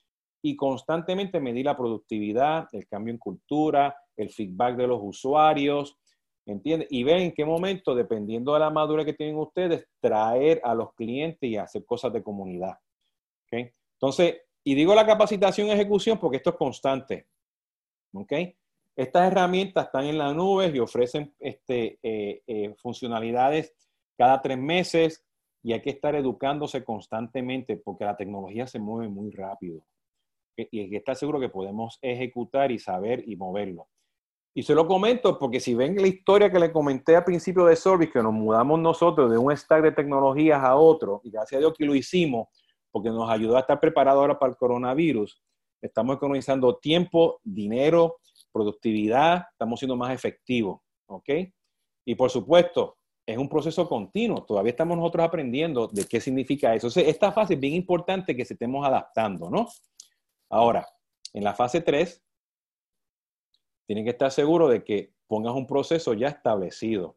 y 0.46 0.56
constantemente 0.56 1.40
medir 1.40 1.64
la 1.64 1.74
productividad, 1.74 2.68
el 2.72 2.86
cambio 2.86 3.12
en 3.12 3.18
cultura, 3.18 3.96
el 4.14 4.28
feedback 4.28 4.76
de 4.76 4.86
los 4.86 5.00
usuarios, 5.02 5.96
¿entiendes? 6.44 6.86
Y 6.90 7.02
ver 7.02 7.20
en 7.20 7.32
qué 7.32 7.46
momento, 7.46 7.94
dependiendo 7.94 8.52
de 8.52 8.60
la 8.60 8.68
madurez 8.68 9.06
que 9.06 9.14
tienen 9.14 9.38
ustedes, 9.38 9.88
traer 10.00 10.60
a 10.62 10.74
los 10.74 10.92
clientes 10.92 11.48
y 11.48 11.56
hacer 11.56 11.86
cosas 11.86 12.12
de 12.12 12.22
comunidad. 12.22 12.76
¿okay? 13.46 13.70
Entonces, 13.94 14.42
y 14.62 14.74
digo 14.74 14.94
la 14.94 15.06
capacitación 15.06 15.68
y 15.68 15.70
ejecución 15.70 16.18
porque 16.18 16.36
esto 16.36 16.50
es 16.50 16.56
constante. 16.56 17.26
¿Ok? 18.12 18.32
Estas 18.94 19.32
herramientas 19.32 19.86
están 19.86 20.04
en 20.04 20.18
la 20.18 20.34
nube 20.34 20.70
y 20.74 20.78
ofrecen 20.78 21.34
este, 21.40 21.98
eh, 22.02 22.42
eh, 22.46 22.74
funcionalidades 22.82 23.74
cada 24.18 24.42
tres 24.42 24.58
meses 24.58 25.24
y 25.62 25.72
hay 25.72 25.80
que 25.80 25.88
estar 25.88 26.14
educándose 26.14 26.84
constantemente 26.84 27.78
porque 27.78 28.04
la 28.04 28.14
tecnología 28.14 28.66
se 28.66 28.78
mueve 28.78 29.08
muy 29.08 29.30
rápido. 29.30 29.86
Y 30.56 30.90
que 30.90 30.96
estar 30.96 31.16
seguro 31.16 31.40
que 31.40 31.48
podemos 31.48 31.98
ejecutar 32.00 32.70
y 32.70 32.78
saber 32.78 33.24
y 33.26 33.36
moverlo. 33.36 33.88
Y 34.56 34.62
se 34.62 34.74
lo 34.74 34.86
comento 34.86 35.36
porque 35.38 35.58
si 35.58 35.74
ven 35.74 35.96
la 35.96 36.06
historia 36.06 36.50
que 36.50 36.60
le 36.60 36.70
comenté 36.70 37.16
al 37.16 37.24
principio 37.24 37.64
de 37.64 37.74
Service, 37.74 38.12
que 38.12 38.22
nos 38.22 38.32
mudamos 38.32 38.78
nosotros 38.78 39.28
de 39.30 39.36
un 39.36 39.54
stack 39.56 39.82
de 39.82 39.92
tecnologías 39.92 40.62
a 40.62 40.76
otro, 40.76 41.20
y 41.24 41.30
gracias 41.30 41.58
a 41.58 41.60
Dios 41.60 41.74
que 41.76 41.84
lo 41.84 41.94
hicimos, 41.94 42.48
porque 42.92 43.08
nos 43.10 43.28
ayudó 43.28 43.56
a 43.56 43.60
estar 43.60 43.80
preparados 43.80 44.20
ahora 44.20 44.38
para 44.38 44.52
el 44.52 44.56
coronavirus. 44.56 45.42
Estamos 45.82 46.16
economizando 46.16 46.76
tiempo, 46.76 47.40
dinero, 47.42 48.18
productividad, 48.52 49.46
estamos 49.50 49.80
siendo 49.80 49.96
más 49.96 50.14
efectivos, 50.14 50.80
¿ok? 51.06 51.30
Y 52.06 52.14
por 52.14 52.30
supuesto, 52.30 52.96
es 53.26 53.36
un 53.36 53.48
proceso 53.48 53.88
continuo, 53.88 54.44
todavía 54.44 54.70
estamos 54.70 54.96
nosotros 54.96 55.26
aprendiendo 55.26 55.88
de 55.88 56.04
qué 56.04 56.20
significa 56.20 56.74
eso. 56.74 56.88
Esta 57.00 57.32
fase 57.32 57.54
es 57.54 57.60
bien 57.60 57.74
importante 57.74 58.36
que 58.36 58.44
se 58.44 58.52
estemos 58.52 58.86
adaptando, 58.86 59.50
¿no? 59.50 59.66
Ahora, 60.50 60.88
en 61.32 61.44
la 61.44 61.54
fase 61.54 61.80
3, 61.80 62.22
tienen 63.86 64.04
que 64.04 64.10
estar 64.10 64.30
seguros 64.30 64.70
de 64.70 64.84
que 64.84 65.12
pongas 65.26 65.54
un 65.54 65.66
proceso 65.66 66.14
ya 66.14 66.28
establecido. 66.28 67.16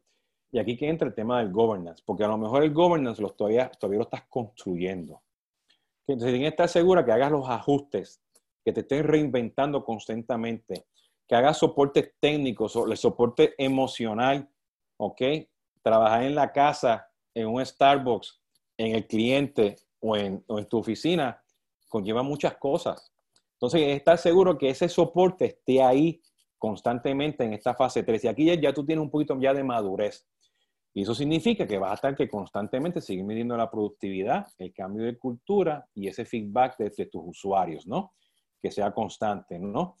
Y 0.50 0.58
aquí 0.58 0.76
que 0.76 0.88
entra 0.88 1.06
el 1.06 1.14
tema 1.14 1.38
del 1.38 1.52
governance, 1.52 2.02
porque 2.04 2.24
a 2.24 2.28
lo 2.28 2.38
mejor 2.38 2.62
el 2.62 2.72
governance 2.72 3.20
lo 3.20 3.30
todavía, 3.30 3.70
todavía 3.70 3.98
lo 3.98 4.04
estás 4.04 4.24
construyendo. 4.28 5.22
Entonces, 6.06 6.32
tienes 6.32 6.48
que 6.48 6.54
estar 6.54 6.68
segura 6.68 7.04
que 7.04 7.12
hagas 7.12 7.30
los 7.30 7.48
ajustes, 7.48 8.22
que 8.64 8.72
te 8.72 8.80
estés 8.80 9.04
reinventando 9.04 9.84
constantemente, 9.84 10.86
que 11.26 11.34
hagas 11.34 11.58
soporte 11.58 12.14
técnico, 12.18 12.66
el 12.90 12.96
soporte 12.96 13.54
emocional, 13.58 14.48
¿ok? 14.96 15.22
Trabajar 15.82 16.22
en 16.22 16.34
la 16.34 16.50
casa, 16.50 17.10
en 17.34 17.48
un 17.48 17.64
Starbucks, 17.64 18.40
en 18.78 18.94
el 18.94 19.06
cliente 19.06 19.76
o 20.00 20.16
en, 20.16 20.44
tu 20.68 20.78
oficina, 20.78 21.42
conlleva 21.88 22.22
muchas 22.22 22.56
cosas. 22.56 23.12
Entonces, 23.58 23.96
estar 23.96 24.16
seguro 24.18 24.56
que 24.56 24.70
ese 24.70 24.88
soporte 24.88 25.46
esté 25.46 25.82
ahí 25.82 26.22
constantemente 26.58 27.44
en 27.44 27.54
esta 27.54 27.74
fase 27.74 28.04
3. 28.04 28.24
Y 28.24 28.28
aquí 28.28 28.44
ya, 28.44 28.54
ya 28.54 28.72
tú 28.72 28.86
tienes 28.86 29.02
un 29.02 29.10
poquito 29.10 29.36
ya 29.40 29.52
de 29.52 29.64
madurez. 29.64 30.28
Y 30.94 31.02
eso 31.02 31.14
significa 31.14 31.66
que 31.66 31.78
vas 31.78 31.90
a 31.90 31.94
estar 31.94 32.16
que 32.16 32.28
constantemente 32.28 33.00
seguir 33.00 33.24
midiendo 33.24 33.56
la 33.56 33.70
productividad, 33.70 34.46
el 34.58 34.72
cambio 34.72 35.04
de 35.04 35.18
cultura 35.18 35.86
y 35.94 36.08
ese 36.08 36.24
feedback 36.24 36.76
de, 36.78 37.06
tus 37.06 37.22
usuarios, 37.24 37.86
¿no? 37.86 38.14
Que 38.60 38.70
sea 38.70 38.92
constante, 38.92 39.58
¿no? 39.58 39.96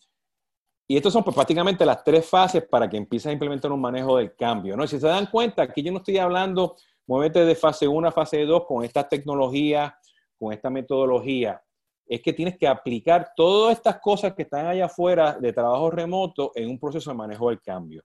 Y 0.88 0.96
estas 0.96 1.12
son 1.12 1.22
pues, 1.22 1.34
prácticamente 1.34 1.84
las 1.84 2.02
tres 2.02 2.28
fases 2.28 2.64
para 2.66 2.88
que 2.88 2.96
empieces 2.96 3.26
a 3.26 3.32
implementar 3.32 3.70
un 3.70 3.80
manejo 3.80 4.16
del 4.16 4.34
cambio, 4.34 4.76
¿no? 4.76 4.86
si 4.86 4.98
se 4.98 5.06
dan 5.06 5.26
cuenta, 5.26 5.62
aquí 5.62 5.82
yo 5.82 5.92
no 5.92 5.98
estoy 5.98 6.16
hablando, 6.16 6.76
muévete 7.06 7.44
de 7.44 7.54
fase 7.54 7.86
1 7.86 8.08
a 8.08 8.10
fase 8.10 8.44
2 8.44 8.64
con 8.66 8.82
esta 8.84 9.06
tecnología, 9.06 9.98
con 10.38 10.52
esta 10.52 10.70
metodología. 10.70 11.62
Es 12.08 12.22
que 12.22 12.32
tienes 12.32 12.56
que 12.56 12.66
aplicar 12.66 13.32
todas 13.36 13.76
estas 13.76 14.00
cosas 14.00 14.34
que 14.34 14.42
están 14.42 14.66
allá 14.66 14.86
afuera 14.86 15.34
de 15.34 15.52
trabajo 15.52 15.90
remoto 15.90 16.52
en 16.54 16.70
un 16.70 16.78
proceso 16.78 17.10
de 17.10 17.16
manejo 17.16 17.50
del 17.50 17.60
cambio. 17.60 18.02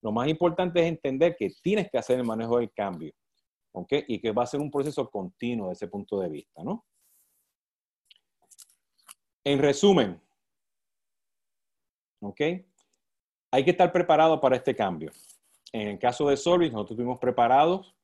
Lo 0.00 0.10
más 0.10 0.26
importante 0.26 0.80
es 0.80 0.86
entender 0.86 1.36
que 1.36 1.50
tienes 1.62 1.90
que 1.90 1.98
hacer 1.98 2.18
el 2.18 2.24
manejo 2.24 2.58
del 2.58 2.72
cambio, 2.72 3.12
¿ok? 3.72 3.92
Y 4.08 4.18
que 4.20 4.32
va 4.32 4.44
a 4.44 4.46
ser 4.46 4.60
un 4.60 4.70
proceso 4.70 5.08
continuo 5.08 5.68
desde 5.68 5.84
ese 5.84 5.90
punto 5.90 6.18
de 6.18 6.28
vista, 6.28 6.64
¿no? 6.64 6.84
En 9.44 9.58
resumen, 9.58 10.20
¿ok? 12.20 12.40
Hay 13.50 13.64
que 13.64 13.70
estar 13.70 13.92
preparado 13.92 14.40
para 14.40 14.56
este 14.56 14.74
cambio. 14.74 15.10
En 15.72 15.88
el 15.88 15.98
caso 15.98 16.28
de 16.28 16.36
Solvis, 16.36 16.72
nosotros 16.72 16.92
estuvimos 16.92 17.18
preparados, 17.18 17.94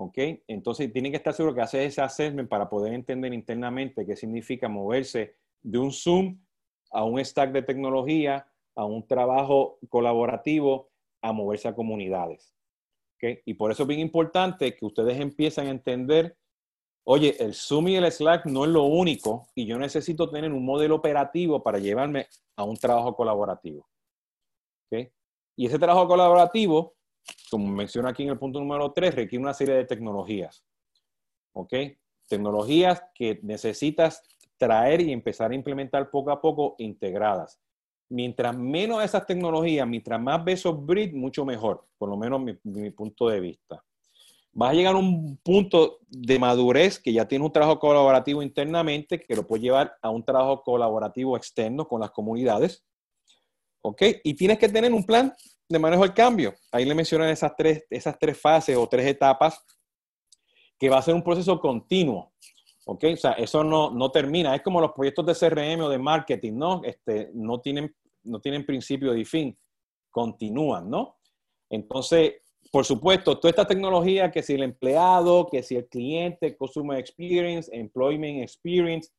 ¿ok? 0.00 0.16
Entonces, 0.48 0.90
tienen 0.90 1.12
que 1.12 1.18
estar 1.18 1.34
seguros 1.34 1.54
que 1.54 1.60
hacer 1.60 1.82
ese 1.82 2.00
assessment 2.00 2.48
para 2.48 2.70
poder 2.70 2.94
entender 2.94 3.34
internamente 3.34 4.06
qué 4.06 4.16
significa 4.16 4.66
moverse 4.66 5.36
de 5.60 5.78
un 5.78 5.92
Zoom 5.92 6.40
a 6.90 7.04
un 7.04 7.22
stack 7.22 7.52
de 7.52 7.60
tecnología, 7.60 8.50
a 8.74 8.86
un 8.86 9.06
trabajo 9.06 9.78
colaborativo 9.90 10.88
a 11.20 11.32
moverse 11.32 11.68
a 11.68 11.74
comunidades. 11.74 12.54
¿okay? 13.16 13.40
Y 13.44 13.52
por 13.52 13.70
eso 13.70 13.82
es 13.82 13.88
bien 13.88 14.00
importante 14.00 14.74
que 14.74 14.86
ustedes 14.86 15.20
empiecen 15.20 15.66
a 15.66 15.70
entender, 15.70 16.34
oye, 17.04 17.36
el 17.38 17.52
Zoom 17.52 17.88
y 17.88 17.96
el 17.96 18.10
Slack 18.10 18.46
no 18.46 18.64
es 18.64 18.70
lo 18.70 18.84
único 18.84 19.48
y 19.54 19.66
yo 19.66 19.78
necesito 19.78 20.30
tener 20.30 20.50
un 20.50 20.64
modelo 20.64 20.94
operativo 20.94 21.62
para 21.62 21.78
llevarme 21.78 22.26
a 22.56 22.64
un 22.64 22.76
trabajo 22.78 23.14
colaborativo. 23.14 23.86
¿okay? 24.86 25.12
Y 25.56 25.66
ese 25.66 25.78
trabajo 25.78 26.08
colaborativo, 26.08 26.94
como 27.50 27.66
menciona 27.68 28.10
aquí 28.10 28.22
en 28.22 28.30
el 28.30 28.38
punto 28.38 28.58
número 28.58 28.92
3, 28.92 29.14
requiere 29.14 29.42
una 29.42 29.54
serie 29.54 29.74
de 29.74 29.84
tecnologías. 29.84 30.64
¿Ok? 31.52 31.74
Tecnologías 32.28 33.02
que 33.14 33.40
necesitas 33.42 34.22
traer 34.56 35.00
y 35.00 35.12
empezar 35.12 35.50
a 35.50 35.54
implementar 35.54 36.10
poco 36.10 36.30
a 36.30 36.40
poco 36.40 36.76
integradas 36.78 37.60
mientras 38.10 38.56
menos 38.56 39.02
esas 39.02 39.24
tecnologías, 39.24 39.86
mientras 39.86 40.20
más 40.20 40.44
besos 40.44 40.84
breed, 40.84 41.14
mucho 41.14 41.44
mejor, 41.44 41.86
por 41.96 42.10
lo 42.10 42.16
menos 42.16 42.40
mi, 42.40 42.58
mi 42.64 42.90
punto 42.90 43.28
de 43.28 43.40
vista. 43.40 43.82
Vas 44.52 44.70
a 44.70 44.74
llegar 44.74 44.96
a 44.96 44.98
un 44.98 45.38
punto 45.38 45.98
de 46.08 46.38
madurez 46.38 46.98
que 46.98 47.12
ya 47.12 47.26
tiene 47.26 47.44
un 47.44 47.52
trabajo 47.52 47.78
colaborativo 47.78 48.42
internamente, 48.42 49.20
que 49.20 49.36
lo 49.36 49.46
puede 49.46 49.62
llevar 49.62 49.96
a 50.02 50.10
un 50.10 50.24
trabajo 50.24 50.62
colaborativo 50.62 51.36
externo 51.36 51.86
con 51.86 52.00
las 52.00 52.10
comunidades. 52.10 52.84
¿Ok? 53.82 54.02
Y 54.24 54.34
tienes 54.34 54.58
que 54.58 54.68
tener 54.68 54.92
un 54.92 55.04
plan 55.06 55.32
de 55.70 55.78
manejo 55.78 56.02
del 56.02 56.12
cambio. 56.12 56.54
Ahí 56.70 56.84
le 56.84 56.94
mencionan 56.94 57.30
esas 57.30 57.54
tres, 57.56 57.86
esas 57.88 58.18
tres 58.18 58.38
fases 58.38 58.76
o 58.76 58.86
tres 58.86 59.06
etapas, 59.06 59.64
que 60.78 60.90
va 60.90 60.98
a 60.98 61.02
ser 61.02 61.14
un 61.14 61.22
proceso 61.22 61.58
continuo. 61.58 62.34
¿Ok? 62.86 63.04
O 63.12 63.16
sea, 63.16 63.32
eso 63.32 63.62
no, 63.62 63.90
no 63.90 64.10
termina. 64.10 64.54
Es 64.54 64.62
como 64.62 64.80
los 64.80 64.92
proyectos 64.92 65.24
de 65.26 65.34
CRM 65.34 65.82
o 65.82 65.88
de 65.88 65.98
marketing, 65.98 66.54
¿no? 66.54 66.82
Este, 66.82 67.30
no 67.34 67.60
tienen 67.60 67.94
no 68.24 68.40
tienen 68.40 68.66
principio 68.66 69.14
y 69.14 69.24
fin, 69.24 69.58
continúan, 70.10 70.90
¿no? 70.90 71.18
Entonces, 71.70 72.34
por 72.70 72.84
supuesto, 72.84 73.38
toda 73.38 73.50
esta 73.50 73.66
tecnología, 73.66 74.30
que 74.30 74.42
si 74.42 74.54
el 74.54 74.62
empleado, 74.62 75.48
que 75.50 75.62
si 75.62 75.76
el 75.76 75.88
cliente, 75.88 76.56
Customer 76.56 76.98
Experience, 76.98 77.70
Employment 77.74 78.42
Experience, 78.42 79.10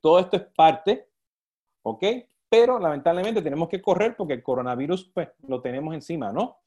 todo 0.00 0.18
esto 0.18 0.36
es 0.36 0.44
parte, 0.56 1.08
¿ok? 1.82 2.04
Pero 2.52 2.78
lamentablemente 2.78 3.40
tenemos 3.40 3.66
que 3.66 3.80
correr 3.80 4.14
porque 4.14 4.34
el 4.34 4.42
coronavirus 4.42 5.10
pues, 5.14 5.30
lo 5.48 5.62
tenemos 5.62 5.94
encima, 5.94 6.30
¿no? 6.30 6.58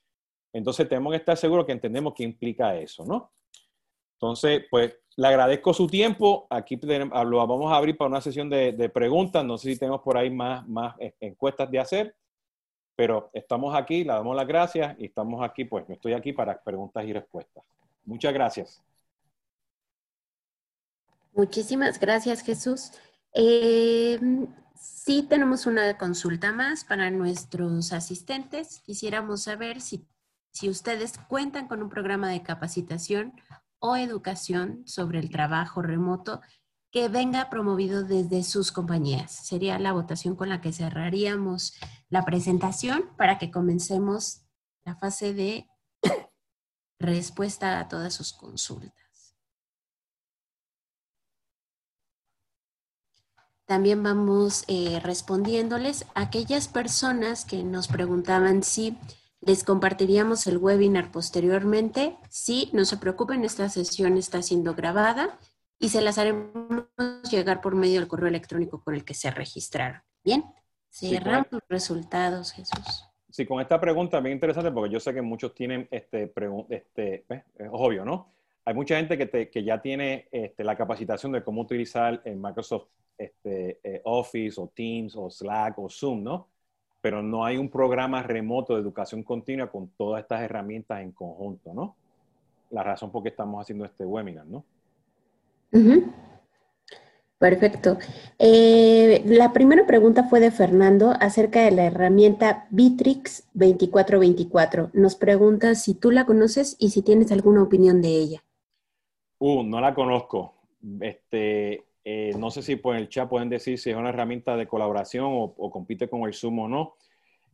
Entonces 0.51 0.89
tenemos 0.89 1.11
que 1.11 1.17
estar 1.17 1.37
seguros 1.37 1.63
que 1.67 1.73
entendemos 1.73 2.15
qué 2.15 2.23
implica 2.23 2.75
eso, 2.75 3.05
¿no? 3.05 3.33
Entonces, 4.13 4.63
pues 4.71 4.95
le 5.15 5.27
agradezco 5.27 5.75
su 5.75 5.85
tiempo. 5.85 6.47
Aquí 6.49 6.77
lo 6.77 7.37
vamos 7.37 7.71
a 7.71 7.75
abrir 7.75 7.95
para 7.95 8.09
una 8.09 8.19
sesión 8.19 8.49
de, 8.49 8.89
preguntas. 8.91 9.45
No 9.45 9.59
sé 9.59 9.73
si 9.73 9.77
tenemos 9.77 10.01
por 10.01 10.17
ahí 10.17 10.31
más, 10.31 10.67
más 10.67 10.95
encuestas 11.19 11.69
de 11.69 11.77
hacer, 11.77 12.15
pero 12.95 13.29
estamos 13.31 13.75
aquí, 13.75 14.03
le 14.03 14.13
damos 14.13 14.35
las 14.35 14.47
gracias 14.47 14.95
y 14.97 15.05
estamos 15.05 15.43
aquí, 15.43 15.65
pues 15.65 15.87
estoy 15.87 16.13
aquí 16.13 16.33
para 16.33 16.59
preguntas 16.63 17.05
y 17.05 17.13
respuestas. 17.13 17.63
Muchas 18.05 18.33
gracias. 18.33 18.83
Muchísimas 21.33 21.99
gracias, 21.99 22.41
Jesús. 22.41 22.91
Eh, 23.35 24.19
sí 24.79 25.23
tenemos 25.23 25.65
una 25.65 25.97
consulta 25.97 26.51
más 26.51 26.83
para 26.83 27.09
nuestros 27.11 27.93
asistentes. 27.93 28.81
Quisiéramos 28.85 29.43
saber 29.43 29.81
si, 29.81 30.07
si 30.51 30.69
ustedes 30.69 31.17
cuentan 31.27 31.67
con 31.67 31.81
un 31.81 31.89
programa 31.89 32.29
de 32.29 32.43
capacitación 32.43 33.33
o 33.79 33.95
educación 33.95 34.83
sobre 34.85 35.19
el 35.19 35.29
trabajo 35.29 35.81
remoto 35.81 36.41
que 36.91 37.09
venga 37.09 37.49
promovido 37.49 38.03
desde 38.03 38.43
sus 38.43 38.71
compañías. 38.71 39.31
Sería 39.45 39.77
la 39.79 39.91
votación 39.91 40.35
con 40.35 40.49
la 40.49 40.61
que 40.61 40.71
cerraríamos 40.71 41.73
la 42.09 42.23
presentación 42.23 43.09
para 43.17 43.37
que 43.37 43.51
comencemos 43.51 44.45
la 44.85 44.95
fase 44.95 45.33
de 45.33 45.67
respuesta 46.99 47.79
a 47.79 47.89
todas 47.89 48.13
sus 48.13 48.31
consultas. 48.31 49.04
También 53.65 54.03
vamos 54.03 54.63
eh, 54.67 54.99
respondiéndoles 55.01 56.05
a 56.13 56.21
aquellas 56.21 56.67
personas 56.67 57.45
que 57.45 57.63
nos 57.63 57.87
preguntaban 57.87 58.61
si 58.61 58.95
les 59.41 59.63
compartiríamos 59.63 60.45
el 60.47 60.57
webinar 60.57 61.11
posteriormente. 61.11 62.15
Sí, 62.29 62.69
no 62.73 62.85
se 62.85 62.97
preocupen, 62.97 63.43
esta 63.43 63.67
sesión 63.69 64.17
está 64.17 64.41
siendo 64.41 64.75
grabada 64.75 65.39
y 65.79 65.89
se 65.89 66.01
las 66.01 66.17
haremos 66.17 66.85
llegar 67.31 67.61
por 67.61 67.75
medio 67.75 67.99
del 67.99 68.07
correo 68.07 68.27
electrónico 68.27 68.83
con 68.83 68.93
el 68.93 69.03
que 69.03 69.13
se 69.13 69.31
registraron. 69.31 70.01
Bien, 70.23 70.43
cerramos 70.89 71.47
los 71.51 71.61
resultados, 71.67 72.51
Jesús. 72.51 73.05
Sí, 73.29 73.45
con 73.45 73.59
esta 73.61 73.81
pregunta 73.81 74.19
bien 74.19 74.35
interesante 74.35 74.71
porque 74.71 74.93
yo 74.93 74.99
sé 74.99 75.13
que 75.13 75.21
muchos 75.21 75.53
tienen 75.53 75.87
este, 75.91 76.31
este 76.69 77.25
es 77.27 77.69
obvio, 77.71 78.05
¿no? 78.05 78.34
Hay 78.65 78.73
mucha 78.73 78.97
gente 78.97 79.17
que, 79.17 79.49
que 79.49 79.63
ya 79.63 79.81
tiene 79.81 80.27
este, 80.31 80.63
la 80.63 80.75
capacitación 80.75 81.31
de 81.31 81.43
cómo 81.43 81.61
utilizar 81.61 82.21
el 82.25 82.35
Microsoft 82.37 82.87
este, 83.17 83.79
eh, 83.83 84.01
Office 84.03 84.59
o 84.59 84.67
Teams 84.75 85.15
o 85.15 85.29
Slack 85.29 85.77
o 85.79 85.89
Zoom, 85.89 86.23
¿no? 86.23 86.49
pero 87.05 87.21
no 87.21 87.45
hay 87.45 87.57
un 87.57 87.69
programa 87.69 88.23
remoto 88.23 88.73
de 88.73 88.81
educación 88.81 89.21
continua 89.21 89.69
con 89.69 89.89
todas 89.89 90.23
estas 90.23 90.41
herramientas 90.41 91.03
en 91.03 91.11
conjunto, 91.11 91.71
¿no? 91.71 91.95
La 92.71 92.81
razón 92.81 93.11
por 93.11 93.21
qué 93.21 93.29
estamos 93.29 93.61
haciendo 93.61 93.85
este 93.85 94.03
webinar, 94.03 94.47
¿no? 94.47 94.65
Perfecto. 97.37 97.99
Eh, 98.39 99.21
la 99.27 99.53
primera 99.53 99.85
pregunta 99.85 100.23
fue 100.23 100.39
de 100.39 100.49
Fernando 100.49 101.13
acerca 101.19 101.61
de 101.61 101.69
la 101.69 101.85
herramienta 101.85 102.65
Bitrix 102.71 103.43
2424. 103.53 104.89
Nos 104.93 105.15
pregunta 105.15 105.75
si 105.75 105.93
tú 105.93 106.09
la 106.09 106.25
conoces 106.25 106.75
y 106.79 106.89
si 106.89 107.03
tienes 107.03 107.31
alguna 107.31 107.61
opinión 107.61 108.01
de 108.01 108.07
ella. 108.07 108.43
Uh, 109.47 109.61
no 109.61 109.79
la 109.79 109.93
conozco. 109.93 110.55
Este, 111.01 111.83
eh, 112.03 112.33
no 112.35 112.49
sé 112.49 112.63
si 112.63 112.77
por 112.77 112.95
el 112.95 113.09
chat 113.09 113.29
pueden 113.29 113.47
decir 113.47 113.77
si 113.77 113.91
es 113.91 113.95
una 113.95 114.09
herramienta 114.09 114.57
de 114.57 114.65
colaboración 114.65 115.27
o, 115.29 115.69
compite 115.69 116.09
con 116.09 116.23
el 116.23 116.33
Zoom 116.33 116.59
o 116.61 116.67
no. 116.67 116.95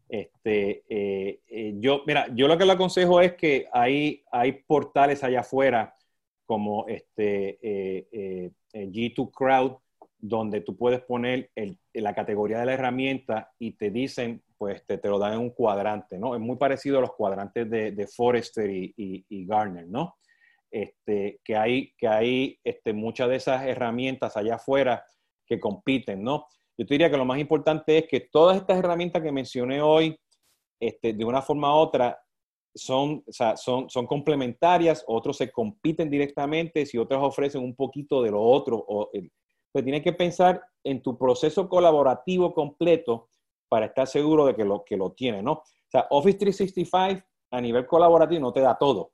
Este, 0.07 0.85
eh, 0.87 1.41
eh, 1.49 1.73
yo, 1.79 2.03
mira, 2.07 2.27
yo 2.33 2.47
lo 2.47 2.57
que 2.57 2.63
le 2.63 2.71
aconsejo 2.71 3.19
es 3.19 3.33
que 3.33 3.67
hay, 3.73 4.23
hay 4.31 4.53
portales 4.65 5.21
allá 5.21 5.41
afuera 5.41 5.93
como 6.45 6.87
este, 6.87 7.59
G2 8.73 9.29
Crowd, 9.29 9.73
donde 10.17 10.61
tú 10.61 10.77
puedes 10.77 11.01
poner 11.01 11.49
la 11.91 12.15
categoría 12.15 12.59
de 12.59 12.67
la 12.67 12.73
herramienta 12.73 13.51
y 13.59 13.71
te 13.71 13.91
dicen, 13.91 14.41
pues 14.57 14.85
te, 14.85 14.97
te, 14.97 15.09
lo 15.09 15.19
dan 15.19 15.33
en 15.33 15.39
un 15.39 15.49
cuadrante, 15.49 16.17
¿no? 16.17 16.35
Es 16.35 16.39
muy 16.39 16.55
parecido 16.55 16.99
a 16.99 17.01
los 17.01 17.15
cuadrantes 17.15 17.69
de, 17.69 18.07
Forrester 18.07 18.69
y, 18.69 18.93
y 18.95 19.45
Garner, 19.45 19.89
¿no? 19.89 20.15
Este, 20.71 21.39
que 21.43 21.55
hay, 21.55 21.93
que 21.97 22.07
hay 22.07 22.59
este, 22.63 22.93
muchas 22.93 23.29
de 23.29 23.35
esas 23.35 23.65
herramientas 23.65 24.37
allá 24.37 24.55
afuera 24.55 25.03
que 25.45 25.59
compiten, 25.59 26.23
¿no? 26.23 26.47
Yo 26.77 26.85
te 26.85 26.93
diría 26.93 27.11
que 27.11 27.17
lo 27.17 27.25
más 27.25 27.39
importante 27.39 27.97
es 27.97 28.07
que 28.07 28.21
todas 28.31 28.57
estas 28.57 28.79
herramientas 28.79 29.21
que 29.21 29.31
mencioné 29.31 29.81
hoy, 29.81 30.17
este, 30.79 31.13
de 31.13 31.25
una 31.25 31.41
forma 31.41 31.75
u 31.75 31.77
otra, 31.77 32.17
son, 32.73 33.23
son, 33.55 33.89
son 33.89 34.07
complementarias, 34.07 35.03
otros 35.07 35.37
se 35.37 35.51
compiten 35.51 36.09
directamente, 36.09 36.85
si 36.85 36.97
otros 36.97 37.21
ofrecen 37.21 37.61
un 37.61 37.75
poquito 37.75 38.23
de 38.23 38.31
lo 38.31 38.41
otro. 38.41 38.83
O, 38.87 39.11
pues 39.71 39.83
tienes 39.83 40.01
que 40.01 40.13
pensar 40.13 40.61
en 40.83 41.01
tu 41.01 41.17
proceso 41.17 41.67
colaborativo 41.69 42.53
completo 42.53 43.29
para 43.69 43.87
estar 43.87 44.07
seguro 44.07 44.45
de 44.45 44.55
que 44.55 44.65
lo, 44.65 44.83
que 44.83 44.97
lo 44.97 45.11
tiene, 45.11 45.41
¿no? 45.41 45.53
O 45.53 45.63
sea, 45.89 46.07
Office 46.09 46.37
365 46.37 47.25
a 47.51 47.61
nivel 47.61 47.85
colaborativo 47.85 48.41
no 48.41 48.53
te 48.53 48.61
da 48.61 48.77
todo. 48.77 49.11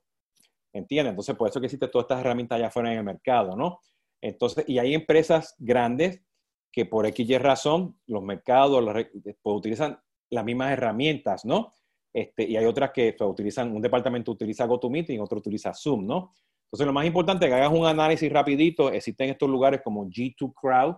¿Entiendes? 0.72 1.10
Entonces, 1.10 1.36
por 1.36 1.48
eso 1.48 1.60
que 1.60 1.66
existen 1.66 1.90
todas 1.90 2.04
estas 2.04 2.20
herramientas 2.20 2.56
allá 2.56 2.68
afuera 2.68 2.92
en 2.92 2.98
el 2.98 3.04
mercado, 3.04 3.56
¿no? 3.56 3.80
Entonces, 4.20 4.64
y 4.68 4.78
hay 4.78 4.94
empresas 4.94 5.54
grandes 5.58 6.22
que 6.70 6.86
por 6.86 7.06
X 7.06 7.40
razón, 7.40 7.98
los 8.06 8.22
mercados 8.22 8.84
pues, 9.12 9.36
utilizan 9.42 9.98
las 10.30 10.44
mismas 10.44 10.72
herramientas, 10.72 11.44
¿no? 11.44 11.72
Este, 12.12 12.44
y 12.44 12.56
hay 12.56 12.64
otras 12.64 12.90
que 12.92 13.14
pues, 13.16 13.30
utilizan, 13.30 13.74
un 13.74 13.82
departamento 13.82 14.32
utiliza 14.32 14.66
GoToMeeting, 14.66 15.20
otro 15.20 15.38
utiliza 15.38 15.72
Zoom, 15.72 16.06
¿no? 16.06 16.32
Entonces, 16.66 16.86
lo 16.86 16.92
más 16.92 17.06
importante 17.06 17.46
es 17.46 17.50
que 17.50 17.56
hagas 17.56 17.72
un 17.72 17.86
análisis 17.86 18.30
rapidito. 18.30 18.90
Existen 18.92 19.30
estos 19.30 19.48
lugares 19.48 19.80
como 19.82 20.04
G2 20.06 20.52
Crowd, 20.54 20.96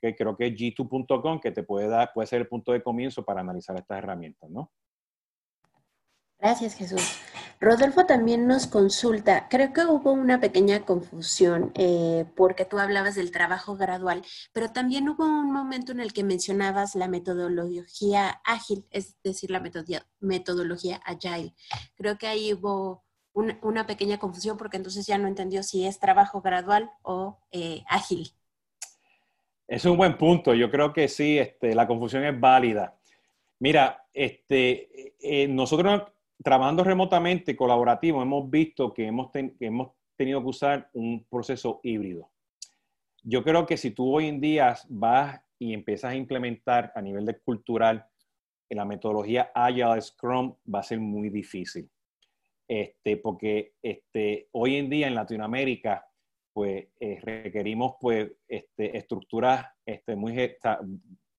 que 0.00 0.14
creo 0.14 0.36
que 0.36 0.46
es 0.46 0.52
g2.com, 0.54 1.40
que 1.40 1.50
te 1.50 1.64
puede 1.64 1.88
dar, 1.88 2.12
puede 2.14 2.26
ser 2.28 2.42
el 2.42 2.48
punto 2.48 2.72
de 2.72 2.82
comienzo 2.82 3.24
para 3.24 3.40
analizar 3.40 3.76
estas 3.76 3.98
herramientas, 3.98 4.48
¿no? 4.48 4.70
Gracias, 6.40 6.74
Jesús. 6.74 7.20
Rodolfo 7.60 8.06
también 8.06 8.46
nos 8.46 8.66
consulta, 8.66 9.46
creo 9.50 9.74
que 9.74 9.84
hubo 9.84 10.12
una 10.12 10.40
pequeña 10.40 10.86
confusión 10.86 11.72
eh, 11.74 12.24
porque 12.34 12.64
tú 12.64 12.78
hablabas 12.78 13.16
del 13.16 13.30
trabajo 13.30 13.76
gradual, 13.76 14.22
pero 14.54 14.70
también 14.70 15.10
hubo 15.10 15.26
un 15.26 15.52
momento 15.52 15.92
en 15.92 16.00
el 16.00 16.14
que 16.14 16.24
mencionabas 16.24 16.94
la 16.94 17.06
metodología 17.06 18.40
ágil, 18.46 18.86
es 18.90 19.22
decir, 19.22 19.50
la 19.50 19.62
metodología 20.20 21.02
agile. 21.04 21.52
Creo 21.96 22.16
que 22.16 22.28
ahí 22.28 22.54
hubo 22.54 23.04
una 23.34 23.86
pequeña 23.86 24.16
confusión 24.16 24.56
porque 24.56 24.78
entonces 24.78 25.06
ya 25.06 25.18
no 25.18 25.28
entendió 25.28 25.62
si 25.62 25.86
es 25.86 26.00
trabajo 26.00 26.40
gradual 26.40 26.90
o 27.02 27.40
eh, 27.52 27.82
ágil. 27.88 28.32
Es 29.68 29.84
un 29.84 29.98
buen 29.98 30.16
punto, 30.16 30.54
yo 30.54 30.70
creo 30.70 30.94
que 30.94 31.08
sí, 31.08 31.38
este, 31.38 31.74
la 31.74 31.86
confusión 31.86 32.24
es 32.24 32.40
válida. 32.40 32.98
Mira, 33.58 34.06
este, 34.14 35.14
eh, 35.20 35.46
nosotros 35.46 36.04
trabajando 36.42 36.84
remotamente, 36.84 37.56
colaborativo, 37.56 38.22
hemos 38.22 38.48
visto 38.50 38.92
que 38.92 39.06
hemos, 39.06 39.30
tenido 39.32 40.40
que 40.42 40.48
usar 40.48 40.90
un 40.92 41.24
proceso 41.30 41.80
híbrido. 41.82 42.30
Yo 43.22 43.42
creo 43.42 43.66
que 43.66 43.76
si 43.76 43.90
tú 43.90 44.14
hoy 44.14 44.26
en 44.26 44.40
día 44.40 44.76
vas 44.88 45.40
y 45.58 45.74
empiezas 45.74 46.12
a 46.12 46.14
implementar 46.16 46.92
a 46.94 47.02
nivel 47.02 47.24
de 47.24 47.38
cultural 47.38 48.06
la 48.68 48.84
metodología 48.84 49.50
Agile 49.54 50.00
Scrum, 50.00 50.54
va 50.72 50.80
a 50.80 50.84
ser 50.84 51.00
muy 51.00 51.28
difícil. 51.28 51.90
Este, 52.68 53.16
porque 53.16 53.74
este, 53.82 54.48
hoy 54.52 54.76
en 54.76 54.88
día 54.88 55.08
en 55.08 55.14
Latinoamérica, 55.14 56.06
pues 56.52 56.86
eh, 57.00 57.18
requerimos 57.20 57.94
pues, 58.00 58.30
este, 58.46 58.96
estructuras 58.96 59.66
este, 59.84 60.14
muy 60.14 60.36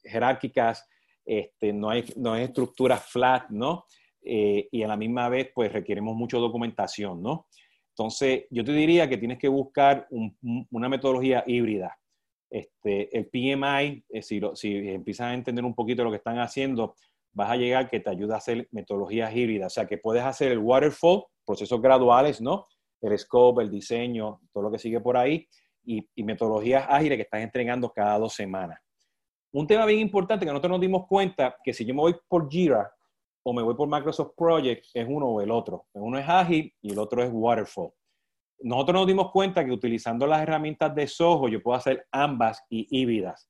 jerárquicas, 0.03 0.87
este, 1.23 1.71
no, 1.71 1.89
hay, 1.89 2.03
no 2.17 2.33
hay 2.33 2.43
estructuras 2.43 3.05
flat, 3.05 3.49
¿no? 3.49 3.85
Eh, 4.24 4.67
y 4.72 4.84
a 4.84 4.88
la 4.88 4.97
misma 4.97 5.30
vez 5.30 5.49
pues 5.53 5.72
requerimos 5.74 6.15
mucha 6.15 6.38
documentación, 6.38 7.22
¿no? 7.24 7.47
Entonces, 7.89 8.45
yo 8.49 8.63
te 8.63 8.72
diría 8.72 9.09
que 9.09 9.17
tienes 9.17 9.38
que 9.38 9.47
buscar 9.47 10.07
una 10.09 10.89
metodología 10.89 11.43
híbrida. 11.45 11.97
Este, 12.49 13.15
el 13.17 13.28
PMI, 13.28 14.03
eh, 14.09 14.22
si, 14.22 14.41
si, 14.55 14.89
empiezas 14.89 15.28
a 15.28 15.34
entender 15.34 15.65
un 15.65 15.76
poquito 15.76 16.03
lo 16.03 16.09
que 16.09 16.17
están 16.17 16.39
haciendo, 16.39 16.95
vas 17.34 17.51
a 17.51 17.57
llegar 17.57 17.89
que 17.89 17.99
te 17.99 18.09
ayuda 18.09 18.36
a 18.36 18.38
hacer 18.38 18.67
metodologías 18.72 19.36
híbridas. 19.36 19.74
O 19.74 19.76
sea, 19.76 19.88
que 19.88 19.97
puedes 19.97 20.24
hacer 20.24 20.51
el 20.51 20.59
waterfall, 20.59 21.26
procesos 21.45 21.82
graduales, 21.82 22.41
¿no? 22.41 22.65
El 23.01 23.17
scope, 23.17 23.61
el 23.61 23.69
diseño, 23.69 24.39
todo 24.53 24.63
lo 24.63 24.72
que 24.72 24.80
sigue 24.80 24.99
por 24.99 25.17
ahí, 25.17 25.47
y, 25.84 26.07
y 26.15 26.24
metodologías 26.24 26.86
ágiles 26.88 27.17
que 27.17 27.24
estás 27.24 27.41
entregando 27.41 27.91
cada 27.91 28.17
dos 28.19 28.34
semanas. 28.34 28.80
Un 29.51 29.67
tema 29.67 29.86
bien 29.86 29.99
importante 29.99 30.45
que 30.45 30.51
nosotros 30.51 30.72
nos 30.72 30.82
dimos 30.82 31.07
cuenta, 31.07 31.57
que 31.63 31.74
si 31.74 31.86
yo 31.86 31.93
me 31.93 32.01
voy 32.01 32.15
por 32.28 32.49
Jira, 32.49 32.89
o 33.43 33.53
me 33.53 33.63
voy 33.63 33.75
por 33.75 33.87
Microsoft 33.87 34.33
Project, 34.35 34.85
es 34.93 35.05
uno 35.07 35.27
o 35.27 35.41
el 35.41 35.51
otro. 35.51 35.85
Uno 35.93 36.17
es 36.17 36.27
ágil 36.27 36.73
y 36.81 36.91
el 36.91 36.99
otro 36.99 37.23
es 37.23 37.29
waterfall. 37.31 37.91
Nosotros 38.59 38.93
nos 38.93 39.07
dimos 39.07 39.31
cuenta 39.31 39.65
que 39.65 39.71
utilizando 39.71 40.27
las 40.27 40.41
herramientas 40.41 40.93
de 40.93 41.07
Soho 41.07 41.47
yo 41.47 41.61
puedo 41.61 41.77
hacer 41.77 42.05
ambas 42.11 42.63
y 42.69 42.87
híbridas. 42.89 43.49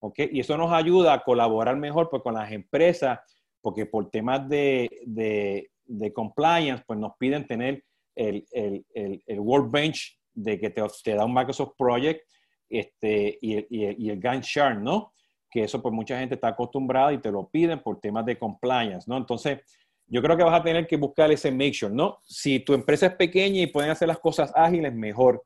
¿ok? 0.00 0.18
Y 0.32 0.40
eso 0.40 0.56
nos 0.56 0.72
ayuda 0.72 1.12
a 1.12 1.22
colaborar 1.22 1.76
mejor 1.76 2.08
pues, 2.10 2.22
con 2.22 2.34
las 2.34 2.50
empresas, 2.50 3.20
porque 3.60 3.86
por 3.86 4.10
temas 4.10 4.48
de, 4.48 4.88
de, 5.04 6.12
compliance, 6.12 6.82
pues 6.86 6.98
nos 6.98 7.12
piden 7.18 7.46
tener 7.46 7.84
el, 8.14 8.44
el, 8.50 8.84
el, 9.26 9.40
workbench 9.40 10.18
de 10.32 10.58
que 10.58 10.70
te, 10.70 11.14
da 11.14 11.24
un 11.24 11.34
Microsoft 11.34 11.74
Project 11.76 12.22
este, 12.68 13.38
y, 13.40 13.58
y, 13.58 14.06
y 14.06 14.10
el 14.10 14.20
Gantt 14.20 14.44
chart, 14.44 14.78
¿no? 14.78 15.12
Que 15.50 15.64
eso 15.64 15.80
pues 15.82 15.94
mucha 15.94 16.18
gente 16.18 16.34
está 16.34 16.48
acostumbrada 16.48 17.12
y 17.12 17.18
te 17.18 17.30
lo 17.30 17.48
piden 17.48 17.82
por 17.82 18.00
temas 18.00 18.24
de 18.26 18.38
compliance, 18.38 19.06
¿no? 19.08 19.16
Entonces, 19.16 19.60
yo 20.06 20.22
creo 20.22 20.36
que 20.36 20.42
vas 20.42 20.58
a 20.58 20.62
tener 20.62 20.86
que 20.86 20.96
buscar 20.96 21.30
ese 21.30 21.50
make 21.50 21.74
sure, 21.74 21.94
¿no? 21.94 22.18
Si 22.24 22.60
tu 22.60 22.74
empresa 22.74 23.06
es 23.06 23.14
pequeña 23.14 23.60
y 23.60 23.66
pueden 23.66 23.90
hacer 23.90 24.08
las 24.08 24.18
cosas 24.18 24.52
ágiles, 24.54 24.94
mejor. 24.94 25.44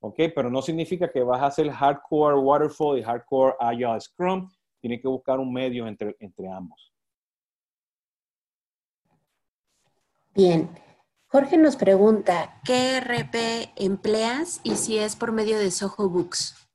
¿Ok? 0.00 0.16
Pero 0.34 0.50
no 0.50 0.62
significa 0.62 1.10
que 1.10 1.22
vas 1.22 1.42
a 1.42 1.46
hacer 1.46 1.70
hardcore 1.70 2.38
waterfall 2.38 2.98
y 2.98 3.02
hardcore 3.02 3.54
agile 3.60 4.00
scrum. 4.00 4.48
Tienes 4.80 5.00
que 5.00 5.08
buscar 5.08 5.38
un 5.38 5.52
medio 5.52 5.86
entre, 5.86 6.16
entre 6.20 6.48
ambos. 6.48 6.92
Bien. 10.34 10.68
Jorge 11.30 11.58
nos 11.58 11.76
pregunta, 11.76 12.58
¿qué 12.64 13.00
RP 13.00 13.72
empleas 13.76 14.60
y 14.64 14.76
si 14.76 14.96
es 14.96 15.14
por 15.14 15.30
medio 15.30 15.58
de 15.58 15.70
Soho 15.70 16.08
Books? 16.08 16.67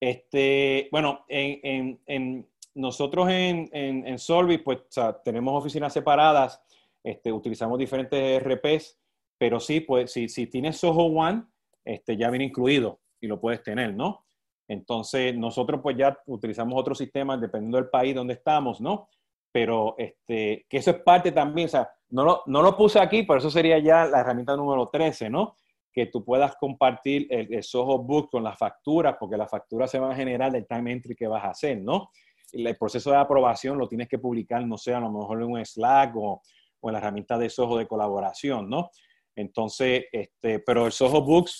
Este, 0.00 0.88
bueno, 0.92 1.24
en, 1.28 2.46
nosotros 2.74 3.28
en, 3.30 3.68
en, 3.72 4.18
Solvi, 4.18 4.58
pues 4.58 4.78
tenemos 5.24 5.54
oficinas 5.60 5.92
separadas, 5.92 6.62
este, 7.02 7.32
utilizamos 7.32 7.78
diferentes 7.78 8.42
RPs, 8.42 8.98
pero 9.36 9.60
sí, 9.60 9.80
pues 9.80 10.12
si, 10.12 10.28
si 10.28 10.46
tienes 10.46 10.76
Soho 10.76 11.04
One, 11.04 11.44
este, 11.84 12.16
ya 12.16 12.30
viene 12.30 12.46
incluido 12.46 13.00
y 13.20 13.26
lo 13.26 13.40
puedes 13.40 13.62
tener, 13.62 13.94
¿no? 13.94 14.24
Entonces, 14.68 15.34
nosotros 15.34 15.80
pues 15.82 15.96
ya 15.96 16.18
utilizamos 16.26 16.78
otros 16.78 16.98
sistemas 16.98 17.40
dependiendo 17.40 17.78
del 17.78 17.88
país 17.88 18.14
donde 18.14 18.34
estamos, 18.34 18.80
¿no? 18.80 19.08
Pero 19.50 19.94
este, 19.96 20.66
que 20.68 20.76
eso 20.76 20.90
es 20.90 20.98
parte 21.00 21.32
también, 21.32 21.66
o 21.66 21.70
sea, 21.70 21.90
no 22.10 22.24
lo, 22.24 22.42
no 22.46 22.62
lo 22.62 22.76
puse 22.76 23.00
aquí, 23.00 23.22
pero 23.22 23.38
eso 23.38 23.50
sería 23.50 23.78
ya 23.78 24.04
la 24.04 24.20
herramienta 24.20 24.54
número 24.56 24.88
13, 24.88 25.30
¿no? 25.30 25.56
Que 25.98 26.06
tú 26.06 26.24
puedas 26.24 26.54
compartir 26.54 27.26
el, 27.28 27.52
el 27.52 27.62
Soho 27.64 27.98
Book 27.98 28.30
con 28.30 28.44
las 28.44 28.56
facturas, 28.56 29.16
porque 29.18 29.36
las 29.36 29.50
facturas 29.50 29.90
se 29.90 29.98
van 29.98 30.12
a 30.12 30.14
generar 30.14 30.52
del 30.52 30.64
time 30.64 30.92
entry 30.92 31.16
que 31.16 31.26
vas 31.26 31.42
a 31.42 31.50
hacer, 31.50 31.80
¿no? 31.82 32.10
El 32.52 32.76
proceso 32.76 33.10
de 33.10 33.16
aprobación 33.16 33.76
lo 33.76 33.88
tienes 33.88 34.06
que 34.06 34.20
publicar, 34.20 34.64
no 34.64 34.78
sé, 34.78 34.94
a 34.94 35.00
lo 35.00 35.10
mejor 35.10 35.42
en 35.42 35.50
un 35.50 35.66
Slack 35.66 36.14
o, 36.14 36.40
o 36.78 36.88
en 36.88 36.92
la 36.92 37.00
herramienta 37.00 37.36
de 37.36 37.50
Soho 37.50 37.76
de 37.78 37.88
colaboración, 37.88 38.70
¿no? 38.70 38.90
Entonces, 39.34 40.04
este, 40.12 40.60
pero 40.60 40.86
el 40.86 40.92
Soho 40.92 41.20
Books 41.20 41.58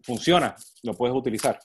funciona, 0.00 0.54
lo 0.84 0.94
puedes 0.94 1.16
utilizar. 1.16 1.58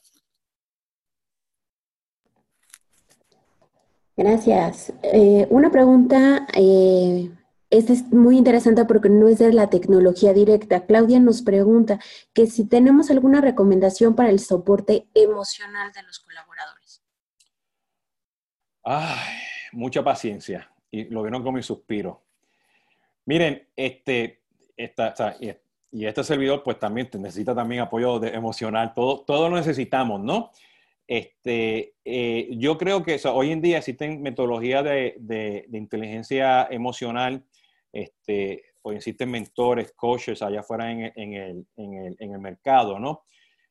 Gracias. 4.18 4.92
Eh, 5.04 5.46
una 5.52 5.70
pregunta, 5.70 6.48
eh, 6.56 7.30
esta 7.70 7.94
es 7.94 8.12
muy 8.12 8.38
interesante 8.38 8.86
porque 8.86 9.10
no 9.10 9.28
es 9.28 9.38
de 9.38 9.54
la 9.54 9.70
tecnología 9.70 10.34
directa. 10.34 10.86
Claudia 10.86 11.20
nos 11.20 11.42
pregunta 11.42 12.00
que 12.34 12.48
si 12.48 12.68
tenemos 12.68 13.12
alguna 13.12 13.42
recomendación 13.42 14.16
para 14.16 14.30
el 14.30 14.40
soporte 14.40 15.08
emocional 15.14 15.92
de 15.92 16.04
los 16.04 16.20
colaboradores. 16.20 17.04
Ay, 18.84 19.40
mucha 19.72 20.04
paciencia. 20.04 20.72
Y 20.90 21.06
lo 21.06 21.22
vieron 21.22 21.44
con 21.44 21.54
mi 21.54 21.62
suspiro. 21.62 22.24
Miren, 23.26 23.68
este, 23.76 24.42
esta, 24.76 25.38
y, 25.40 26.06
este 26.06 26.24
servidor 26.24 26.64
pues 26.64 26.80
también 26.80 27.10
necesita 27.20 27.54
también 27.54 27.82
apoyo 27.82 28.24
emocional, 28.24 28.94
todo, 28.96 29.22
todo 29.22 29.50
lo 29.50 29.56
necesitamos, 29.58 30.22
¿no? 30.22 30.52
Este, 31.10 31.96
eh, 32.06 32.50
yo 32.52 32.78
creo 32.78 33.04
que 33.04 33.20
hoy 33.32 33.52
en 33.52 33.62
día 33.62 33.80
existen 33.80 34.22
metodologías 34.22 34.84
de, 34.84 35.16
de, 35.20 35.78
inteligencia 35.78 36.68
emocional, 36.70 37.44
este, 37.92 38.64
o 38.82 38.92
existen 38.92 39.32
mentores, 39.32 39.94
coaches 39.96 40.42
allá 40.42 40.62
afuera 40.62 40.92
en, 40.92 41.02
el, 41.02 41.14
en, 41.16 41.94
el, 41.94 42.16
en, 42.20 42.34
el, 42.34 42.40
mercado, 42.40 43.00
¿no? 43.00 43.24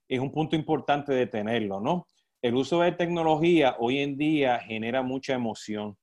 Es 0.08 0.20
un 0.20 0.32
punto 0.32 0.56
importante 0.56 1.12
de 1.12 1.26
tenerlo, 1.26 1.80
¿no? 1.80 2.06
El 2.40 2.54
uso 2.54 2.80
de 2.80 2.92
tecnología 2.92 3.76
hoy 3.78 3.98
en 3.98 4.16
día 4.16 4.58
genera 4.60 5.02
mucha 5.02 5.34
emoción, 5.34 5.96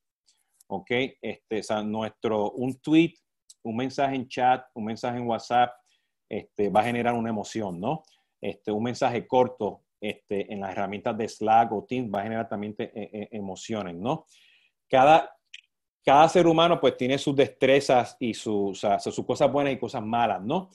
¿ok? 0.67 0.91
Este, 1.21 1.61
o 1.73 1.83
nuestro, 1.83 2.51
un 2.51 2.79
tweet 2.79 3.13
un 3.65 3.75
mensaje 3.75 4.15
en 4.15 4.27
chat, 4.27 4.65
un 4.75 4.85
mensaje 4.85 5.17
en 5.17 5.27
WhatsApp, 5.27 5.73
este, 6.29 6.69
va 6.69 6.81
a 6.81 6.85
generar 6.85 7.13
una 7.13 7.29
emoción, 7.29 7.79
¿no? 7.79 8.03
Este, 8.39 8.71
un 8.71 8.83
mensaje 8.83 9.27
corto 9.27 9.81
este, 9.99 10.51
en 10.53 10.61
las 10.61 10.71
herramientas 10.71 11.17
de 11.17 11.27
Slack 11.27 11.71
o 11.71 11.83
Teams 11.83 12.11
va 12.13 12.19
a 12.19 12.23
generar 12.23 12.47
también 12.47 12.75
e, 12.77 12.91
e, 12.93 13.27
emociones, 13.31 13.95
¿no? 13.95 14.25
Cada, 14.87 15.34
cada 16.05 16.29
ser 16.29 16.45
humano 16.45 16.79
pues 16.79 16.95
tiene 16.95 17.17
sus 17.17 17.35
destrezas 17.35 18.15
y 18.19 18.35
sus, 18.35 18.85
cosas 19.25 19.51
buenas 19.51 19.73
y 19.73 19.79
cosas 19.79 20.03
malas, 20.03 20.41
¿no? 20.41 20.69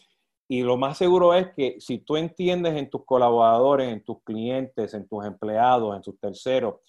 Y 0.49 0.63
lo 0.63 0.77
más 0.77 0.99
seguro 0.99 1.33
es 1.33 1.53
que 1.55 1.77
si 1.79 1.99
tú 1.99 2.17
entiendes 2.17 2.75
en 2.75 2.91
tus 2.91 3.05
colaboradores, 3.05 3.93
en 3.93 4.03
tus 4.03 4.21
clientes, 4.25 4.93
en 4.93 5.07
tus 5.07 5.25
empleados, 5.25 5.95
en 5.95 6.03
tus 6.03 6.19
terceros, 6.19 6.81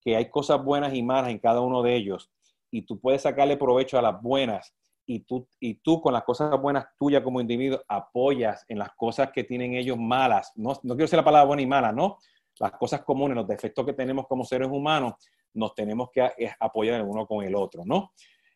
que 0.00 0.16
hay 0.16 0.30
cosas 0.30 0.64
buenas 0.64 0.94
y 0.94 1.02
malas 1.02 1.30
en 1.30 1.38
cada 1.38 1.60
uno 1.60 1.82
de 1.82 1.94
ellos, 1.94 2.30
y 2.70 2.82
tú 2.82 2.98
puedes 2.98 3.20
sacarle 3.20 3.58
provecho 3.58 3.98
a 3.98 4.02
las 4.02 4.22
buenas 4.22 4.74
y 5.04 5.20
tú, 5.20 5.46
y 5.60 5.74
tú 5.74 6.00
con 6.00 6.14
las 6.14 6.24
cosas 6.24 6.58
buenas 6.58 6.86
tuyas 6.98 7.22
como 7.22 7.42
individuo 7.42 7.82
apoyas 7.86 8.64
en 8.68 8.78
las 8.78 8.92
cosas 8.96 9.30
que 9.32 9.44
tienen 9.44 9.74
ellos 9.74 9.98
malas, 9.98 10.52
no, 10.56 10.70
no 10.70 10.94
quiero 10.94 11.04
decir 11.04 11.18
la 11.18 11.24
palabra 11.24 11.46
buena 11.46 11.62
y 11.62 11.66
mala, 11.66 11.92
¿no? 11.92 12.16
Las 12.58 12.72
cosas 12.72 13.02
comunes, 13.02 13.36
los 13.36 13.46
defectos 13.46 13.84
que 13.84 13.92
tenemos 13.92 14.26
como 14.26 14.44
seres 14.44 14.68
humanos, 14.68 15.14
nos 15.54 15.74
tenemos 15.74 16.10
que 16.12 16.28
apoyar 16.58 17.00
el 17.00 17.06
uno 17.06 17.26
con 17.26 17.44
el 17.44 17.54
otro, 17.54 17.82
¿no? 17.84 18.12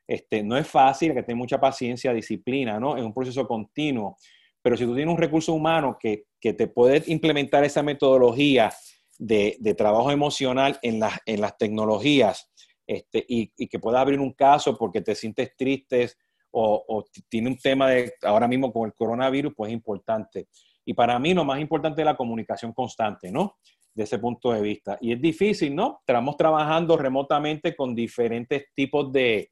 Este, 0.07 0.43
no 0.43 0.57
es 0.57 0.67
fácil, 0.67 1.11
hay 1.11 1.17
que 1.17 1.23
tener 1.23 1.37
mucha 1.37 1.61
paciencia, 1.61 2.13
disciplina, 2.13 2.79
¿no? 2.79 2.97
Es 2.97 3.03
un 3.03 3.13
proceso 3.13 3.47
continuo, 3.47 4.17
pero 4.63 4.77
si 4.77 4.85
tú 4.85 4.95
tienes 4.95 5.13
un 5.13 5.21
recurso 5.21 5.53
humano 5.53 5.97
que, 5.99 6.27
que 6.41 6.53
te 6.53 6.69
puede 6.69 7.03
implementar 7.07 7.65
esa 7.65 7.83
metodología 7.83 8.73
de, 9.19 9.57
de 9.59 9.75
trabajo 9.75 10.11
emocional 10.11 10.79
en, 10.83 11.01
las 11.01 11.19
en 11.27 11.41
las 11.41 11.57
tecnologías, 11.57 12.51
este, 12.87 13.25
y, 13.29 13.53
y, 13.57 13.67
que 13.67 13.81
puedas 13.81 14.01
abrir 14.01 14.21
un 14.21 14.33
caso 14.33 14.79
porque 14.79 15.01
te 15.01 15.17
sientes 15.17 15.57
triste 15.57 16.09
o, 16.59 17.05
tiene 17.29 17.51
un 17.51 17.59
tema 17.59 17.91
de 17.91 18.15
ahora 18.23 18.49
mismo 18.49 18.73
con 18.73 18.87
el 18.87 18.95
coronavirus, 18.95 19.53
pues 19.55 19.69
es 19.69 19.75
importante. 19.75 20.49
Y 20.85 20.95
para 20.95 21.19
mí 21.19 21.35
lo 21.35 21.45
más 21.45 21.61
importante 21.61 22.01
es 22.01 22.07
la 22.07 22.17
comunicación 22.17 22.73
constante, 22.73 23.31
¿no? 23.31 23.57
De 23.97 24.05
ese 24.05 24.19
punto 24.19 24.53
de 24.53 24.61
vista. 24.61 24.99
Y 25.01 25.13
es 25.13 25.21
difícil, 25.21 25.75
¿no? 25.75 26.01
Estamos 26.01 26.37
trabajando 26.37 26.99
remotamente 26.99 27.75
con 27.75 27.95
diferentes 27.95 28.67
tipos 28.75 29.11
de, 29.11 29.49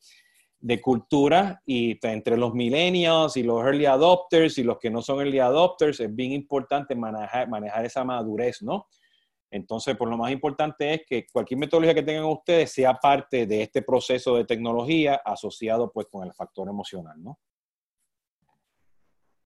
de 0.61 0.81
cultura 0.81 1.63
y 1.67 1.99
entre 2.07 2.37
los 2.37 2.55
millennials 2.55 3.39
y 3.39 3.43
los 3.43 3.65
early 3.65 3.87
adopters 3.87 4.59
y 4.59 4.63
los 4.63 4.79
que 4.79 4.91
no 4.91 5.03
son 5.03 5.21
early 5.21 5.39
adopters, 5.39 6.01
es 6.01 6.15
bien 6.15 6.33
importante 6.33 6.95
manejar, 6.95 7.49
manejar 7.49 7.87
esa 7.87 8.05
madurez, 8.05 8.63
¿no? 8.63 8.87
Entonces, 9.51 9.97
por 9.97 10.09
lo 10.09 10.17
más 10.17 10.33
importante 10.33 10.95
es 10.95 11.03
que 11.07 11.27
cualquier 11.33 11.61
metodología 11.61 11.95
que 11.95 12.03
tengan 12.03 12.25
ustedes 12.25 12.73
sea 12.73 12.95
parte 12.95 13.47
de 13.47 13.63
este 13.63 13.83
proceso 13.83 14.37
de 14.37 14.45
tecnología 14.45 15.21
asociado 15.25 15.93
pues 15.93 16.07
con 16.11 16.27
el 16.27 16.35
factor 16.35 16.69
emocional, 16.69 17.23
¿no? 17.23 17.39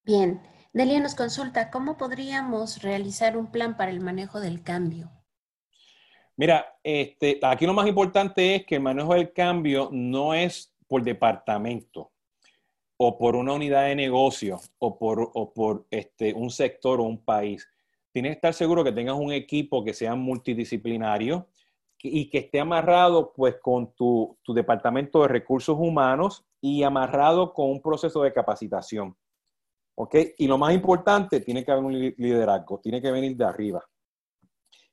Bien. 0.05 0.41
Delia 0.73 1.01
nos 1.01 1.15
consulta, 1.15 1.71
¿cómo 1.71 1.97
podríamos 1.97 2.83
realizar 2.83 3.37
un 3.37 3.51
plan 3.51 3.77
para 3.77 3.91
el 3.91 4.01
manejo 4.01 4.41
del 4.41 4.63
cambio? 4.63 5.11
Mira, 6.37 6.79
este, 6.83 7.41
aquí 7.43 7.67
lo 7.67 7.75
más 7.75 7.89
importante 7.89 8.55
es 8.55 8.67
que 8.67 8.77
el 8.77 8.83
manejo 8.83 9.15
del 9.15 9.33
cambio 9.33 9.89
no 9.93 10.35
es 10.35 10.73
por 10.87 11.03
departamento 11.03 12.13
o 12.97 13.19
por 13.19 13.35
una 13.35 13.55
unidad 13.55 13.87
de 13.87 13.97
negocio 13.97 14.61
o 14.79 14.99
por, 14.99 15.87
este, 15.91 16.33
un 16.35 16.51
sector 16.51 17.01
o 17.01 17.05
un 17.05 17.25
país 17.25 17.67
tienes 18.13 18.31
que 18.31 18.37
estar 18.37 18.55
seguro 18.55 18.83
que 18.83 18.93
tengas 18.93 19.17
un 19.17 19.33
equipo 19.33 19.85
que 19.85 19.95
sea 19.95 20.17
multidisciplinario 20.17 21.47
y 22.03 22.29
que 22.31 22.39
esté 22.39 22.61
amarrado 22.61 23.33
pues 23.33 23.57
con 23.61 23.93
tu, 23.93 24.37
departamento 24.49 25.23
de 25.23 25.29
recursos 25.29 25.77
humanos 25.79 26.45
y 26.61 26.83
amarrado 26.83 27.53
con 27.53 27.71
un 27.71 27.81
proceso 27.81 28.23
de 28.23 28.33
capacitación. 28.33 29.17
¿Ok? 30.01 30.15
Y 30.39 30.47
lo 30.47 30.57
más 30.59 30.73
importante, 30.73 31.41
tiene 31.41 31.65
que 31.65 31.73
haber 31.73 31.83
un 31.83 31.93
liderazgo, 31.93 32.79
tiene 32.79 33.03
que 33.03 33.11
venir 33.11 33.37
de 33.37 33.45
arriba. 33.45 33.85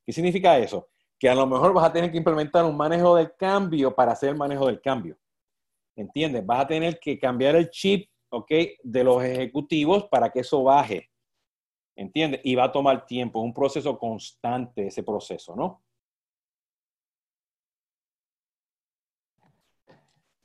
¿Qué 0.03 0.11
significa 0.11 0.57
eso? 0.57 0.87
Que 1.19 1.29
a 1.29 1.35
lo 1.35 1.45
mejor 1.45 1.73
vas 1.73 1.85
a 1.85 1.93
tener 1.93 2.11
que 2.11 2.17
implementar 2.17 2.65
un 2.65 2.75
manejo 2.75 3.15
del 3.15 3.35
cambio 3.35 3.93
para 3.93 4.13
hacer 4.13 4.29
el 4.29 4.35
manejo 4.35 4.65
del 4.65 4.81
cambio. 4.81 5.15
¿Entiendes? 5.95 6.43
Vas 6.43 6.61
a 6.61 6.67
tener 6.67 6.99
que 6.99 7.19
cambiar 7.19 7.55
el 7.55 7.69
chip, 7.69 8.09
¿ok? 8.29 8.51
De 8.81 9.03
los 9.03 9.23
ejecutivos 9.23 10.05
para 10.05 10.31
que 10.31 10.39
eso 10.39 10.63
baje. 10.63 11.11
¿Entiendes? 11.95 12.41
Y 12.43 12.55
va 12.55 12.63
a 12.63 12.71
tomar 12.71 13.05
tiempo, 13.05 13.39
es 13.39 13.45
un 13.45 13.53
proceso 13.53 13.99
constante 13.99 14.87
ese 14.87 15.03
proceso, 15.03 15.55
¿no? 15.55 15.83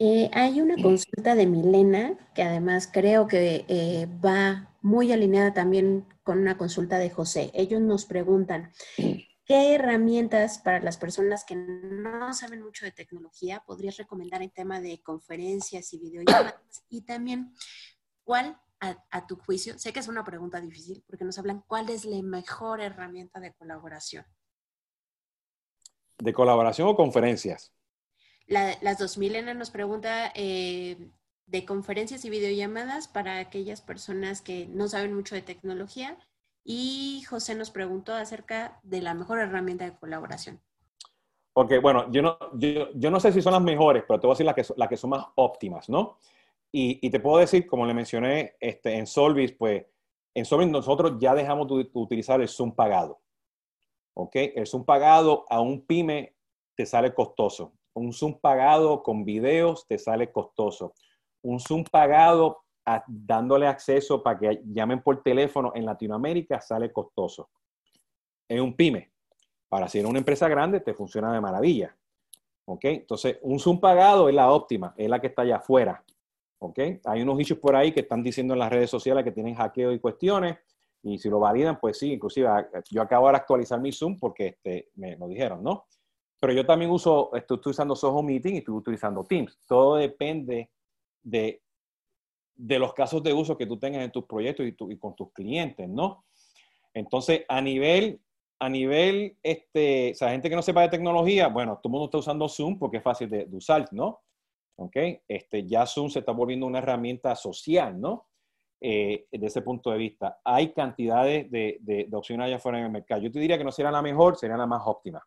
Eh, 0.02 0.30
hay 0.32 0.62
una 0.62 0.82
consulta 0.82 1.34
de 1.34 1.46
Milena 1.46 2.16
que 2.34 2.42
además 2.42 2.88
creo 2.90 3.26
que 3.26 3.66
eh, 3.68 4.08
va 4.24 4.74
muy 4.80 5.12
alineada 5.12 5.52
también 5.52 6.06
con 6.22 6.38
una 6.38 6.56
consulta 6.56 6.96
de 6.96 7.10
José. 7.10 7.50
Ellos 7.52 7.82
nos 7.82 8.06
preguntan, 8.06 8.72
¿qué 9.44 9.74
herramientas 9.74 10.58
para 10.58 10.80
las 10.80 10.96
personas 10.96 11.44
que 11.44 11.54
no 11.54 12.32
saben 12.32 12.62
mucho 12.62 12.86
de 12.86 12.92
tecnología 12.92 13.62
podrías 13.66 13.98
recomendar 13.98 14.40
en 14.40 14.48
tema 14.48 14.80
de 14.80 15.02
conferencias 15.02 15.92
y 15.92 15.98
videollamadas? 15.98 16.82
Y 16.88 17.02
también, 17.02 17.52
¿cuál 18.24 18.58
a, 18.80 19.26
tu 19.26 19.36
juicio? 19.36 19.78
Sé 19.78 19.92
que 19.92 20.00
es 20.00 20.08
una 20.08 20.24
pregunta 20.24 20.62
difícil 20.62 21.04
porque 21.06 21.26
nos 21.26 21.38
hablan, 21.38 21.62
¿cuál 21.66 21.90
es 21.90 22.06
la 22.06 22.22
mejor 22.22 22.80
herramienta 22.80 23.38
de 23.38 23.52
colaboración? 23.52 24.24
¿De 26.16 26.32
colaboración 26.32 26.88
o 26.88 26.96
conferencias? 26.96 27.74
Las 28.50 28.98
dos. 28.98 29.16
Milena 29.16 29.54
nos 29.54 29.70
pregunta 29.70 30.32
eh, 30.34 30.96
de 31.46 31.64
conferencias 31.64 32.24
y 32.24 32.30
videollamadas 32.30 33.08
para 33.08 33.38
aquellas 33.38 33.80
personas 33.80 34.42
que 34.42 34.66
no 34.68 34.88
saben 34.88 35.14
mucho 35.14 35.34
de 35.34 35.42
tecnología. 35.42 36.18
Y 36.64 37.22
José 37.28 37.54
nos 37.54 37.70
preguntó 37.70 38.12
acerca 38.12 38.80
de 38.82 39.00
la 39.00 39.14
mejor 39.14 39.38
herramienta 39.38 39.84
de 39.84 39.96
colaboración. 39.96 40.60
Ok, 41.54 41.74
bueno, 41.80 42.10
yo 42.12 42.22
no, 42.22 42.38
yo, 42.54 43.10
no 43.10 43.18
sé 43.18 43.32
si 43.32 43.40
son 43.40 43.52
las 43.52 43.62
mejores, 43.62 44.04
pero 44.06 44.20
te 44.20 44.26
voy 44.26 44.34
a 44.34 44.36
decir 44.36 44.46
las 44.46 44.54
que, 44.54 44.74
las 44.76 44.88
que 44.88 44.96
son 44.96 45.10
más 45.10 45.26
óptimas, 45.36 45.88
¿no? 45.88 46.18
Y, 46.72 47.10
te 47.10 47.18
puedo 47.18 47.38
decir, 47.38 47.66
como 47.66 47.84
le 47.84 47.94
mencioné 47.94 48.54
este, 48.60 48.94
en 48.94 49.06
Solvis, 49.06 49.52
pues 49.52 49.84
en 50.34 50.44
Solvis 50.44 50.68
nosotros 50.68 51.16
ya 51.18 51.34
dejamos 51.34 51.66
de 51.66 51.90
utilizar 51.94 52.40
el 52.40 52.48
Zoom 52.48 52.72
pagado. 52.72 53.20
¿Ok? 54.14 54.36
El 54.36 54.66
Zoom 54.66 54.84
pagado 54.84 55.46
a 55.48 55.60
un 55.60 55.84
pyme 55.84 56.36
te 56.76 56.86
sale 56.86 57.12
costoso. 57.12 57.72
Un 57.94 58.12
Zoom 58.12 58.38
pagado 58.40 59.02
con 59.02 59.24
videos 59.24 59.86
te 59.86 59.98
sale 59.98 60.30
costoso. 60.30 60.94
Un 61.42 61.58
Zoom 61.60 61.84
pagado 61.84 62.64
dándole 63.06 63.66
acceso 63.66 64.22
para 64.22 64.38
que 64.38 64.62
llamen 64.64 65.02
por 65.02 65.22
teléfono 65.22 65.72
en 65.74 65.86
Latinoamérica 65.86 66.60
sale 66.60 66.92
costoso. 66.92 67.50
Es 68.48 68.60
un 68.60 68.74
pyme. 68.74 69.12
Para 69.68 69.88
ser 69.88 70.06
una 70.06 70.18
empresa 70.18 70.48
grande 70.48 70.80
te 70.80 70.94
funciona 70.94 71.32
de 71.32 71.40
maravilla. 71.40 71.96
¿Ok? 72.64 72.84
Entonces, 72.84 73.38
un 73.42 73.58
Zoom 73.58 73.80
pagado 73.80 74.28
es 74.28 74.34
la 74.34 74.50
óptima, 74.52 74.94
es 74.96 75.08
la 75.08 75.20
que 75.20 75.28
está 75.28 75.42
allá 75.42 75.56
afuera. 75.56 76.04
¿Ok? 76.58 76.78
Hay 77.04 77.22
unos 77.22 77.40
issues 77.40 77.58
por 77.58 77.74
ahí 77.74 77.92
que 77.92 78.00
están 78.00 78.22
diciendo 78.22 78.54
en 78.54 78.60
las 78.60 78.70
redes 78.70 78.90
sociales 78.90 79.24
que 79.24 79.32
tienen 79.32 79.54
hackeo 79.54 79.92
y 79.92 80.00
cuestiones. 80.00 80.58
Y 81.02 81.18
si 81.18 81.30
lo 81.30 81.38
validan, 81.38 81.78
pues 81.80 81.98
sí, 81.98 82.12
inclusive 82.12 82.48
yo 82.90 83.00
acabo 83.00 83.28
de 83.30 83.36
actualizar 83.36 83.80
mi 83.80 83.90
Zoom 83.92 84.18
porque 84.18 84.48
este, 84.48 84.90
me 84.96 85.16
lo 85.16 85.28
dijeron, 85.28 85.62
¿no? 85.62 85.86
Pero 86.40 86.54
yo 86.54 86.64
también 86.64 86.90
uso, 86.90 87.30
estoy, 87.34 87.60
usando 87.66 87.94
Soho 87.94 88.22
Meeting 88.22 88.54
y 88.54 88.58
estoy 88.58 88.74
utilizando 88.74 89.24
Teams. 89.24 89.58
Todo 89.66 89.96
depende 89.96 90.70
de, 91.22 91.62
de 92.54 92.78
los 92.78 92.94
casos 92.94 93.22
de 93.22 93.34
uso 93.34 93.58
que 93.58 93.66
tú 93.66 93.78
tengas 93.78 94.02
en 94.02 94.10
tus 94.10 94.24
proyectos 94.24 94.66
y, 94.66 94.74
y 94.92 94.98
con 94.98 95.14
tus 95.14 95.32
clientes, 95.32 95.86
¿no? 95.88 96.24
Entonces, 96.94 97.44
a 97.46 97.60
nivel, 97.60 98.20
a 98.58 98.68
nivel, 98.68 99.36
este, 99.42 100.12
o 100.12 100.14
sea, 100.14 100.30
gente 100.30 100.48
que 100.48 100.56
no 100.56 100.62
sepa 100.62 100.82
de 100.82 100.88
tecnología, 100.88 101.48
bueno, 101.48 101.76
todo 101.76 101.88
el 101.88 101.92
mundo 101.92 102.04
está 102.06 102.18
usando 102.18 102.48
Zoom 102.48 102.78
porque 102.78 102.98
es 102.98 103.02
fácil 103.02 103.28
de, 103.28 103.46
usar, 103.52 103.86
¿no? 103.92 104.20
¿Ok? 104.76 104.96
Este, 105.28 105.66
ya 105.66 105.86
Zoom 105.86 106.08
se 106.08 106.20
está 106.20 106.32
volviendo 106.32 106.66
una 106.66 106.78
herramienta 106.78 107.34
social, 107.36 108.00
¿no? 108.00 108.28
Eh, 108.80 109.26
desde 109.30 109.46
ese 109.46 109.62
punto 109.62 109.90
de 109.90 109.98
vista. 109.98 110.40
Hay 110.42 110.72
cantidades 110.72 111.50
de, 111.50 111.78
de, 111.80 112.06
de, 112.08 112.16
opciones 112.16 112.46
allá 112.46 112.56
afuera 112.56 112.78
en 112.78 112.86
el 112.86 112.90
mercado. 112.90 113.20
Yo 113.20 113.30
te 113.30 113.38
diría 113.38 113.58
que 113.58 113.64
no 113.64 113.72
sería 113.72 113.90
la 113.90 114.00
mejor, 114.00 114.38
sería 114.38 114.56
la 114.56 114.66
más 114.66 114.82
óptima. 114.86 115.22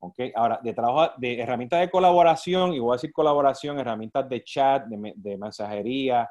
Okay. 0.00 0.32
Ahora, 0.36 0.60
de 0.62 0.72
trabajo, 0.72 1.12
de 1.18 1.40
herramientas 1.40 1.80
de 1.80 1.90
colaboración, 1.90 2.72
y 2.72 2.78
voy 2.78 2.92
a 2.92 2.96
decir 2.96 3.12
colaboración, 3.12 3.80
herramientas 3.80 4.28
de 4.28 4.44
chat, 4.44 4.86
de, 4.86 5.36
mensajería, 5.36 6.30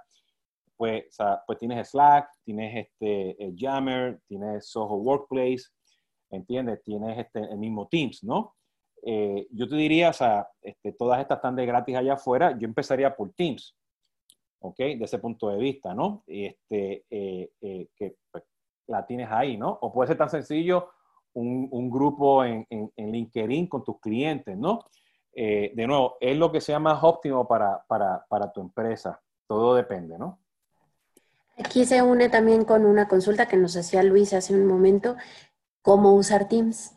pues, 0.78 1.18
pues 1.45 1.59
tienes 1.59 1.89
Slack, 1.89 2.30
tienes 2.45 2.88
este, 2.88 3.36
Jammer, 3.57 4.22
tienes 4.26 4.70
Soho 4.70 4.95
Workplace, 4.95 5.63
¿entiendes? 6.30 6.82
Tienes 6.84 7.18
este, 7.18 7.39
el 7.39 7.57
mismo 7.57 7.88
Teams, 7.89 8.24
¿no? 8.24 8.55
Eh, 9.03 9.47
yo 9.51 9.68
te 9.68 9.76
diría, 9.76 10.09
o 10.09 10.13
sea, 10.13 10.47
este, 10.61 10.93
todas 10.93 11.20
estas 11.20 11.38
están 11.38 11.55
de 11.55 11.65
gratis 11.65 11.95
allá 11.95 12.13
afuera, 12.13 12.57
yo 12.57 12.68
empezaría 12.68 13.15
por 13.15 13.34
Teams, 13.34 13.76
¿ok? 14.59 14.78
De 14.78 15.03
ese 15.03 15.20
punto 15.20 15.49
de 15.49 15.57
vista, 15.57 15.93
¿no? 15.93 16.24
Y 16.26 16.45
este, 16.45 17.05
eh, 17.09 17.51
eh, 17.61 17.88
que 17.95 18.15
pues, 18.32 18.45
la 18.88 19.05
tienes 19.05 19.30
ahí, 19.30 19.57
¿no? 19.57 19.78
O 19.82 19.91
puede 19.91 20.07
ser 20.07 20.18
tan 20.18 20.30
sencillo 20.30 20.89
un, 21.40 21.90
grupo 21.90 22.44
en, 22.44 22.66
en, 22.70 23.12
LinkedIn 23.12 23.68
con 23.68 23.84
tus 23.84 24.00
clientes, 24.00 24.58
¿no? 24.58 24.80
Eh, 25.34 25.72
de 25.76 25.88
nuevo, 25.88 26.18
es 26.20 26.36
lo 26.36 26.52
que 26.52 26.62
sea 26.62 26.80
más 26.80 27.04
óptimo 27.04 27.48
para, 27.48 27.84
para, 27.88 28.26
para 28.28 28.52
tu 28.52 28.62
empresa. 28.62 29.22
Todo 29.46 29.76
depende, 29.76 30.18
¿no? 30.18 30.40
Aquí 31.58 31.86
se 31.86 32.02
une 32.02 32.30
también 32.30 32.66
con 32.66 32.86
una 32.86 33.08
consulta 33.08 33.48
que 33.48 33.58
nos 33.58 33.76
hacía 33.78 34.04
Luis 34.04 34.34
hace 34.34 34.56
un 34.56 34.66
momento, 34.66 35.16
¿cómo 35.82 36.14
usar 36.14 36.48
Teams? 36.48 36.96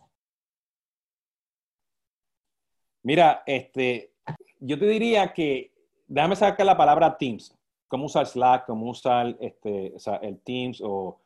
Mira, 3.03 3.43
este, 3.47 4.15
yo 4.59 4.79
te 4.79 4.87
diría 4.87 5.33
que, 5.33 5.73
déjame 6.07 6.37
sacar 6.37 6.67
la 6.67 6.77
palabra 6.77 7.17
Teams, 7.17 7.57
cómo 7.89 8.07
usar 8.07 8.27
Slack, 8.27 8.67
cómo 8.67 8.91
usar 8.91 9.37
este, 9.41 9.95
el 10.23 10.41
Teams 10.41 10.81
o 10.83 11.21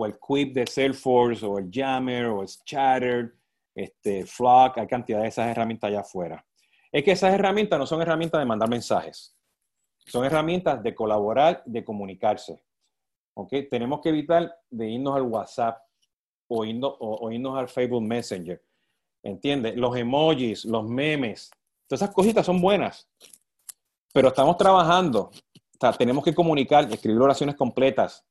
o 0.00 0.06
el 0.06 0.16
Quip 0.20 0.54
de 0.54 0.64
Salesforce, 0.64 1.44
o 1.44 1.58
el 1.58 1.70
Jammer, 1.72 2.26
o 2.26 2.42
el 2.42 2.48
Chatter, 2.64 3.34
este, 3.74 4.24
Flock, 4.24 4.78
hay 4.78 4.86
cantidad 4.86 5.22
de 5.22 5.26
esas 5.26 5.48
herramientas 5.48 5.88
allá 5.88 6.00
afuera. 6.00 6.46
Es 6.92 7.02
que 7.02 7.10
esas 7.10 7.34
herramientas 7.34 7.76
no 7.80 7.84
son 7.84 8.00
herramientas 8.00 8.38
de 8.40 8.44
mandar 8.44 8.68
mensajes, 8.68 9.36
son 10.06 10.24
herramientas 10.24 10.80
de 10.84 10.94
colaborar, 10.94 11.64
de 11.66 11.84
comunicarse. 11.84 12.62
¿Okay? 13.34 13.68
Tenemos 13.68 14.00
que 14.00 14.10
evitar 14.10 14.56
de 14.70 14.88
irnos 14.88 15.16
al 15.16 15.22
WhatsApp 15.22 15.78
o 16.48 16.64
irnos, 16.64 16.94
o, 17.00 17.30
irnos 17.32 17.58
al 17.58 17.68
Facebook 17.68 18.02
Messenger. 18.02 18.62
¿Entiendes? 19.24 19.76
Los 19.76 19.96
emojis, 19.96 20.64
los 20.64 20.88
memes, 20.88 21.50
todas 21.88 22.02
esas 22.02 22.14
cositas 22.14 22.46
son 22.46 22.60
buenas, 22.60 23.10
pero 24.12 24.28
estamos 24.28 24.56
trabajando. 24.56 25.22
O 25.22 25.80
sea, 25.80 25.92
tenemos 25.92 26.22
que 26.22 26.34
comunicar, 26.34 26.84
escribir 26.92 27.20
oraciones 27.20 27.56
completas, 27.56 28.27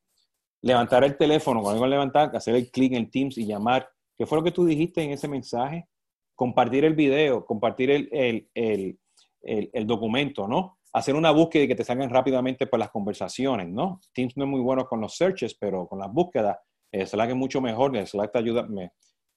levantar 0.68 1.06
el 1.06 1.16
teléfono, 1.16 1.62
cuando 1.62 1.80
digo 1.80 1.88
levantar, 1.88 2.36
hacer 2.36 2.56
el 2.56 2.70
clic 2.70 2.92
en 2.94 3.10
Teams 3.10 3.38
y 3.38 3.46
llamar. 3.46 3.90
¿Qué 4.18 4.26
fue 4.26 4.38
lo 4.38 4.44
que 4.44 4.52
tú 4.52 4.66
dijiste 4.66 5.02
en 5.02 5.12
ese 5.12 5.28
mensaje? 5.30 5.88
Compartir 6.36 6.84
el 6.84 6.94
video, 6.94 7.46
compartir 7.46 7.90
el, 7.90 8.10
el, 8.54 9.00
el, 9.42 9.88
documento, 9.88 10.46
¿no? 10.46 10.78
Hacer 10.92 11.16
una 11.16 11.32
búsqueda 11.32 11.64
y 11.64 11.68
que 11.70 11.76
te 11.76 11.86
salgan 11.86 12.10
rápidamente 12.10 12.68
por 12.68 12.80
las 12.80 12.90
conversaciones, 12.90 13.70
¿no? 13.70 14.02
Teams 14.14 14.36
no 14.36 14.44
es 14.44 14.50
muy 14.50 14.60
bueno 14.60 14.86
con 14.86 15.00
los 15.00 15.16
searches, 15.16 15.56
pero 15.56 15.88
con 15.88 16.00
las 16.00 16.12
búsquedas, 16.12 16.58
el 16.92 17.08
Slack 17.08 17.30
es 17.30 17.36
mucho 17.36 17.62
mejor, 17.62 17.96
el 17.96 18.06
Slack 18.06 18.34
te 18.34 18.40
ayuda, 18.40 18.64
me, 18.64 18.92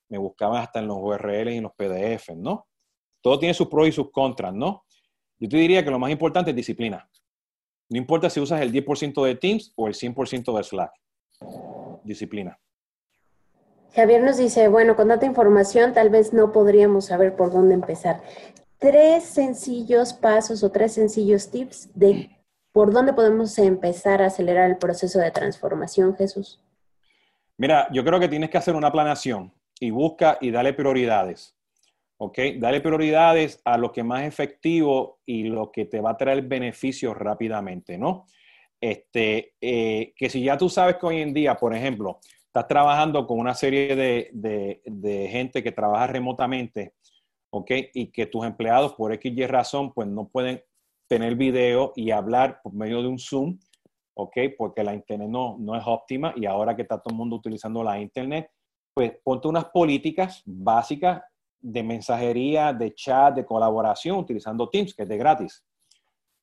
me 0.09 0.19
buscaban 0.19 0.61
hasta 0.61 0.81
en 0.81 0.89
los 0.89 0.97
URLs 0.99 1.53
y 1.53 1.57
en 1.59 1.63
los 1.63 1.73
PDF, 1.75 2.31
¿no? 2.37 2.67
Todo 3.23 3.39
tiene 3.39 3.55
sus 3.55 3.69
pros 3.69 3.87
y 3.87 3.93
sus 3.93 4.11
contras, 4.11 4.53
¿no? 4.53 4.85
Yo 5.39 5.49
te 5.49 5.57
diría 5.57 5.85
que 5.85 5.91
lo 5.91 5.99
más 5.99 6.11
importante 6.11 6.51
es 6.51 6.57
disciplina. 6.57 7.09
No 7.89 7.99
importa 7.99 8.29
si 8.29 8.41
usas 8.41 8.61
el 8.63 8.73
10% 8.73 9.25
de 9.25 9.35
Teams 9.37 9.73
o 9.77 9.87
el 9.87 9.95
100% 9.95 10.57
de 10.57 10.65
Slack 10.65 10.93
disciplina. 12.05 12.59
Javier 13.95 14.23
nos 14.23 14.37
dice, 14.37 14.69
bueno, 14.69 14.95
con 14.95 15.09
tanta 15.09 15.27
información 15.27 15.93
tal 15.93 16.11
vez 16.11 16.33
no 16.33 16.53
podríamos 16.53 17.07
saber 17.07 17.35
por 17.35 17.53
dónde 17.53 17.75
empezar. 17.75 18.23
Tres 18.79 19.25
sencillos 19.25 20.13
pasos 20.13 20.63
o 20.63 20.71
tres 20.71 20.95
sencillos 20.95 21.51
tips 21.51 21.91
de 21.95 22.31
por 22.73 22.93
dónde 22.93 23.13
podemos 23.13 23.59
empezar 23.59 24.23
a 24.23 24.27
acelerar 24.27 24.71
el 24.71 24.79
proceso 24.79 25.19
de 25.19 25.31
transformación, 25.33 26.15
Jesús. 26.17 26.63
Mira, 27.59 27.89
yo 27.93 28.05
creo 28.05 28.21
que 28.21 28.29
tienes 28.29 28.49
que 28.49 28.59
hacer 28.59 28.75
una 28.75 28.93
planeación 28.93 29.53
y 29.81 29.91
busca 29.91 30.39
y 30.41 30.51
dale 30.51 30.73
prioridades. 30.73 31.57
¿Ok? 32.17 32.39
Dale 32.59 32.81
prioridades 32.81 33.61
a 33.65 33.77
lo 33.77 33.93
que 33.93 34.05
más 34.05 34.23
efectivo 34.23 35.21
y 35.27 35.45
lo 35.45 35.73
que 35.73 35.87
te 35.87 36.01
va 36.01 36.11
a 36.11 36.17
traer 36.17 36.43
beneficios 36.43 37.17
rápidamente, 37.17 37.99
¿no? 37.99 38.27
Este, 38.81 39.55
eh, 39.61 40.15
que 40.17 40.31
si 40.31 40.43
ya 40.43 40.57
tú 40.57 40.69
sabes 40.69 40.97
que 40.97 41.07
hoy 41.07 41.21
en 41.21 41.35
día, 41.35 41.57
por 41.57 41.75
ejemplo, 41.75 42.19
estás 42.47 42.67
trabajando 42.67 43.27
con 43.27 43.39
una 43.39 43.55
serie 43.55 43.95
de, 43.95 45.29
gente 45.31 45.63
que 45.63 45.73
trabaja 45.73 46.07
remotamente, 46.07 46.95
¿ok? 47.53 47.71
Y 47.95 48.11
que 48.11 48.27
tus 48.27 48.45
empleados, 48.45 48.95
por 48.95 49.13
X 49.13 49.33
y 49.37 49.47
razón, 49.47 49.93
pues 49.93 50.09
no 50.09 50.29
pueden 50.29 50.63
tener 51.09 51.35
video 51.37 51.93
y 51.95 52.11
hablar 52.11 52.61
por 52.63 52.73
medio 52.73 53.03
de 53.03 53.09
un 53.09 53.19
Zoom, 53.19 53.59
¿ok? 54.15 54.37
Porque 54.57 54.83
la 54.83 54.95
Internet 54.95 55.29
no, 55.29 55.57
no 55.59 55.77
es 55.77 55.83
óptima 55.87 56.33
y 56.37 56.47
ahora 56.47 56.75
que 56.75 56.83
está 56.83 56.99
todo 56.99 57.13
el 57.13 57.19
mundo 57.19 57.37
utilizando 57.37 57.85
la 57.85 58.01
Internet, 58.01 58.51
pues 58.95 59.13
ponte 59.23 59.47
unas 59.47 59.67
políticas 59.67 60.43
básicas 60.45 61.23
de 61.61 61.83
mensajería, 61.83 62.73
de 62.73 62.95
chat, 62.95 63.35
de 63.35 63.45
colaboración 63.45 64.17
utilizando 64.17 64.69
Teams, 64.69 64.95
que 64.95 65.03
es 65.03 65.09
de 65.09 65.19
gratis. 65.19 65.65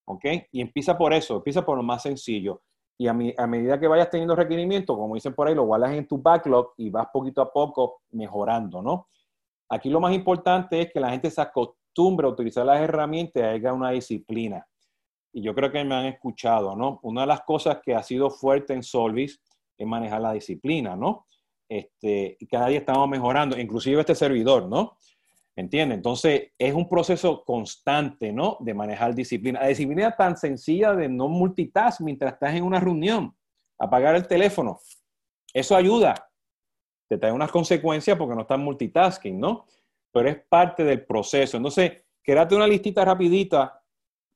¿Ok? 0.07 0.25
Y 0.51 0.61
empieza 0.61 0.97
por 0.97 1.13
eso, 1.13 1.37
empieza 1.37 1.65
por 1.65 1.77
lo 1.77 1.83
más 1.83 2.01
sencillo. 2.01 2.61
Y 2.97 3.07
a, 3.07 3.13
medida 3.13 3.79
que 3.79 3.87
vayas 3.87 4.09
teniendo 4.09 4.35
requerimientos, 4.35 4.97
como 4.97 5.13
dicen 5.13 5.35
por 5.35 5.47
ahí, 5.47 5.53
lo 5.53 5.65
guardas 5.65 5.91
en 5.91 6.07
tu 6.07 6.17
backlog 6.17 6.73
y 6.77 6.89
vas 6.89 7.07
poquito 7.13 7.41
a 7.41 7.51
poco 7.51 8.01
mejorando, 8.11 8.81
¿no? 8.81 9.07
Aquí 9.69 9.89
lo 9.89 9.99
más 9.99 10.15
importante 10.15 10.81
es 10.81 10.91
que 10.91 10.99
la 10.99 11.11
gente 11.11 11.29
se, 11.29 11.41
acostumbre 11.41 12.25
a 12.25 12.31
utilizar 12.31 12.65
las 12.65 12.81
herramientas 12.81 13.43
y 13.43 13.45
haya 13.45 13.73
una 13.73 13.91
disciplina. 13.91 14.65
Y 15.31 15.43
yo 15.43 15.53
creo 15.53 15.71
que 15.71 15.83
me 15.83 15.93
han 15.93 16.05
escuchado, 16.05 16.75
¿no? 16.75 16.99
Una 17.03 17.21
de 17.21 17.27
las 17.27 17.41
cosas 17.41 17.79
que 17.83 17.93
ha 17.93 18.01
sido 18.01 18.31
fuerte 18.31 18.73
en 18.73 18.81
Solvis 18.81 19.39
es 19.77 19.85
manejar 19.85 20.21
la 20.21 20.31
disciplina, 20.31 20.95
¿no? 20.95 21.25
Este, 21.69 22.37
y 22.39 22.47
cada 22.47 22.69
día 22.69 22.79
estamos 22.79 23.07
mejorando, 23.09 23.59
inclusive 23.59 23.99
este 23.99 24.15
servidor, 24.15 24.67
¿no? 24.67 24.97
¿Entiende? 25.57 25.95
Entonces, 25.95 26.51
es 26.59 26.73
un 26.75 26.87
proceso 26.87 27.43
constante, 27.43 28.31
¿no? 28.31 28.57
De 28.59 28.75
manejar 28.75 29.15
disciplina. 29.15 29.59
La 29.59 29.67
disciplina 29.67 30.15
tan 30.15 30.37
sencilla 30.37 30.93
de 30.93 31.09
no 31.09 31.27
multitask 31.27 31.99
mientras 32.01 32.33
estás 32.33 32.53
en 32.53 32.63
una 32.63 32.79
reunión, 32.79 33.35
apagar 33.79 34.15
el 34.15 34.27
teléfono. 34.27 34.79
Eso 35.51 35.75
ayuda. 35.75 36.29
Te 37.09 37.17
trae 37.17 37.31
unas 37.31 37.51
consecuencias 37.51 38.15
porque 38.15 38.35
no 38.35 38.41
estás 38.41 38.59
multitasking, 38.59 39.39
¿no? 39.39 39.65
Pero 40.11 40.29
es 40.29 40.37
parte 40.47 40.83
del 40.83 41.03
proceso. 41.03 41.57
Entonces, 41.57 42.03
quédate 42.21 42.55
una 42.55 42.67
listita 42.67 43.03
rapidita, 43.03 43.81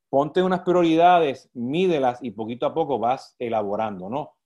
ponte 0.09 0.41
unas 0.41 0.61
prioridades, 0.61 1.51
mídelas 1.53 2.17
y 2.24 2.32
poquito 2.32 2.65
a 2.65 2.74
poco 2.74 2.97
vas 2.97 3.36
elaborando, 3.38 4.09
¿no? 4.09 4.38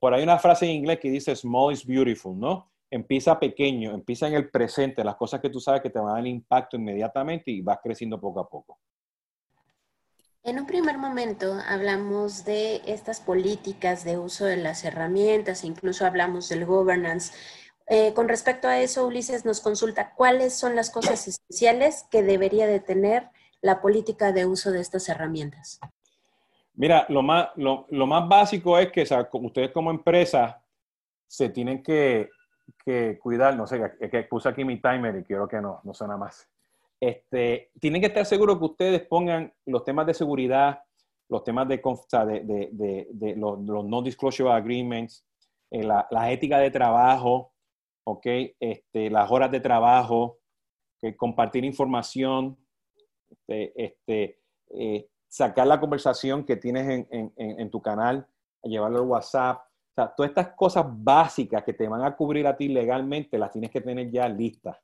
Por 0.00 0.14
ahí 0.14 0.22
una 0.22 0.38
frase 0.38 0.64
en 0.64 0.72
inglés 0.76 0.98
que 0.98 1.10
dice 1.10 1.36
small 1.36 1.74
is 1.74 1.84
beautiful, 1.84 2.38
¿no? 2.38 2.72
Empieza 2.96 3.38
pequeño, 3.38 3.92
empieza 3.92 4.26
en 4.26 4.34
el 4.34 4.50
presente, 4.50 5.04
las 5.04 5.16
cosas 5.16 5.40
que 5.40 5.50
tú 5.50 5.60
sabes 5.60 5.82
que 5.82 5.90
te 5.90 5.98
van 5.98 6.08
a 6.08 6.14
dar 6.14 6.26
impacto 6.26 6.76
inmediatamente 6.76 7.50
y 7.50 7.60
vas 7.60 7.78
creciendo 7.82 8.18
poco 8.18 8.40
a 8.40 8.48
poco. 8.48 8.78
En 10.42 10.58
un 10.58 10.66
primer 10.66 10.96
momento 10.96 11.58
hablamos 11.68 12.44
de 12.44 12.80
estas 12.86 13.20
políticas 13.20 14.04
de 14.04 14.16
uso 14.16 14.44
de 14.44 14.56
las 14.56 14.84
herramientas, 14.84 15.64
incluso 15.64 16.06
hablamos 16.06 16.48
del 16.48 16.64
governance. 16.64 17.34
Eh, 17.88 18.14
con 18.14 18.28
respecto 18.28 18.66
a 18.68 18.78
eso, 18.78 19.06
Ulises 19.06 19.44
nos 19.44 19.60
consulta 19.60 20.14
cuáles 20.14 20.54
son 20.54 20.74
las 20.74 20.90
cosas 20.90 21.26
esenciales 21.28 22.06
que 22.10 22.22
debería 22.22 22.66
de 22.66 22.80
tener 22.80 23.28
la 23.60 23.80
política 23.80 24.32
de 24.32 24.46
uso 24.46 24.70
de 24.70 24.80
estas 24.80 25.08
herramientas. 25.08 25.80
Mira, 26.74 27.06
lo 27.08 27.22
más, 27.22 27.48
lo, 27.56 28.06
más 28.06 28.28
básico 28.28 28.78
es 28.78 28.92
que 28.92 29.04
ustedes 29.32 29.70
como 29.72 29.90
empresa 29.90 30.62
se 31.26 31.48
tienen 31.48 31.82
que, 31.82 32.30
cuidar, 33.20 33.56
no 33.56 33.66
sé, 33.66 33.80
que, 34.10 34.22
puse 34.24 34.48
aquí 34.48 34.64
mi 34.64 34.80
timer 34.80 35.16
y 35.16 35.24
quiero 35.24 35.48
que 35.48 35.60
no, 35.60 35.80
no 35.84 35.94
suena 35.94 36.16
más. 36.16 36.48
Este, 37.00 37.70
tienen 37.80 38.00
que 38.00 38.08
estar 38.08 38.24
seguros 38.24 38.58
que 38.58 38.64
ustedes 38.64 39.02
pongan 39.06 39.52
los 39.66 39.84
temas 39.84 40.06
de 40.06 40.14
seguridad, 40.14 40.82
los 41.28 41.44
temas 41.44 41.68
de, 41.68 41.78
de, 41.78 43.08
de, 43.10 43.36
los, 43.36 43.58
no 43.60 44.02
disclosure 44.02 44.50
agreements, 44.50 45.24
eh, 45.70 45.82
la, 45.82 46.30
ética 46.30 46.58
de 46.58 46.70
trabajo, 46.70 47.52
okay, 48.04 48.54
este, 48.60 49.10
las 49.10 49.30
horas 49.30 49.50
de 49.50 49.60
trabajo, 49.60 50.38
compartir 51.16 51.64
información, 51.64 52.56
este, 53.30 53.84
este 53.84 54.40
eh, 54.70 55.08
sacar 55.28 55.66
la 55.66 55.80
conversación 55.80 56.44
que 56.44 56.56
tienes 56.56 57.06
en, 57.10 57.70
tu 57.70 57.82
canal, 57.82 58.26
llevarlo 58.62 59.00
al 59.00 59.06
WhatsApp. 59.06 59.60
O 59.96 60.02
sea, 60.02 60.14
todas 60.14 60.28
estas 60.28 60.48
cosas 60.48 60.84
básicas 60.86 61.64
que 61.64 61.72
te 61.72 61.88
van 61.88 62.04
a 62.04 62.14
cubrir 62.14 62.46
a 62.46 62.54
ti 62.54 62.68
legalmente, 62.68 63.38
las 63.38 63.50
tienes 63.50 63.70
que 63.70 63.80
tener 63.80 64.10
ya 64.10 64.28
listas. 64.28 64.76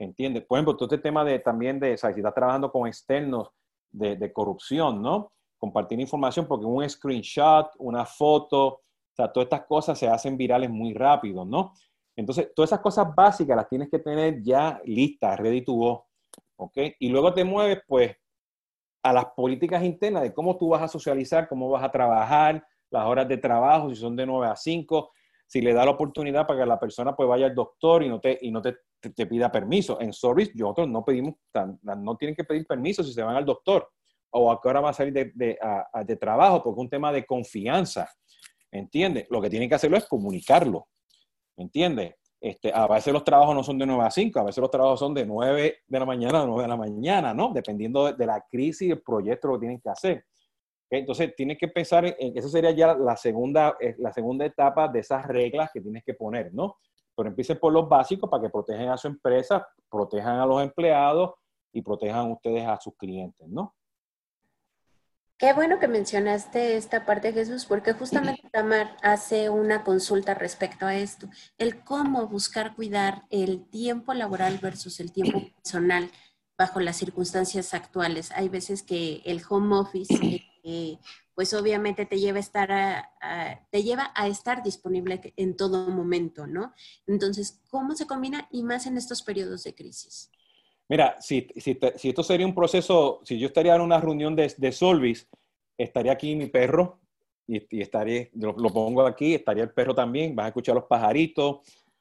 ¿Entiendes? 0.00 0.44
Por 0.46 0.58
ejemplo, 0.58 0.76
todo 0.76 0.86
este 0.86 0.98
tema 0.98 1.24
de 1.24 1.38
también 1.38 1.78
de, 1.78 1.94
o 1.94 1.96
si 1.96 2.06
estás 2.08 2.34
trabajando 2.34 2.72
con 2.72 2.88
externos 2.88 3.50
de, 3.92 4.32
corrupción, 4.32 5.00
¿no? 5.00 5.30
Compartir 5.58 6.00
información 6.00 6.48
porque 6.48 6.66
un 6.66 6.88
screenshot, 6.88 7.70
una 7.78 8.04
foto, 8.04 8.66
o 8.66 8.82
sea, 9.14 9.32
todas 9.32 9.46
estas 9.46 9.64
cosas 9.64 9.96
se 9.96 10.08
hacen 10.08 10.36
virales 10.36 10.70
muy 10.70 10.92
rápido, 10.92 11.44
¿no? 11.44 11.72
Entonces, 12.16 12.52
todas 12.52 12.70
esas 12.70 12.80
cosas 12.80 13.14
básicas 13.14 13.56
las 13.56 13.68
tienes 13.68 13.88
que 13.88 14.00
tener 14.00 14.42
ya 14.42 14.80
listas, 14.84 15.38
ready 15.38 15.62
to 15.62 15.72
go, 15.72 16.06
¿ok? 16.56 16.78
Y 16.98 17.10
luego 17.10 17.32
te 17.32 17.44
mueves, 17.44 17.80
pues, 17.86 18.16
a 19.04 19.12
las 19.12 19.26
políticas 19.36 19.84
internas 19.84 20.24
de 20.24 20.34
cómo 20.34 20.56
tú 20.56 20.70
vas 20.70 20.82
a 20.82 20.88
socializar, 20.88 21.48
cómo 21.48 21.70
vas 21.70 21.84
a 21.84 21.92
trabajar, 21.92 22.66
las 22.90 23.06
horas 23.06 23.28
de 23.28 23.36
trabajo, 23.36 23.90
si 23.90 23.96
son 23.96 24.16
de 24.16 24.26
9 24.26 24.46
a 24.46 24.56
5, 24.56 25.12
si 25.46 25.60
le 25.60 25.72
da 25.72 25.84
la 25.84 25.92
oportunidad 25.92 26.46
para 26.46 26.60
que 26.60 26.66
la 26.66 26.78
persona 26.78 27.14
pues 27.14 27.28
vaya 27.28 27.46
al 27.46 27.54
doctor 27.54 28.02
y 28.02 28.08
no 28.08 28.20
te, 28.20 28.38
y 28.42 28.50
no 28.50 28.60
te, 28.60 28.76
te, 29.00 29.26
pida 29.26 29.50
permiso. 29.50 30.00
En 30.00 30.12
Service, 30.12 30.52
nosotros 30.54 30.88
no 30.88 31.04
pedimos, 31.04 31.34
no 31.82 32.16
tienen 32.16 32.34
que 32.34 32.44
pedir 32.44 32.66
permiso 32.66 33.02
si 33.02 33.12
se 33.12 33.22
van 33.22 33.36
al 33.36 33.44
doctor 33.44 33.88
o 34.30 34.52
a 34.52 34.60
qué 34.60 34.68
hora 34.68 34.80
va 34.80 34.90
a 34.90 34.94
salir 34.94 35.12
de, 35.12 35.32
de, 35.34 35.58
de 36.04 36.16
trabajo, 36.16 36.62
porque 36.62 36.80
es 36.80 36.84
un 36.84 36.90
tema 36.90 37.12
de 37.12 37.24
confianza. 37.24 38.08
¿Entiendes? 38.70 39.26
Lo 39.30 39.40
que 39.40 39.48
tienen 39.48 39.68
que 39.68 39.74
hacerlo 39.74 39.96
es 39.96 40.06
comunicarlo. 40.06 40.88
¿Entiendes? 41.56 42.14
Este, 42.40 42.72
a 42.72 42.86
veces 42.86 43.12
los 43.12 43.24
trabajos 43.24 43.54
no 43.54 43.64
son 43.64 43.78
de 43.78 43.86
9 43.86 44.04
a 44.04 44.10
5, 44.10 44.38
a 44.38 44.44
veces 44.44 44.60
los 44.60 44.70
trabajos 44.70 45.00
son 45.00 45.12
de 45.12 45.26
9 45.26 45.78
de 45.86 45.98
la 45.98 46.06
mañana 46.06 46.42
a 46.42 46.46
9 46.46 46.62
de 46.62 46.68
la 46.68 46.76
mañana, 46.76 47.34
¿no? 47.34 47.52
Dependiendo 47.52 48.12
de, 48.12 48.26
la 48.26 48.44
crisis 48.48 48.82
y 48.82 48.90
el 48.92 49.02
proyecto 49.02 49.52
que 49.52 49.58
tienen 49.58 49.80
que 49.80 49.88
hacer. 49.88 50.24
Entonces, 50.90 51.34
tienes 51.36 51.58
que 51.58 51.68
pensar 51.68 52.04
en, 52.06 52.36
eso 52.36 52.48
sería 52.48 52.70
ya 52.70 52.94
la 52.94 53.16
segunda, 53.16 53.76
eh, 53.80 53.94
la 53.98 54.12
segunda 54.12 54.44
etapa 54.44 54.88
de 54.88 55.00
esas 55.00 55.26
reglas 55.26 55.70
que 55.72 55.80
tienes 55.80 56.02
que 56.04 56.14
poner, 56.14 56.52
¿no? 56.54 56.78
Pero 57.14 57.28
empiecen 57.28 57.58
por 57.58 57.72
los 57.72 57.88
básicos 57.88 58.30
para 58.30 58.42
que 58.42 58.50
protejan 58.50 58.88
a 58.88 58.96
su 58.96 59.08
empresa, 59.08 59.66
protejan 59.90 60.38
a 60.38 60.46
los 60.46 60.62
empleados 60.62 61.34
y 61.72 61.82
protejan 61.82 62.30
ustedes 62.30 62.66
a 62.66 62.78
sus 62.80 62.96
clientes, 62.96 63.46
¿no? 63.48 63.74
Qué 65.38 65.52
bueno 65.52 65.78
que 65.78 65.86
mencionaste 65.86 66.76
esta 66.76 67.06
parte, 67.06 67.32
Jesús, 67.32 67.64
porque 67.64 67.92
justamente 67.92 68.42
Tamar 68.52 68.96
hace 69.02 69.50
una 69.50 69.84
consulta 69.84 70.34
respecto 70.34 70.84
a 70.84 70.96
esto, 70.96 71.28
el 71.58 71.84
cómo 71.84 72.26
buscar 72.26 72.74
cuidar 72.74 73.22
el 73.30 73.64
tiempo 73.68 74.14
laboral 74.14 74.58
versus 74.60 74.98
el 74.98 75.12
tiempo 75.12 75.40
personal 75.62 76.10
bajo 76.58 76.80
las 76.80 76.96
circunstancias 76.96 77.72
actuales. 77.72 78.32
Hay 78.32 78.48
veces 78.48 78.82
que 78.82 79.22
el 79.24 79.40
home 79.48 79.76
office, 79.76 80.47
pues 81.34 81.54
obviamente 81.54 82.04
te 82.04 82.18
lleva 82.18 82.38
a 82.38 82.40
estar 82.40 83.10
te 83.70 83.82
lleva 83.82 84.12
a 84.14 84.26
estar 84.26 84.62
disponible 84.62 85.32
en 85.36 85.56
todo 85.56 85.88
momento, 85.88 86.46
¿no? 86.46 86.72
Entonces, 87.06 87.60
¿cómo 87.70 87.94
se 87.94 88.06
combina 88.06 88.48
y 88.50 88.62
más 88.62 88.86
en 88.86 88.96
estos 88.96 89.22
periodos 89.22 89.64
de 89.64 89.74
crisis? 89.74 90.30
Mira, 90.88 91.16
si, 91.20 91.46
si, 91.56 91.78
esto 92.02 92.22
sería 92.22 92.46
un 92.46 92.54
proceso, 92.54 93.20
si 93.22 93.38
yo 93.38 93.48
estaría 93.48 93.74
en 93.74 93.82
una 93.82 94.00
reunión 94.00 94.34
de, 94.34 94.52
de 94.56 94.72
Solvis, 94.72 95.28
estaría 95.76 96.12
aquí 96.12 96.34
mi 96.34 96.46
perro 96.46 96.98
y, 97.46 97.78
y 97.78 97.82
estaría, 97.82 98.28
lo, 98.34 98.54
pongo 98.54 99.06
aquí, 99.06 99.34
estaría 99.34 99.64
el 99.64 99.70
perro 99.70 99.94
también, 99.94 100.34
vas 100.34 100.46
a 100.46 100.48
escuchar 100.48 100.74
los 100.74 100.84
pajaritos. 100.84 101.58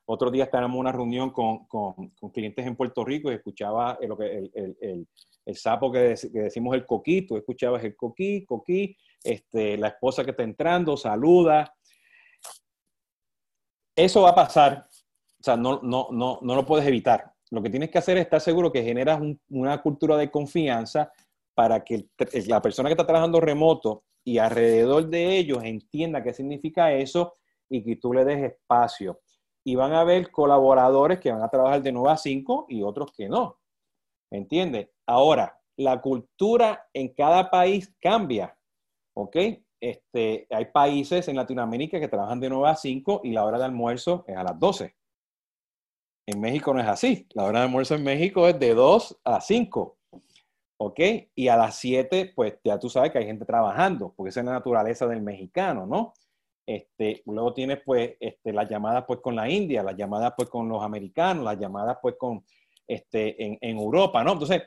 Otro 0.09 0.31
día 0.31 0.45
estábamos 0.45 0.75
en 0.75 0.79
una 0.79 0.91
reunión 0.93 1.31
con, 1.31 1.65
con, 1.67 2.11
clientes 2.33 2.65
en 2.65 2.77
Puerto 2.77 3.03
Rico 3.03 3.29
y 3.29 3.35
escuchaba 3.35 3.97
el, 3.99 4.13
el, 4.53 4.77
el, 4.79 5.07
el 5.45 5.55
sapo 5.57 5.91
que, 5.91 6.15
que, 6.31 6.39
decimos 6.39 6.75
el 6.75 6.85
coquí, 6.85 7.23
tú 7.23 7.35
escuchabas 7.35 7.83
el 7.83 7.93
coquí, 7.93 8.45
coquí, 8.45 8.95
este, 9.21 9.77
la 9.77 9.89
esposa 9.89 10.23
que 10.23 10.31
está 10.31 10.43
entrando, 10.43 10.95
saluda. 10.95 11.75
Eso 13.93 14.21
va 14.21 14.29
a 14.29 14.35
pasar, 14.35 14.87
o 15.39 15.43
sea, 15.43 15.57
no, 15.57 15.81
no, 15.83 16.07
no, 16.11 16.39
no 16.41 16.55
lo 16.55 16.65
puedes 16.65 16.87
evitar. 16.87 17.33
Lo 17.51 17.61
que 17.61 17.69
tienes 17.69 17.89
que 17.89 17.97
hacer 17.97 18.15
es 18.15 18.23
estar 18.23 18.39
seguro 18.39 18.71
que 18.71 18.83
generas 18.83 19.19
una 19.49 19.81
cultura 19.81 20.15
de 20.15 20.31
confianza 20.31 21.11
para 21.53 21.83
que 21.83 22.07
la 22.45 22.61
persona 22.61 22.87
que 22.87 22.93
está 22.93 23.05
trabajando 23.05 23.41
remoto 23.41 24.05
y 24.23 24.37
alrededor 24.37 25.07
de 25.07 25.37
ellos 25.37 25.63
entienda 25.63 26.23
qué 26.23 26.33
significa 26.33 26.93
eso 26.93 27.35
y 27.69 27.83
que 27.83 27.97
tú 27.97 28.13
le 28.13 28.23
des 28.23 28.53
espacio. 28.53 29.19
Y 29.67 29.75
van 29.75 29.91
a 29.91 29.99
haber 29.99 30.31
colaboradores 30.31 31.19
que 31.19 31.29
van 31.29 31.43
a 31.43 31.49
trabajar 31.49 31.81
de 31.81 31.91
9 31.91 32.09
a 32.09 32.15
5 32.15 32.67
y 32.69 32.83
otros 32.83 33.11
que 33.11 33.27
no. 33.27 33.59
¿Entiendes? 34.31 34.91
Ahora, 35.05 35.59
la 35.75 35.99
cultura 35.99 36.87
en 36.93 37.13
cada 37.13 37.51
país 37.51 37.93
cambia. 37.99 38.57
¿Ok? 39.13 39.35
Este, 39.81 40.47
hay 40.51 40.65
países 40.71 41.27
en 41.27 41.35
Latinoamérica 41.35 41.99
que 41.99 42.07
trabajan 42.07 42.39
de 42.39 42.49
9 42.49 42.69
a 42.69 42.75
5 42.77 43.19
y 43.25 43.33
la 43.33 43.43
hora 43.43 43.57
de 43.57 43.65
almuerzo 43.65 44.23
es 44.25 44.37
a 44.37 44.43
las 44.43 44.57
12. 44.57 44.95
En 46.29 46.39
México 46.39 46.73
no 46.73 46.79
es 46.79 46.87
así. 46.87 47.27
La 47.33 47.43
hora 47.43 47.59
de 47.59 47.65
almuerzo 47.65 47.95
en 47.95 48.05
México 48.05 48.47
es 48.47 48.57
de 48.57 48.73
2 48.73 49.19
a 49.25 49.41
5. 49.41 49.97
¿Ok? 50.79 50.99
Y 51.35 51.49
a 51.49 51.57
las 51.57 51.75
7, 51.75 52.31
pues 52.33 52.57
ya 52.63 52.79
tú 52.79 52.89
sabes 52.89 53.11
que 53.11 53.17
hay 53.17 53.25
gente 53.25 53.43
trabajando, 53.43 54.13
porque 54.15 54.29
esa 54.29 54.39
es 54.39 54.45
la 54.45 54.53
naturaleza 54.53 55.07
del 55.07 55.21
mexicano, 55.21 55.85
¿no? 55.85 56.13
Este, 56.67 57.23
luego 57.25 57.53
tienes 57.53 57.79
pues 57.85 58.15
este, 58.19 58.51
las 58.51 58.69
llamadas 58.69 59.05
pues 59.07 59.21
con 59.21 59.37
la 59.37 59.49
India, 59.49 59.81
las 59.81 59.95
llamadas 59.95 60.33
pues 60.35 60.49
con 60.49 60.67
los 60.67 60.83
americanos, 60.83 61.45
las 61.45 61.57
llamadas 61.57 61.97
pues 62.01 62.15
con 62.19 62.43
este, 62.85 63.41
en, 63.41 63.77
Europa, 63.79 64.21
¿no? 64.21 64.33
Entonces, 64.33 64.63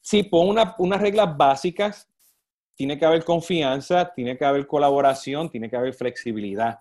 si 0.00 0.22
pon 0.22 0.50
una, 0.50 0.76
unas 0.78 1.00
reglas 1.00 1.36
básicas, 1.36 2.08
tiene 2.76 2.96
que 2.96 3.04
haber 3.04 3.24
confianza, 3.24 4.12
tiene 4.14 4.38
que 4.38 4.44
haber 4.44 4.68
colaboración, 4.68 5.50
tiene 5.50 5.68
que 5.68 5.76
haber 5.76 5.94
flexibilidad 5.94 6.78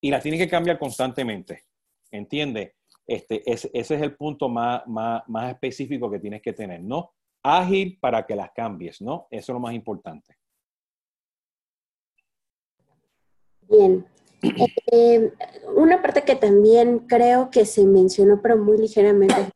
y 0.00 0.10
las 0.10 0.22
tiene 0.22 0.38
que 0.38 0.48
cambiar 0.48 0.78
constantemente, 0.78 1.64
¿entiendes? 2.10 2.72
Este, 3.06 3.42
ese, 3.50 3.70
es 3.74 3.90
el 3.90 4.16
punto 4.16 4.48
más, 4.48 4.86
más, 4.86 5.50
específico 5.50 6.10
que 6.10 6.20
tienes 6.20 6.40
que 6.40 6.54
tener, 6.54 6.82
¿no? 6.82 7.12
Ágil 7.42 7.98
para 8.00 8.24
que 8.24 8.34
las 8.34 8.50
cambies, 8.52 9.02
¿no? 9.02 9.26
Eso 9.30 9.52
es 9.52 9.54
lo 9.54 9.60
más 9.60 9.74
importante. 9.74 10.38
Bien. 13.68 14.06
Eh, 14.90 15.32
una 15.76 16.02
parte 16.02 16.24
que 16.24 16.34
también 16.34 17.00
creo 17.00 17.50
que 17.50 17.64
se 17.64 17.84
mencionó, 17.86 18.40
pero 18.42 18.56
muy 18.56 18.76
ligeramente, 18.76 19.52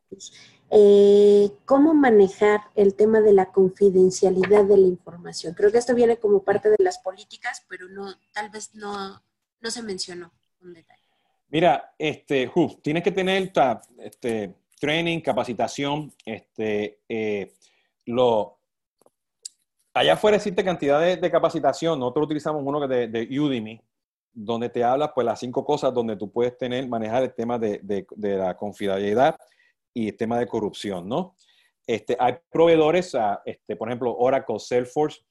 eh, 0.71 1.51
cómo 1.65 1.95
manejar 1.95 2.61
el 2.75 2.95
tema 2.95 3.21
de 3.21 3.33
la 3.33 3.47
confidencialidad 3.53 4.65
de 4.65 4.77
la 4.77 4.87
información. 4.87 5.55
Creo 5.55 5.73
que 5.73 5.79
esto 5.79 5.95
viene 5.95 6.17
como 6.17 6.43
parte 6.43 6.71
de 6.71 6.77
las 6.79 6.99
políticas, 6.99 7.65
pero 7.69 7.89
no, 7.89 8.15
tal 8.33 8.51
vez 8.51 8.75
no, 8.75 9.23
no 9.61 9.71
se 9.71 9.83
mencionó 9.83 10.33
con 10.59 10.73
detalle. 10.73 11.03
Mira, 11.49 11.95
este, 11.99 12.51
tienes 12.83 13.03
que 13.03 13.13
tener 13.13 13.53
este, 13.99 14.57
training, 14.81 15.21
capacitación, 15.21 16.13
este, 16.25 17.01
eh, 17.09 17.53
lo, 18.07 18.59
allá 19.95 20.15
afuera 20.15 20.37
existe 20.37 20.65
cantidad 20.65 21.01
de, 21.01 21.31
capacitación, 21.31 22.01
nosotros 22.01 22.27
utilizamos 22.27 22.63
uno 22.65 22.87
de, 22.87 23.07
de 23.07 23.41
Udemy, 23.41 23.81
donde 24.39 24.69
te 24.69 24.85
habla 24.85 25.15
pues 25.15 25.25
las 25.25 25.41
cinco 25.41 25.65
cosas 25.65 25.95
donde 25.95 26.15
tú 26.15 26.31
puedes 26.31 26.57
tener, 26.59 26.87
manejar 26.87 27.23
el 27.23 27.35
tema 27.35 27.59
de, 27.59 27.81
de, 27.83 28.37
la 28.37 28.55
confidencialidad 28.55 29.35
y 29.95 30.09
el 30.09 30.17
tema 30.17 30.39
de 30.39 30.47
corrupción, 30.47 31.09
¿no? 31.09 31.37
Este, 31.87 32.17
hay 32.21 32.35
proveedores, 32.51 33.17
este, 33.47 33.77
por 33.77 33.89
ejemplo, 33.89 34.15
Oracle, 34.15 34.59
Salesforce, 34.59 35.23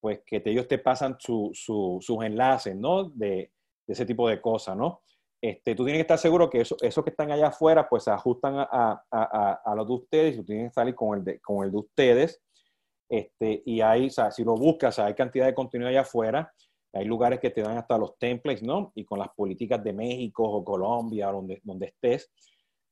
pues 0.00 0.20
que 0.24 0.40
ellos 0.44 0.68
te 0.68 0.78
pasan 0.78 1.16
su, 1.18 1.50
su, 1.54 1.98
sus 2.00 2.24
enlaces, 2.24 2.76
¿no? 2.76 3.10
De, 3.10 3.50
ese 3.88 4.06
tipo 4.06 4.28
de 4.28 4.40
cosas, 4.40 4.76
¿no? 4.76 5.02
Este, 5.42 5.74
tú 5.74 5.84
tienes 5.84 5.98
que 5.98 6.02
estar 6.02 6.18
seguro 6.18 6.48
que 6.48 6.60
eso, 6.60 6.76
esos 6.80 7.02
que 7.02 7.10
están 7.10 7.32
allá 7.32 7.48
afuera, 7.48 7.88
pues 7.88 8.04
se 8.04 8.12
ajustan 8.12 8.54
a, 8.58 9.04
a, 9.10 9.60
a, 9.64 9.74
los 9.74 9.88
de 9.88 9.92
ustedes 9.92 10.34
y 10.34 10.36
tú 10.38 10.44
tienes 10.44 10.70
que 10.70 10.74
salir 10.74 10.94
con 10.94 11.18
el 11.18 11.24
de, 11.24 11.40
con 11.40 11.64
el 11.64 11.72
de 11.72 11.78
ustedes. 11.78 12.40
Este, 13.10 13.60
y 13.66 13.80
ahí, 13.80 14.06
o 14.06 14.10
sea, 14.10 14.30
si 14.30 14.44
lo 14.44 14.54
buscas, 14.54 15.00
hay 15.00 15.14
cantidad 15.14 15.46
de 15.46 15.54
contenido 15.54 15.90
allá 15.90 16.02
afuera. 16.02 16.54
Hay 16.92 17.04
lugares 17.06 17.40
que 17.40 17.50
te 17.50 17.62
dan 17.62 17.78
hasta 17.78 17.96
los 17.96 18.18
templates, 18.18 18.62
¿no? 18.62 18.92
Y 18.94 19.04
con 19.04 19.18
las 19.18 19.28
políticas 19.30 19.82
de 19.82 19.92
México 19.92 20.44
o 20.44 20.64
Colombia, 20.64 21.28
donde, 21.28 21.60
donde 21.64 21.86
estés, 21.86 22.30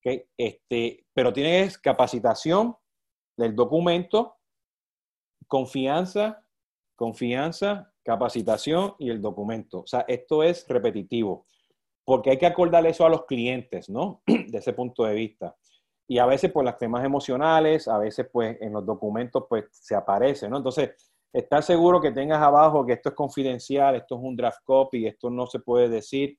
este, 0.03 1.07
pero 1.12 1.32
tienes 1.32 1.78
capacitación 1.78 2.74
del 3.36 3.55
documento, 3.55 4.36
confianza, 5.46 6.44
confianza, 6.96 7.92
capacitación 8.03 8.94
y 8.98 9.11
el 9.11 9.20
documento. 9.20 9.80
O 9.80 9.86
sea, 9.86 10.05
esto 10.09 10.42
es 10.42 10.66
repetitivo, 10.68 11.46
porque 12.05 12.30
hay 12.30 12.38
que 12.38 12.46
acordar 12.46 12.86
eso 12.86 13.05
a 13.05 13.11
los 13.11 13.26
clientes, 13.26 13.88
¿no? 13.88 14.22
De 14.26 14.59
ese 14.59 14.72
punto 14.72 15.05
de 15.05 15.14
vista. 15.14 15.57
Y 16.09 16.18
a 16.18 16.26
veces, 16.26 16.51
pues, 16.51 16.64
las 16.64 16.76
temas 16.76 17.05
emocionales, 17.05 17.86
a 17.86 17.98
veces, 17.98 18.26
pues, 18.32 18.61
en 18.61 18.72
los 18.72 18.84
documentos, 18.84 19.44
pues, 19.48 19.66
se 19.70 19.94
aparece, 19.94 20.48
¿no? 20.48 20.57
Entonces, 20.57 21.09
estar 21.33 21.62
seguro 21.62 22.01
que 22.01 22.12
tengas 22.12 22.43
abajo 22.43 22.85
que 22.85 22.95
esto 22.95 23.11
es 23.11 23.14
confidencial, 23.14 23.95
esto 23.95 24.16
es 24.16 24.22
un 24.22 24.37
draft 24.37 24.61
copy, 24.64 25.07
esto 25.07 25.31
no 25.31 25.47
se 25.47 25.61
puede 25.61 25.89
decir, 25.89 26.37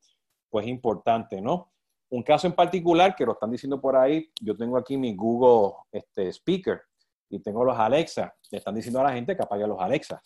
pues, 0.49 0.65
es 0.65 0.71
importante, 0.71 1.41
¿no? 1.41 1.71
Un 2.09 2.23
caso 2.23 2.45
en 2.45 2.53
particular 2.53 3.15
que 3.15 3.25
lo 3.25 3.33
están 3.33 3.51
diciendo 3.51 3.79
por 3.79 3.95
ahí, 3.95 4.29
yo 4.41 4.55
tengo 4.55 4.77
aquí 4.77 4.97
mi 4.97 5.15
Google 5.15 5.75
este, 5.93 6.27
Speaker 6.27 6.81
y 7.29 7.39
tengo 7.39 7.63
los 7.63 7.77
Alexa. 7.79 8.35
Le 8.51 8.57
están 8.57 8.75
diciendo 8.75 8.99
a 8.99 9.03
la 9.03 9.13
gente 9.13 9.35
que 9.35 9.41
apague 9.41 9.65
los 9.65 9.79
Alexa. 9.79 10.21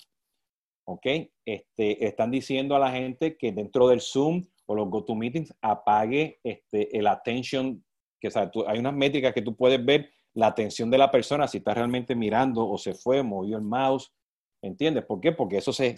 ¿Ok? 0.87 1.05
Este, 1.45 2.05
están 2.05 2.31
diciendo 2.31 2.75
a 2.75 2.79
la 2.79 2.91
gente 2.91 3.37
que 3.37 3.51
dentro 3.51 3.87
del 3.87 4.01
Zoom 4.01 4.43
o 4.65 4.73
los 4.73 4.89
GoToMeetings 4.89 5.53
apague 5.61 6.39
este, 6.43 6.97
el 6.97 7.05
attention, 7.05 7.83
que 8.19 8.29
hay 8.67 8.79
unas 8.79 8.93
métricas 8.93 9.33
que 9.33 9.43
tú 9.43 9.55
puedes 9.55 9.83
ver 9.83 10.09
la 10.33 10.47
atención 10.47 10.89
de 10.89 10.97
la 10.97 11.11
persona, 11.11 11.47
si 11.47 11.59
está 11.59 11.75
realmente 11.75 12.15
mirando 12.15 12.67
o 12.67 12.77
se 12.79 12.95
fue, 12.95 13.21
movió 13.21 13.57
el 13.57 13.63
mouse. 13.63 14.11
¿Entiendes? 14.65 15.05
¿Por 15.05 15.19
qué? 15.19 15.31
Porque 15.31 15.57
eso 15.57 15.71
se, 15.71 15.95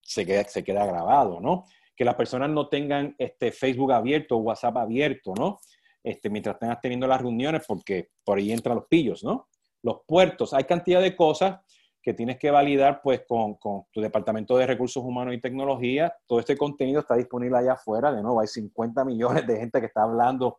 se, 0.00 0.24
queda, 0.24 0.44
se 0.44 0.62
queda 0.62 0.86
grabado, 0.86 1.40
¿no? 1.40 1.64
que 1.96 2.04
las 2.04 2.14
personas 2.14 2.50
no 2.50 2.68
tengan 2.68 3.14
este 3.18 3.50
Facebook 3.50 3.90
abierto 3.90 4.36
o 4.36 4.40
WhatsApp 4.40 4.76
abierto, 4.76 5.32
¿no? 5.34 5.58
Este, 6.04 6.28
mientras 6.28 6.54
estén 6.54 6.76
teniendo 6.80 7.06
las 7.06 7.20
reuniones, 7.20 7.64
porque 7.66 8.10
por 8.22 8.38
ahí 8.38 8.52
entran 8.52 8.76
los 8.76 8.86
pillos, 8.86 9.24
¿no? 9.24 9.48
Los 9.82 10.02
puertos, 10.06 10.52
hay 10.52 10.64
cantidad 10.64 11.00
de 11.00 11.16
cosas 11.16 11.58
que 12.02 12.12
tienes 12.12 12.38
que 12.38 12.50
validar 12.50 13.00
pues 13.02 13.22
con, 13.26 13.54
con, 13.54 13.84
tu 13.90 14.00
departamento 14.00 14.56
de 14.56 14.66
recursos 14.66 15.02
humanos 15.02 15.34
y 15.34 15.40
tecnología. 15.40 16.14
Todo 16.26 16.38
este 16.38 16.56
contenido 16.56 17.00
está 17.00 17.16
disponible 17.16 17.58
allá 17.58 17.72
afuera. 17.72 18.12
De 18.12 18.22
nuevo, 18.22 18.40
hay 18.40 18.46
50 18.46 19.04
millones 19.04 19.46
de 19.46 19.56
gente 19.56 19.80
que 19.80 19.86
está 19.86 20.02
hablando 20.02 20.58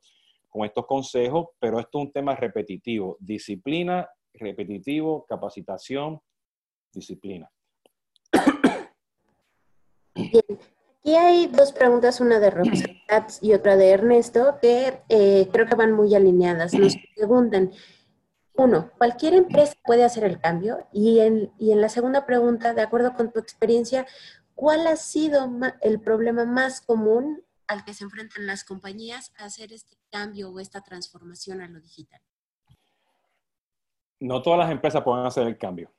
con 0.50 0.66
estos 0.66 0.86
consejos, 0.86 1.50
pero 1.60 1.80
esto 1.80 2.00
es 2.00 2.06
un 2.08 2.12
tema 2.12 2.36
repetitivo. 2.36 3.16
Disciplina, 3.22 4.10
repetitivo, 4.34 5.26
capacitación, 5.26 6.20
disciplina. 6.98 7.50
Bien. 10.16 10.43
Y 11.04 11.16
hay 11.16 11.48
dos 11.48 11.72
preguntas, 11.72 12.20
una 12.20 12.39
de 12.39 12.50
Roxanne 12.50 13.02
y 13.41 13.54
otra 13.54 13.78
de 13.78 13.91
Ernesto, 13.91 14.58
que 14.62 15.04
eh, 15.08 15.48
creo 15.54 15.66
que 15.66 15.76
van 15.76 15.93
muy 15.93 16.14
alineadas. 16.14 16.74
Nos 16.74 16.98
preguntan, 17.16 17.72
uno, 18.56 18.91
¿cualquier 18.98 19.36
empresa 19.36 19.74
puede 19.86 20.04
hacer 20.04 20.26
el 20.26 20.41
cambio? 20.41 20.86
Y 20.91 21.20
en, 21.20 21.54
y 21.58 21.72
en 21.72 21.80
la 21.80 21.88
segunda 21.88 22.26
pregunta, 22.26 22.74
de 22.74 22.82
acuerdo 22.82 23.14
con 23.14 23.32
tu 23.32 23.39
experiencia, 23.39 24.06
¿cuál 24.54 24.86
ha 24.86 24.98
sido 24.98 25.50
el 25.82 26.02
problema 26.02 26.43
más 26.43 26.82
común 26.82 27.41
al 27.68 27.86
que 27.86 27.93
se 27.93 28.04
enfrentan 28.04 28.45
las 28.45 28.66
compañías 28.66 29.32
a 29.38 29.45
hacer 29.45 29.72
este 29.72 29.95
cambio 30.10 30.50
o 30.50 30.60
esta 30.60 30.82
transformación 30.82 31.62
a 31.62 31.70
lo 31.70 31.80
digital? 31.80 32.20
No 34.20 34.41
todas 34.41 34.60
las 34.60 34.72
empresas 34.72 35.04
pueden 35.04 35.26
hacer 35.26 35.48
el 35.48 35.58
cambio. 35.58 35.93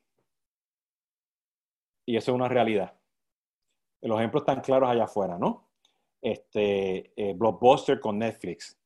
Y 2.08 2.16
eso 2.16 2.30
es 2.30 2.34
una 2.34 2.48
realidad 2.48 2.98
los 4.02 4.18
ejemplos 4.18 4.42
están 4.42 4.60
claros 4.60 4.88
allá 4.88 5.04
afuera, 5.04 5.38
¿no? 5.38 5.68
Este, 6.20 7.12
eh, 7.16 7.34
Blockbuster 7.34 8.00
con 8.00 8.18
Netflix. 8.18 8.76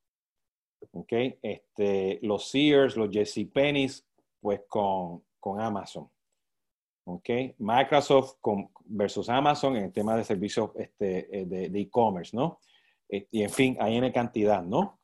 ¿Ok? 0.92 1.12
Este, 1.42 2.18
los 2.22 2.48
Sears, 2.48 2.96
los 2.96 3.10
JCPenney's, 3.10 4.06
pues 4.40 4.62
con, 4.68 5.22
con 5.38 5.60
Amazon. 5.60 6.08
¿Ok? 7.04 7.28
Microsoft 7.58 8.36
con, 8.40 8.70
versus 8.84 9.28
Amazon 9.28 9.76
en 9.76 9.84
el 9.84 9.92
tema 9.92 10.16
de 10.16 10.24
servicios 10.24 10.70
este, 10.76 11.40
eh, 11.40 11.46
de 11.46 11.80
e-commerce, 11.80 12.36
¿no? 12.36 12.60
Eh, 13.08 13.28
y 13.30 13.42
en 13.42 13.50
fin, 13.50 13.76
hay 13.80 13.96
en 13.96 14.12
cantidad, 14.12 14.62
¿no? 14.62 15.00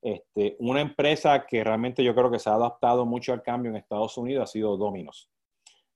Este, 0.00 0.56
una 0.58 0.80
empresa 0.80 1.46
que 1.46 1.62
realmente 1.62 2.02
yo 2.02 2.14
creo 2.14 2.30
que 2.30 2.38
se 2.38 2.50
ha 2.50 2.54
adaptado 2.54 3.06
mucho 3.06 3.32
al 3.32 3.42
cambio 3.42 3.70
en 3.70 3.76
Estados 3.76 4.18
Unidos 4.18 4.50
ha 4.50 4.52
sido 4.52 4.76
Domino's. 4.76 5.31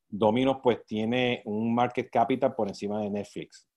Domino's 0.09 0.59
pues 0.63 0.85
tiene 0.87 1.43
un 1.45 1.75
market 1.75 2.11
capital 2.11 2.55
por 2.55 2.69
encima 2.69 3.01
de 3.01 3.11
Netflix. 3.11 3.69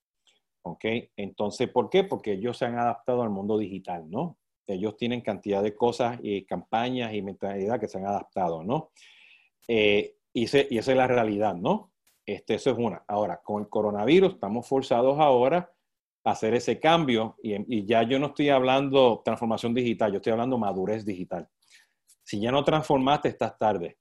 ¿Ok? 0.63 0.85
Entonces, 1.15 1.69
¿por 1.69 1.89
qué? 1.89 2.03
Porque 2.03 2.33
ellos 2.33 2.57
se 2.57 2.65
han 2.65 2.77
adaptado 2.77 3.21
al 3.23 3.29
mundo 3.29 3.57
digital, 3.57 4.09
¿no? 4.09 4.37
Ellos 4.67 4.97
tienen 4.97 5.21
cantidad 5.21 5.63
de 5.63 5.75
cosas 5.75 6.19
y 6.21 6.45
campañas 6.45 7.13
y 7.13 7.21
mentalidad 7.21 7.79
que 7.79 7.87
se 7.87 7.97
han 7.97 8.05
adaptado, 8.05 8.63
¿no? 8.63 8.91
Eh, 9.67 10.15
y, 10.33 10.43
esa 10.43 10.67
es 10.69 10.87
la 10.87 11.07
realidad, 11.07 11.55
¿no? 11.55 11.91
Este, 12.25 12.55
eso 12.55 12.71
es 12.71 12.77
una. 12.77 13.03
Ahora, 13.07 13.41
con 13.43 13.63
el 13.63 13.69
coronavirus 13.69 14.33
estamos 14.33 14.67
forzados 14.67 15.19
ahora 15.19 15.71
a 16.23 16.31
hacer 16.31 16.53
ese 16.53 16.79
cambio 16.79 17.37
y, 17.41 17.79
y 17.79 17.85
ya 17.85 18.03
yo 18.03 18.19
no 18.19 18.27
estoy 18.27 18.49
hablando 18.49 19.21
transformación 19.25 19.73
digital, 19.73 20.11
yo 20.11 20.17
estoy 20.17 20.33
hablando 20.33 20.57
madurez 20.59 21.03
digital. 21.03 21.49
Si 22.23 22.39
ya 22.39 22.51
no 22.51 22.63
transformaste, 22.63 23.29
estás 23.29 23.57
tarde. 23.57 23.97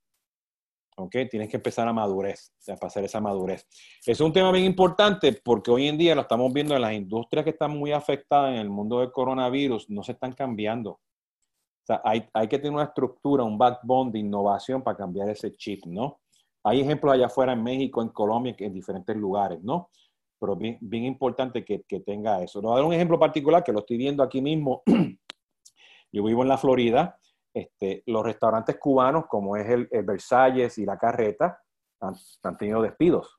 ¿Ok? 0.99 1.17
Tienes 1.31 1.49
que 1.49 1.57
empezar 1.57 1.87
a 1.87 1.93
madurez, 1.93 2.53
a 2.69 2.77
pasar 2.77 3.05
esa 3.05 3.21
madurez. 3.21 3.67
Es 4.05 4.21
un 4.21 4.33
tema 4.33 4.51
bien 4.51 4.65
importante 4.65 5.33
porque 5.33 5.71
hoy 5.71 5.87
en 5.87 5.97
día 5.97 6.15
lo 6.15 6.23
estamos 6.23 6.53
viendo 6.53 6.75
en 6.75 6.83
las 6.83 6.93
industrias 6.93 7.45
que 7.45 7.51
están 7.51 7.77
muy 7.77 7.93
afectadas 7.93 8.53
en 8.53 8.59
el 8.59 8.69
mundo 8.69 9.01
del 9.01 9.13
coronavirus, 9.13 9.89
no 9.91 10.03
se 10.03 10.13
están 10.13 10.33
cambiando. 10.33 10.91
O 10.91 11.87
sea, 11.87 12.01
hay, 12.05 12.29
hay 12.35 12.49
que 12.49 12.59
tener 12.59 12.73
una 12.73 12.85
estructura, 12.85 13.45
un 13.45 13.57
backbone 13.57 14.11
de 14.11 14.19
innovación 14.19 14.83
para 14.83 14.97
cambiar 14.97 15.31
ese 15.31 15.55
chip, 15.57 15.87
¿no? 15.87 16.21
Hay 16.65 16.81
ejemplos 16.81 17.15
allá 17.15 17.27
afuera 17.27 17.53
en 17.53 17.63
México, 17.63 18.03
en 18.03 18.09
Colombia, 18.09 18.55
en 18.59 18.75
diferentes 18.75 19.17
lugares, 19.17 19.63
¿no? 19.63 19.91
Pero 20.39 20.57
bien, 20.57 20.77
bien 20.81 21.05
importante 21.05 21.65
que, 21.65 21.83
que 21.83 22.01
tenga 22.01 22.43
eso. 22.43 22.61
Le 22.61 22.67
voy 22.67 22.73
a 22.75 22.77
dar 22.79 22.85
un 22.85 22.93
ejemplo 22.93 23.19
particular 23.19 23.65
que 23.65 23.73
lo 23.73 23.81
estoy 23.81 23.97
viendo 23.97 24.23
aquí 24.23 24.43
mismo. 24.43 24.83
Yo 26.13 26.25
vivo 26.25 26.43
en 26.43 26.49
la 26.49 26.59
Florida 26.59 27.19
este, 27.55 28.03
los 28.07 28.25
restaurantes 28.25 28.79
cubanos, 28.79 29.27
como 29.27 29.57
es 29.57 29.69
el, 29.69 29.89
Versalles 30.05 30.79
y 30.79 30.85
la 30.85 30.99
Carreta, 30.99 31.63
han, 32.01 32.57
tenido 32.57 32.83
despidos. 32.83 33.39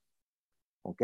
¿Ok? 0.84 1.04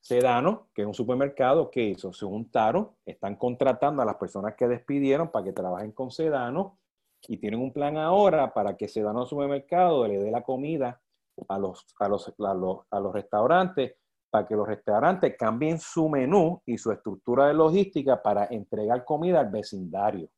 Sedano, 0.00 0.68
que 0.74 0.82
es 0.82 0.88
un 0.88 0.94
supermercado, 0.94 1.70
que 1.70 1.82
hizo? 1.82 2.12
Se 2.12 2.24
juntaron, 2.24 2.96
están 3.04 3.36
contratando 3.36 4.02
a 4.02 4.04
las 4.04 4.16
personas 4.16 4.54
que 4.54 4.68
despidieron 4.68 5.30
para 5.30 5.44
que 5.44 5.52
trabajen 5.52 5.92
con 5.92 6.10
Sedano 6.10 6.78
y 7.26 7.36
tienen 7.38 7.60
un 7.60 7.72
plan 7.72 7.96
ahora 7.96 8.52
para 8.54 8.76
que 8.76 8.88
Sedano 8.88 9.26
supermercado 9.26 10.06
le 10.06 10.18
dé 10.18 10.30
la 10.30 10.42
comida 10.42 11.00
a 11.48 11.58
los, 11.58 11.84
a 11.98 12.08
los, 12.08 12.32
a 12.38 12.54
los, 12.54 12.78
a 12.90 13.00
los 13.00 13.12
restaurantes 13.12 13.96
para 14.30 14.46
que 14.46 14.54
los 14.54 14.66
restaurantes 14.66 15.36
cambien 15.38 15.78
su 15.78 16.08
menú 16.08 16.62
y 16.66 16.76
su 16.78 16.92
estructura 16.92 17.48
de 17.48 17.54
logística 17.54 18.22
para 18.22 18.46
entregar 18.46 19.04
comida 19.04 19.40
al 19.40 19.50
vecindario. 19.50 20.28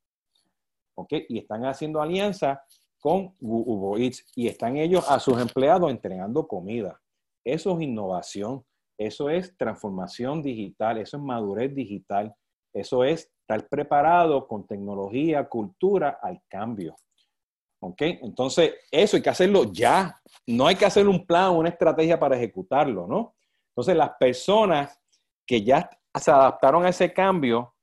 Y 1.11 1.39
están 1.39 1.65
haciendo 1.65 2.01
alianza 2.01 2.63
con 3.01 3.35
Uber 3.41 4.01
Eats 4.03 4.25
y 4.37 4.49
están 4.49 4.77
ellos 4.77 5.11
a 5.11 5.19
sus 5.19 5.41
empleados 5.41 5.91
entregando 5.91 6.47
comida. 6.47 7.01
Eso 7.45 7.77
es 7.77 7.83
innovación, 7.83 8.65
eso 8.99 9.31
es 9.31 9.57
transformación 9.57 10.43
digital, 10.43 10.99
eso 10.99 11.17
es 11.17 11.23
madurez 11.23 11.75
digital, 11.75 12.35
eso 12.75 13.03
es 13.05 13.33
estar 13.41 13.69
preparado 13.69 14.47
con 14.47 14.67
tecnología, 14.67 15.49
cultura 15.49 16.19
al 16.23 16.43
cambio. 16.49 16.95
Entonces, 17.99 18.75
eso 18.91 19.17
hay 19.17 19.23
que 19.23 19.31
hacerlo 19.31 19.65
ya. 19.73 20.21
No 20.47 20.67
hay 20.67 20.77
que 20.77 20.85
hacer 20.85 21.09
un 21.09 21.27
plan, 21.27 21.53
una 21.53 21.71
estrategia 21.71 22.21
para 22.21 22.37
ejecutarlo, 22.37 23.07
¿no? 23.07 23.35
Entonces, 23.71 23.97
las 23.97 24.11
personas 24.19 25.01
que 25.47 25.65
ya 25.65 25.89
se 26.15 26.31
adaptaron 26.31 26.85
a 26.85 26.91
ese 26.91 27.13
cambio 27.13 27.75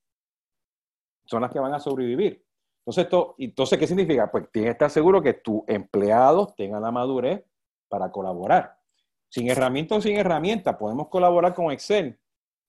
son 1.25 1.41
las 1.41 1.51
que 1.51 1.59
van 1.59 1.73
a 1.73 1.79
sobrevivir. 1.79 2.45
Entonces, 2.87 3.03
esto, 3.03 3.35
entonces, 3.37 3.77
¿qué 3.77 3.85
significa? 3.85 4.31
Pues 4.31 4.49
tienes 4.49 4.69
que 4.69 4.71
estar 4.71 4.89
seguro 4.89 5.21
que 5.21 5.33
tus 5.33 5.61
empleados 5.67 6.55
tengan 6.55 6.81
la 6.81 6.89
madurez 6.89 7.43
para 7.89 8.09
colaborar. 8.09 8.79
Sin 9.27 9.49
herramienta 9.49 9.95
o 9.95 10.01
sin 10.01 10.15
herramienta, 10.15 10.77
podemos 10.77 11.09
colaborar 11.09 11.53
con 11.53 11.69
Excel, 11.69 12.17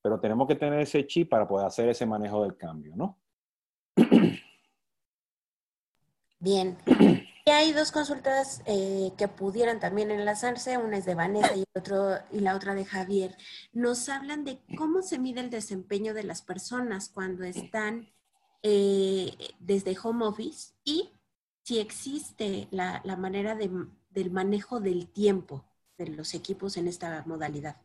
pero 0.03 0.19
tenemos 0.19 0.49
que 0.49 0.57
tener 0.57 0.81
ese 0.81 1.07
chip 1.07 1.29
para 1.31 1.47
poder 1.47 1.69
hacer 1.69 1.89
ese 1.89 2.05
manejo 2.05 2.43
del 2.43 2.57
cambio, 2.57 2.97
¿no? 2.97 3.17
Bien. 6.41 6.77
Y 7.47 7.51
hay 7.51 7.73
dos 7.73 7.93
consultas 7.93 8.61
eh, 8.67 9.13
que 9.17 9.29
pudieran 9.29 9.79
también 9.79 10.11
enlazarse, 10.11 10.79
una 10.79 10.97
es 10.97 11.05
de 11.05 11.15
Vanessa 11.15 11.55
y, 11.55 11.63
otro, 11.77 12.17
y 12.33 12.41
la 12.41 12.57
otra 12.57 12.75
de 12.75 12.85
Javier. 12.85 13.37
Nos 13.73 14.09
hablan 14.09 14.45
de 14.45 14.59
cómo 14.77 15.01
se 15.01 15.21
mide 15.21 15.39
el 15.43 15.51
desempeño 15.51 16.13
de 16.13 16.25
las 16.25 16.43
personas 16.43 17.09
cuando 17.09 17.45
están 17.45 18.09
eh, 18.63 19.33
desde 19.59 19.97
home 20.03 20.27
office 20.27 20.73
y 20.85 21.11
si 21.63 21.79
existe 21.79 22.67
la, 22.71 23.03
manera 23.19 23.55
del 23.55 24.31
manejo 24.31 24.81
del 24.81 25.09
tiempo 25.09 25.65
de 25.99 26.07
los 26.09 26.35
equipos 26.35 26.77
en 26.77 26.89
esta 26.89 27.23
modalidad. 27.27 27.77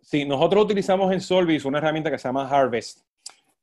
Sí, 0.00 0.24
nosotros 0.24 0.64
utilizamos 0.64 1.12
en 1.12 1.20
Solvis 1.20 1.64
una 1.64 1.78
herramienta 1.78 2.10
que 2.10 2.18
se 2.18 2.28
llama 2.28 2.48
Harvest, 2.48 3.00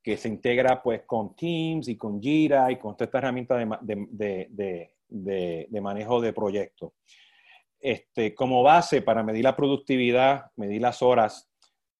que 0.01 0.17
se 0.17 0.29
integra 0.29 0.81
pues 0.81 1.01
con 1.05 1.35
Teams 1.35 1.87
y 1.87 1.97
con 1.97 2.21
Jira 2.21 2.71
y 2.71 2.77
con 2.77 2.95
toda 2.95 3.05
esta 3.05 3.17
herramienta 3.17 3.57
de, 3.57 4.89
de, 5.09 5.81
manejo 5.81 6.21
de 6.21 6.33
proyectos. 6.33 6.93
Este, 7.79 8.33
como 8.33 8.63
base 8.63 9.01
para 9.01 9.23
medir 9.23 9.43
la 9.43 9.55
productividad, 9.55 10.51
medir 10.55 10.81
las 10.81 11.01
horas, 11.01 11.49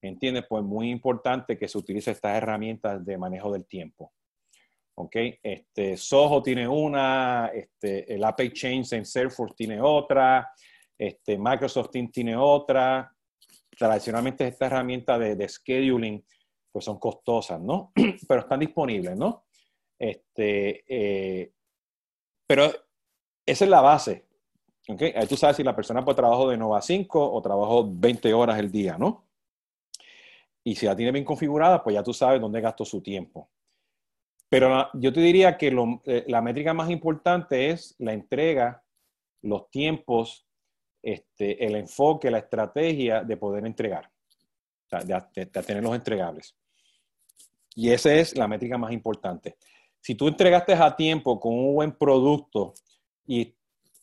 ¿entiendes? 0.02 0.46
Pues 0.48 0.64
muy 0.64 0.90
importante 0.90 1.58
que 1.58 1.68
se 1.68 1.78
utilice 1.78 2.12
estas 2.12 2.38
herramientas 2.38 3.04
de 3.06 3.18
manejo 3.18 3.52
del 3.52 3.66
tiempo. 3.66 4.12
¿Ok? 4.98 5.16
Este, 5.44 5.98
Soho 5.98 6.42
tiene 6.42 6.68
una, 6.68 7.52
este, 7.54 8.14
el 8.14 8.24
Apex 8.24 8.54
Chains 8.54 8.94
en 8.94 9.06
Salesforce 9.06 9.56
tiene 9.56 9.82
otra, 9.82 10.50
este, 10.98 11.38
Microsoft 11.38 11.92
Teams 11.92 12.12
tiene 12.12 12.36
otra. 12.36 13.12
Tradicionalmente 13.78 14.48
esta 14.48 14.68
herramienta 14.68 15.20
de, 15.20 15.36
de 15.36 15.50
scheduling 15.50 16.24
pues 16.72 16.84
son 16.84 17.00
costosas, 17.00 17.62
¿no? 17.62 17.94
pero 18.28 18.42
están 18.42 18.60
disponibles, 18.60 19.18
¿no? 19.18 19.46
Este, 19.98 20.84
eh, 20.88 21.54
pero 22.46 22.66
esa 23.46 23.64
es 23.64 23.70
la 23.70 23.82
base. 23.82 24.26
¿okay? 24.90 25.14
Ahí 25.16 25.28
tú 25.28 25.38
sabes 25.38 25.56
si 25.58 25.64
la 25.64 25.76
persona 25.76 26.04
puede 26.04 26.18
trabajo 26.18 26.50
de 26.50 26.58
9 26.58 26.78
a 26.78 26.82
5 26.82 27.34
o 27.34 27.42
trabajo 27.42 27.90
20 27.90 28.34
horas 28.34 28.60
el 28.60 28.72
día, 28.72 28.98
¿no? 28.98 29.26
Y 30.66 30.76
si 30.76 30.86
la 30.86 30.96
tiene 30.96 31.12
bien 31.12 31.24
configurada, 31.24 31.84
pues 31.84 31.94
ya 31.94 32.04
tú 32.04 32.14
sabes 32.14 32.42
dónde 32.42 32.60
gastó 32.60 32.84
su 32.84 33.02
tiempo. 33.02 33.50
Pero 34.56 34.90
yo 34.94 35.12
te 35.12 35.20
diría 35.20 35.58
que 35.58 35.68
eh, 36.06 36.24
la 36.30 36.42
métrica 36.42 36.74
más 36.74 36.90
importante 36.90 37.72
es 37.72 37.94
la 38.00 38.14
entrega, 38.14 38.82
los 39.42 39.70
tiempos, 39.70 40.48
este, 41.04 41.66
el 41.66 41.76
enfoque, 41.76 42.32
la 42.32 42.38
estrategia 42.38 43.22
de 43.22 43.36
poder 43.36 43.66
entregar, 43.66 44.10
de, 45.34 45.46
tener 45.48 45.84
los 45.84 45.94
entregables. 45.94 46.56
Y 47.76 47.90
esa 47.90 48.14
es 48.14 48.38
la 48.38 48.48
métrica 48.48 48.78
más 48.78 48.94
importante. 48.94 49.58
Si 50.00 50.16
tú 50.16 50.30
entregaste 50.30 50.72
a 50.72 50.96
tiempo 50.96 51.38
con 51.38 51.54
un 51.54 51.74
buen 51.74 51.92
producto 51.92 52.76
y 53.28 53.54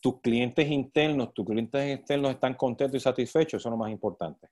tus 0.00 0.20
clientes 0.20 0.70
internos, 0.70 1.32
tus 1.32 1.46
clientes 1.46 1.96
externos 1.96 2.32
están 2.32 2.52
contentos 2.56 3.00
y 3.00 3.00
satisfechos, 3.00 3.62
eso 3.62 3.70
es 3.70 3.70
lo 3.70 3.78
más 3.78 3.90
importante. 3.90 4.48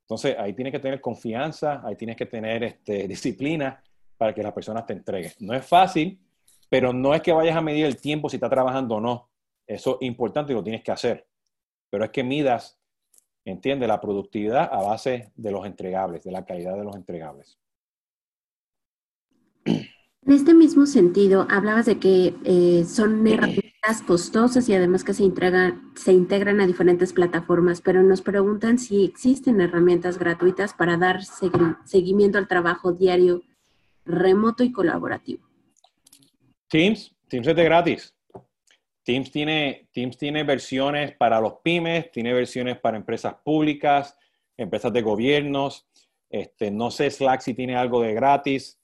Entonces, 0.00 0.34
ahí 0.36 0.52
tienes 0.52 0.72
que 0.72 0.80
tener 0.80 1.00
confianza, 1.00 1.80
ahí 1.86 1.94
tienes 1.94 2.16
que 2.16 2.26
tener 2.26 2.64
este, 2.64 3.06
disciplina 3.14 3.80
para 4.24 4.34
que 4.34 4.42
las 4.42 4.54
personas 4.54 4.86
te 4.86 4.94
entreguen. 4.94 5.32
No 5.40 5.52
es 5.52 5.66
fácil, 5.66 6.18
pero 6.70 6.94
no 6.94 7.12
es 7.12 7.20
que 7.20 7.30
vayas 7.30 7.54
a 7.54 7.60
medir 7.60 7.84
el 7.84 8.00
tiempo 8.00 8.30
si 8.30 8.36
está 8.36 8.48
trabajando 8.48 8.94
o 8.94 9.00
no. 9.00 9.28
Eso 9.66 9.98
es 10.00 10.06
importante 10.06 10.50
y 10.50 10.56
lo 10.56 10.64
tienes 10.64 10.82
que 10.82 10.92
hacer. 10.92 11.26
Pero 11.90 12.06
es 12.06 12.10
que 12.10 12.24
midas, 12.24 12.78
entiende, 13.44 13.86
la 13.86 14.00
productividad 14.00 14.70
a 14.72 14.80
base 14.80 15.30
de 15.36 15.50
los 15.50 15.66
entregables, 15.66 16.24
de 16.24 16.32
la 16.32 16.42
calidad 16.46 16.74
de 16.74 16.84
los 16.84 16.96
entregables. 16.96 17.58
En 19.66 20.32
este 20.32 20.54
mismo 20.54 20.86
sentido, 20.86 21.46
hablabas 21.50 21.84
de 21.84 21.98
que 21.98 22.34
eh, 22.44 22.86
son 22.86 23.26
herramientas 23.26 24.00
costosas 24.06 24.66
y 24.70 24.74
además 24.74 25.04
que 25.04 25.12
se, 25.12 25.30
se 25.96 26.12
integran 26.14 26.62
a 26.62 26.66
diferentes 26.66 27.12
plataformas, 27.12 27.82
pero 27.82 28.02
nos 28.02 28.22
preguntan 28.22 28.78
si 28.78 29.04
existen 29.04 29.60
herramientas 29.60 30.18
gratuitas 30.18 30.72
para 30.72 30.96
dar 30.96 31.20
seguimiento 31.84 32.38
al 32.38 32.48
trabajo 32.48 32.92
diario, 32.92 33.42
remoto 34.04 34.64
y 34.64 34.72
colaborativo. 34.72 35.48
Teams, 36.68 37.14
Teams 37.28 37.46
es 37.46 37.56
de 37.56 37.64
gratis. 37.64 38.16
Teams 39.04 39.30
tiene, 39.30 39.88
Teams 39.92 40.16
tiene 40.16 40.44
versiones 40.44 41.14
para 41.16 41.40
los 41.40 41.54
pymes, 41.62 42.10
tiene 42.10 42.32
versiones 42.32 42.78
para 42.78 42.96
empresas 42.96 43.34
públicas, 43.44 44.16
empresas 44.56 44.92
de 44.92 45.02
gobiernos. 45.02 45.86
Este, 46.30 46.70
no 46.70 46.90
sé 46.90 47.10
Slack 47.10 47.40
si 47.40 47.54
tiene 47.54 47.76
algo 47.76 48.02
de 48.02 48.14
gratis 48.14 48.80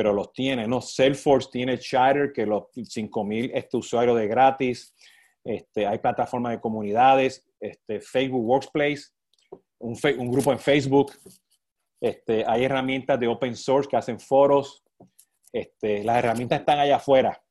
pero 0.00 0.14
los 0.14 0.32
tiene, 0.32 0.66
¿no? 0.66 0.80
Salesforce 0.80 1.50
tiene 1.52 1.78
Chatter, 1.78 2.32
que 2.32 2.46
los 2.46 2.62
5.000 2.74 3.50
este 3.52 3.76
usuario 3.76 4.14
de 4.14 4.26
gratis. 4.26 4.94
Este, 5.44 5.86
hay 5.86 5.98
plataformas 5.98 6.52
de 6.52 6.60
comunidades, 6.62 7.44
este, 7.60 8.00
Facebook 8.00 8.42
Workplace, 8.42 9.10
un, 9.78 9.94
un, 10.18 10.30
grupo 10.30 10.52
en 10.52 10.58
Facebook. 10.58 11.12
Este, 12.00 12.44
hay 12.46 12.64
herramientas 12.64 13.20
de 13.20 13.28
open 13.28 13.54
source 13.54 13.88
que 13.88 13.96
hacen 13.96 14.18
foros. 14.18 14.82
Este, 15.52 16.02
las 16.02 16.18
herramientas 16.18 16.60
están 16.60 16.78
allá 16.78 16.96
afuera. 16.96 17.42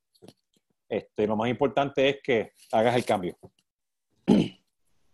Este, 0.87 1.27
lo 1.27 1.35
más 1.35 1.49
importante 1.49 2.09
es 2.09 2.17
que 2.23 2.53
hagas 2.71 2.95
el 2.95 3.05
cambio. 3.05 3.37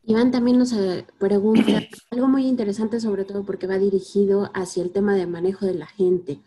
Iván 0.08 0.32
también 0.32 0.60
nos 0.60 0.72
eh, 0.72 1.06
pregunta 1.20 1.82
algo 2.12 2.28
muy 2.28 2.48
interesante, 2.48 3.00
sobre 3.00 3.26
todo 3.26 3.44
porque 3.44 3.68
va 3.68 3.78
dirigido 3.78 4.52
hacia 4.54 4.84
el 4.84 4.92
tema 4.92 5.16
de 5.16 5.26
manejo 5.26 5.66
de 5.66 5.74
la 5.74 5.88
gente. 5.88 6.40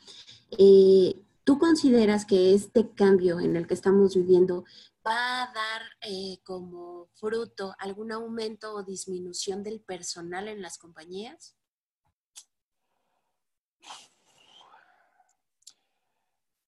Eh, 0.56 1.14
¿Tú 1.44 1.58
consideras 1.58 2.24
que 2.24 2.54
este 2.54 2.90
cambio 2.90 3.40
en 3.40 3.56
el 3.56 3.66
que 3.66 3.74
estamos 3.74 4.14
viviendo 4.14 4.64
va 5.04 5.42
a 5.42 5.52
dar 5.52 5.82
eh, 6.02 6.38
como 6.44 7.08
fruto 7.14 7.74
algún 7.78 8.12
aumento 8.12 8.74
o 8.74 8.84
disminución 8.84 9.62
del 9.62 9.80
personal 9.80 10.46
en 10.46 10.62
las 10.62 10.78
compañías? 10.78 11.57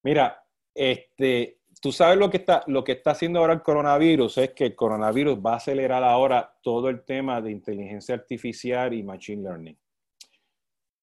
Mira, 0.02 0.42
este, 0.74 1.60
tú 1.80 1.92
sabes 1.92 2.18
lo 2.18 2.30
que 2.30 2.38
está, 2.38 2.62
lo 2.66 2.84
que 2.84 2.92
está 2.92 3.12
haciendo 3.12 3.40
ahora 3.40 3.54
el 3.54 3.62
coronavirus 3.62 4.38
es 4.38 4.50
que 4.50 4.66
el 4.66 4.74
coronavirus 4.74 5.38
va 5.38 5.54
a 5.54 5.56
acelerar 5.56 6.04
ahora 6.04 6.56
todo 6.62 6.88
el 6.88 7.04
tema 7.04 7.40
de 7.40 7.50
inteligencia 7.50 8.14
artificial 8.14 8.92
y 8.94 9.02
machine 9.02 9.42
learning. 9.42 9.78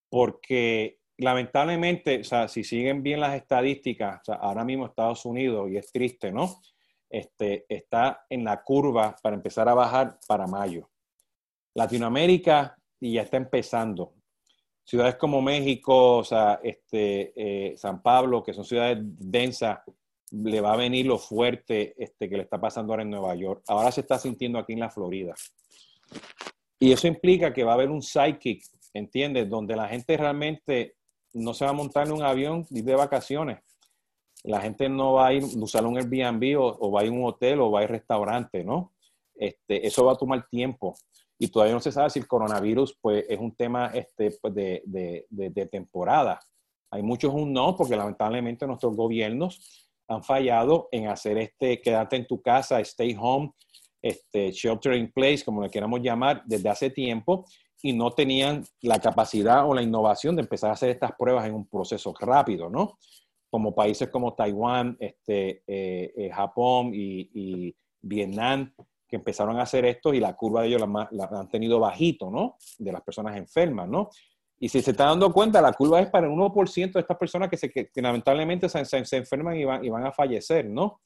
Porque 0.08 1.00
lamentablemente, 1.18 2.20
o 2.20 2.24
sea, 2.24 2.48
si 2.48 2.64
siguen 2.64 3.02
bien 3.02 3.20
las 3.20 3.34
estadísticas, 3.34 4.22
ahora 4.28 4.64
mismo 4.64 4.86
Estados 4.86 5.24
Unidos, 5.24 5.70
y 5.70 5.76
es 5.76 5.90
triste, 5.92 6.32
¿no? 6.32 6.60
Este, 7.10 7.66
está 7.68 8.26
en 8.28 8.44
la 8.44 8.62
curva 8.62 9.16
para 9.22 9.36
empezar 9.36 9.68
a 9.68 9.74
bajar 9.74 10.18
para 10.26 10.46
mayo. 10.46 10.90
Latinoamérica 11.74 12.76
y 13.00 13.14
ya 13.14 13.22
está 13.22 13.36
empezando. 13.36 14.14
Ciudades 14.88 15.16
como 15.16 15.42
México, 15.42 16.16
o 16.16 16.24
sea, 16.24 16.60
este, 16.62 17.34
eh, 17.36 17.76
San 17.76 18.00
Pablo, 18.00 18.42
que 18.42 18.54
son 18.54 18.64
ciudades 18.64 18.96
densas, 19.02 19.80
le 20.30 20.62
va 20.62 20.72
a 20.72 20.76
venir 20.78 21.04
lo 21.04 21.18
fuerte 21.18 21.94
este, 22.02 22.26
que 22.26 22.38
le 22.38 22.44
está 22.44 22.58
pasando 22.58 22.94
ahora 22.94 23.02
en 23.02 23.10
Nueva 23.10 23.34
York. 23.34 23.64
Ahora 23.68 23.92
se 23.92 24.00
está 24.00 24.18
sintiendo 24.18 24.58
aquí 24.58 24.72
en 24.72 24.80
la 24.80 24.88
Florida. 24.88 25.34
Y 26.78 26.90
eso 26.90 27.06
implica 27.06 27.52
que 27.52 27.64
va 27.64 27.72
a 27.72 27.74
haber 27.74 27.90
un 27.90 28.00
psychic, 28.00 28.64
¿entiendes? 28.94 29.46
Donde 29.50 29.76
la 29.76 29.88
gente 29.88 30.16
realmente 30.16 30.96
no 31.34 31.52
se 31.52 31.66
va 31.66 31.72
a 31.72 31.74
montar 31.74 32.06
en 32.06 32.14
un 32.14 32.22
avión 32.22 32.64
de 32.70 32.94
vacaciones. 32.94 33.58
La 34.42 34.62
gente 34.62 34.88
no 34.88 35.12
va 35.12 35.26
a 35.26 35.32
ir 35.34 35.42
a 35.42 35.64
usar 35.64 35.84
un 35.84 35.98
Airbnb 35.98 36.58
o, 36.58 36.90
va 36.90 37.02
a 37.02 37.04
ir 37.04 37.10
un 37.10 37.26
hotel 37.26 37.60
o 37.60 37.70
va 37.70 37.80
a 37.80 37.82
ir 37.82 37.90
un 37.90 37.96
restaurante, 37.96 38.64
¿no? 38.64 38.94
Este, 39.34 39.86
eso 39.86 40.06
va 40.06 40.14
a 40.14 40.16
tomar 40.16 40.48
tiempo. 40.48 40.94
Y 41.38 41.48
todavía 41.48 41.74
no 41.74 41.80
se 41.80 41.92
sabe 41.92 42.10
si 42.10 42.18
el 42.18 42.26
coronavirus 42.26 42.98
pues, 43.00 43.24
es 43.28 43.38
un 43.38 43.54
tema 43.54 43.92
este, 43.94 44.32
pues, 44.40 44.54
de, 44.54 44.82
de, 44.84 45.26
de, 45.30 45.66
temporada. 45.66 46.40
Hay 46.90 47.02
muchos 47.02 47.32
un 47.32 47.52
no, 47.52 47.76
porque 47.76 47.96
lamentablemente 47.96 48.66
nuestros 48.66 48.96
gobiernos 48.96 49.88
han 50.08 50.24
fallado 50.24 50.88
en 50.90 51.08
hacer 51.08 51.38
este 51.38 51.80
quedarte 51.80 52.16
en 52.16 52.26
tu 52.26 52.40
casa, 52.40 52.80
stay 52.80 53.16
home, 53.18 53.52
este, 54.02 54.50
shelter 54.52 54.94
in 54.94 55.12
place, 55.12 55.44
como 55.44 55.62
le 55.62 55.70
queramos 55.70 56.00
llamar, 56.00 56.42
desde 56.46 56.68
hace 56.68 56.90
tiempo 56.90 57.44
y 57.80 57.92
no 57.92 58.10
tenían 58.10 58.64
la 58.80 58.98
capacidad 58.98 59.68
o 59.68 59.74
la 59.74 59.82
innovación 59.82 60.34
de 60.34 60.42
empezar 60.42 60.70
a 60.70 60.72
hacer 60.72 60.90
estas 60.90 61.12
pruebas 61.12 61.46
en 61.46 61.54
un 61.54 61.68
proceso 61.68 62.12
rápido, 62.18 62.68
¿no? 62.68 62.98
como 63.50 63.74
países 63.74 64.08
como 64.08 64.34
Taiwán, 64.34 64.96
este, 65.00 65.62
eh, 65.66 66.12
eh, 66.16 66.30
Japón 66.32 66.92
y, 66.94 67.74
Vietnam, 68.00 68.72
que 69.08 69.16
empezaron 69.16 69.58
a 69.58 69.62
hacer 69.62 69.84
esto 69.86 70.12
y 70.12 70.20
la 70.20 70.36
curva 70.36 70.62
de 70.62 70.68
ellos 70.68 70.82
la, 71.10 71.24
han 71.24 71.48
tenido 71.48 71.80
bajito, 71.80 72.30
¿no? 72.30 72.56
De 72.78 72.92
las 72.92 73.02
personas 73.02 73.36
enfermas, 73.36 73.88
¿no? 73.88 74.10
Y 74.60 74.68
si 74.68 74.82
se 74.82 74.90
está 74.90 75.06
dando 75.06 75.32
cuenta, 75.32 75.60
la 75.60 75.72
curva 75.72 76.00
es 76.00 76.10
para 76.10 76.26
el 76.26 76.32
1% 76.32 76.92
de 76.92 77.00
estas 77.00 77.16
personas 77.16 77.48
que, 77.48 77.56
se, 77.56 77.70
que, 77.70 77.90
lamentablemente 77.96 78.68
se, 78.68 78.84
se, 78.84 79.16
enferman 79.16 79.56
y 79.56 79.64
van, 79.64 79.84
y 79.84 79.88
van 79.88 80.04
a 80.04 80.12
fallecer, 80.12 80.66
¿no? 80.66 81.00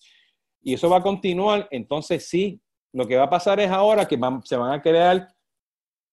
Y 0.63 0.75
eso 0.75 0.89
va 0.89 0.99
a 0.99 1.03
continuar, 1.03 1.69
entonces 1.71 2.29
sí, 2.29 2.61
lo 2.93 3.07
que 3.07 3.17
va 3.17 3.25
a 3.25 3.31
pasar 3.31 3.61
es 3.61 3.71
ahora 3.71 4.07
que 4.07 4.19
se 4.45 4.57
van 4.57 4.73
a 4.73 4.83
crear 4.83 5.29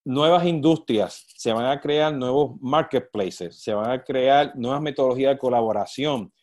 nuevas 0.06 0.46
industrias, 0.46 1.26
se 1.36 1.54
van 1.54 1.66
a 1.66 1.80
crear 1.80 2.14
nuevos 2.14 2.60
marketplaces, 2.62 3.62
se 3.62 3.74
van 3.74 3.92
a 3.92 4.04
crear 4.04 4.56
nuevas 4.56 4.82
metodologías 4.82 5.34
de 5.34 5.40
colaboración, 5.40 6.34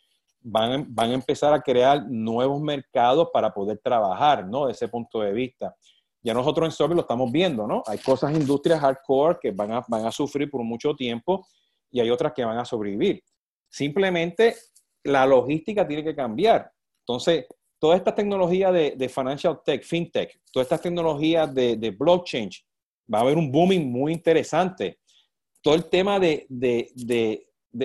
van, 0.47 0.87
van 0.89 1.11
a 1.11 1.15
empezar 1.15 1.53
a 1.53 1.61
crear 1.61 2.07
nuevos 2.09 2.61
mercados 2.61 3.29
para 3.33 3.53
poder 3.53 3.79
trabajar, 3.83 4.47
¿no? 4.47 4.67
De 4.67 4.73
ese 4.73 4.89
punto 4.89 5.21
de 5.21 5.33
vista. 5.33 5.75
Ya 6.23 6.35
nosotros 6.35 6.67
en 6.67 6.73
Sobre 6.73 6.95
lo 6.95 7.03
estamos 7.03 7.31
viendo, 7.31 7.67
¿no? 7.67 7.83
Hay 7.87 7.99
cosas, 7.99 8.35
industrias 8.35 8.81
hardcore 8.81 9.39
que 9.41 9.51
van 9.51 9.73
a, 9.73 9.85
van 9.89 10.07
a 10.07 10.13
sufrir 10.13 10.51
por 10.51 10.63
mucho 10.63 10.95
tiempo 10.95 11.47
y 11.91 12.01
hay 12.01 12.11
otras 12.11 12.33
que 12.33 12.45
van 12.45 12.59
a 12.59 12.65
sobrevivir. 12.65 13.23
Simplemente 13.69 14.57
la 15.05 15.27
logística 15.27 15.87
tiene 15.87 16.05
que 16.05 16.15
cambiar. 16.15 16.71
Entonces, 17.01 17.47
toda 17.79 17.97
esta 17.97 18.15
tecnología 18.15 18.73
de, 18.73 18.95
de 18.97 19.09
financial 19.09 19.61
tech, 19.65 19.85
fintech, 19.85 20.41
todas 20.53 20.67
estas 20.67 20.81
tecnologías 20.81 21.53
de, 21.55 21.77
de 21.77 21.91
blockchain, 21.91 22.51
va 23.13 23.19
a 23.19 23.23
haber 23.23 23.37
un 23.37 23.51
booming 23.51 23.91
muy 23.91 24.13
interesante. 24.13 24.99
Todo 25.63 25.75
el 25.75 25.87
tema 25.87 26.19
de, 26.19 26.47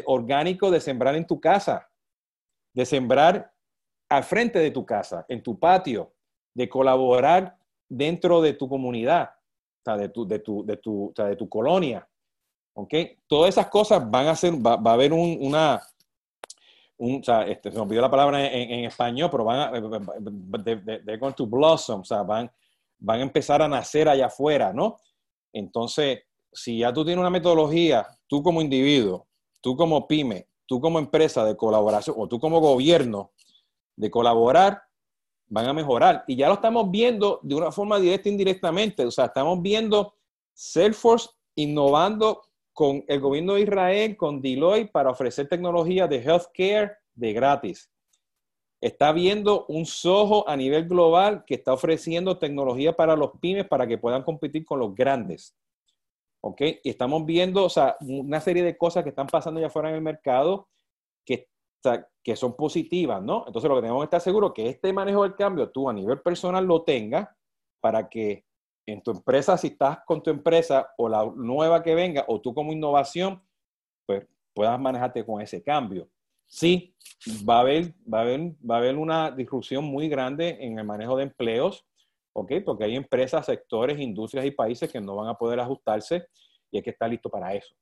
orgánico 0.05 0.69
de 0.71 0.79
sembrar 0.79 1.15
en 1.15 1.25
tu 1.25 1.39
casa, 1.39 1.87
de 2.73 2.85
sembrar 2.85 3.53
al 4.09 4.23
frente 4.23 4.59
de 4.59 4.71
tu 4.71 4.85
casa, 4.85 5.25
en 5.29 5.41
tu 5.41 5.57
patio, 5.57 6.13
de 6.53 6.67
colaborar 6.67 7.57
dentro 7.87 8.41
de 8.41 8.53
tu 8.53 8.67
comunidad, 8.67 9.29
de, 9.85 10.09
tu, 10.09 10.27
de, 10.27 10.39
tu, 10.39 10.65
de, 10.65 10.77
tu, 10.77 11.13
de 11.15 11.35
tu 11.35 11.49
colonia. 11.49 12.07
¿Okay? 12.73 13.17
Todas 13.27 13.49
esas 13.49 13.67
cosas 13.67 14.09
van 14.09 14.27
a 14.27 14.35
ser, 14.35 14.53
va, 14.53 14.73
a 14.73 14.93
haber 14.93 15.11
una, 15.11 15.81
un, 16.97 17.19
o 17.19 17.23
sea, 17.23 17.43
este, 17.43 17.69
se 17.69 17.77
me 17.77 17.83
olvidó 17.83 18.01
la 18.01 18.11
palabra 18.11 18.45
en, 18.47 18.85
español, 18.85 19.29
pero 19.29 19.43
van 19.43 19.59
a, 19.59 19.71
they're 20.63 21.17
going 21.17 21.33
to 21.33 21.45
blossom, 21.45 22.01
o 22.01 22.05
sea, 22.05 22.23
van, 22.23 22.49
van 22.99 23.19
a 23.19 23.23
empezar 23.23 23.61
a 23.61 23.67
nacer 23.67 24.07
allá 24.07 24.27
afuera, 24.27 24.71
¿no? 24.71 24.97
Entonces, 25.51 26.19
si 26.51 26.79
ya 26.79 26.93
tú 26.93 27.03
tienes 27.03 27.19
una 27.19 27.29
metodología, 27.29 28.07
tú 28.27 28.41
como 28.41 28.61
individuo, 28.61 29.27
tú 29.61 29.75
como 29.75 30.07
pyme, 30.07 30.47
tú 30.71 30.79
como 30.79 30.99
empresa 30.99 31.43
de 31.43 31.57
colaboración 31.57 32.15
o 32.17 32.29
tú 32.29 32.39
como 32.39 32.61
gobierno 32.61 33.33
de 33.97 34.09
colaborar, 34.09 34.81
van 35.49 35.65
a 35.65 35.73
mejorar. 35.73 36.23
Y 36.27 36.37
ya 36.37 36.47
lo 36.47 36.53
estamos 36.53 36.89
viendo 36.89 37.41
de 37.43 37.55
una 37.55 37.73
forma 37.73 37.99
directa 37.99 38.29
e 38.29 38.31
indirectamente. 38.31 39.05
O 39.05 39.11
sea, 39.11 39.25
estamos 39.25 39.61
viendo 39.61 40.15
Salesforce 40.53 41.27
innovando 41.55 42.43
con 42.71 43.03
el 43.09 43.19
gobierno 43.19 43.55
de 43.55 43.63
Israel, 43.63 44.15
con 44.15 44.41
Deloitte, 44.41 44.93
para 44.93 45.09
ofrecer 45.09 45.49
tecnología 45.49 46.07
de 46.07 46.23
healthcare 46.23 46.93
de 47.15 47.33
gratis. 47.33 47.91
Está 48.79 49.11
viendo 49.11 49.65
un 49.67 49.85
Soho 49.85 50.47
a 50.47 50.55
nivel 50.55 50.87
global 50.87 51.43
que 51.45 51.55
está 51.55 51.73
ofreciendo 51.73 52.39
tecnología 52.39 52.95
para 52.95 53.17
los 53.17 53.31
pymes 53.41 53.67
para 53.67 53.85
que 53.85 53.97
puedan 53.97 54.23
competir 54.23 54.63
con 54.63 54.79
los 54.79 54.95
grandes. 54.95 55.53
¿Ok? 56.43 56.61
Y 56.83 56.89
estamos 56.89 57.25
viendo, 57.25 57.63
o 57.63 57.69
sea, 57.69 57.97
una 58.01 58.41
serie 58.41 58.63
de 58.63 58.77
cosas 58.77 59.03
que 59.03 59.09
están 59.09 59.27
pasando 59.27 59.59
ya 59.59 59.67
afuera 59.67 59.89
en 59.89 59.95
el 59.95 60.01
mercado 60.01 60.69
que, 61.25 61.49
que 62.23 62.35
son 62.35 62.55
positivas, 62.55 63.21
¿no? 63.21 63.45
Entonces, 63.47 63.69
lo 63.69 63.75
que 63.75 63.81
tenemos 63.81 64.01
que 64.01 64.05
estar 64.05 64.21
seguros 64.21 64.51
es 64.51 64.55
que 64.55 64.69
este 64.69 64.93
manejo 64.93 65.23
del 65.23 65.35
cambio 65.35 65.69
tú 65.69 65.89
a 65.89 65.93
nivel 65.93 66.19
personal 66.21 66.65
lo 66.65 66.83
tengas 66.83 67.29
para 67.79 68.09
que 68.09 68.45
en 68.87 69.01
tu 69.01 69.11
empresa, 69.11 69.57
si 69.57 69.67
estás 69.67 69.99
con 70.05 70.21
tu 70.23 70.31
empresa 70.31 70.91
o 70.97 71.07
la 71.07 71.23
nueva 71.35 71.83
que 71.83 71.95
venga, 71.95 72.25
o 72.27 72.41
tú 72.41 72.53
como 72.53 72.73
innovación, 72.73 73.41
pues 74.05 74.27
puedas 74.53 74.79
manejarte 74.79 75.25
con 75.25 75.41
ese 75.41 75.63
cambio 75.63 76.09
sí, 76.51 76.93
va 77.47 77.57
a 77.57 77.59
haber, 77.61 77.93
va 78.13 78.19
a 78.19 78.21
haber, 78.21 78.41
va 78.69 78.75
a 78.75 78.77
haber 78.79 78.97
una 78.97 79.31
disrupción 79.31 79.85
muy 79.85 80.09
grande 80.09 80.57
en 80.59 80.77
el 80.77 80.85
manejo 80.85 81.15
de 81.15 81.23
empleos, 81.23 81.85
¿ok? 82.33 82.53
Porque 82.65 82.85
hay 82.85 82.95
empresas, 82.95 83.45
sectores, 83.45 83.99
industrias 83.99 84.45
y 84.45 84.51
países 84.51 84.91
que 84.91 85.01
no 85.01 85.15
van 85.15 85.29
a 85.29 85.35
poder 85.35 85.59
ajustarse 85.59 86.25
y 86.71 86.77
hay 86.77 86.83
que 86.83 86.91
estar 86.91 87.09
listo 87.09 87.29
para 87.29 87.53
eso. 87.53 87.75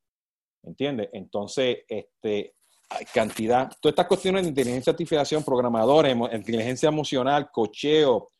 ¿Entiendes? 0.63 1.09
Entonces, 1.13 1.79
este, 1.87 2.55
hay 2.89 3.05
cantidad, 3.05 3.71
todas 3.79 3.93
estas 3.93 4.07
cuestiones 4.07 4.43
de 4.43 4.49
inteligencia 4.49 4.91
artificial, 4.91 5.43
programadores, 5.45 6.15
inteligencia 6.33 6.89
emocional, 6.89 7.49
cocheo, 7.51 8.31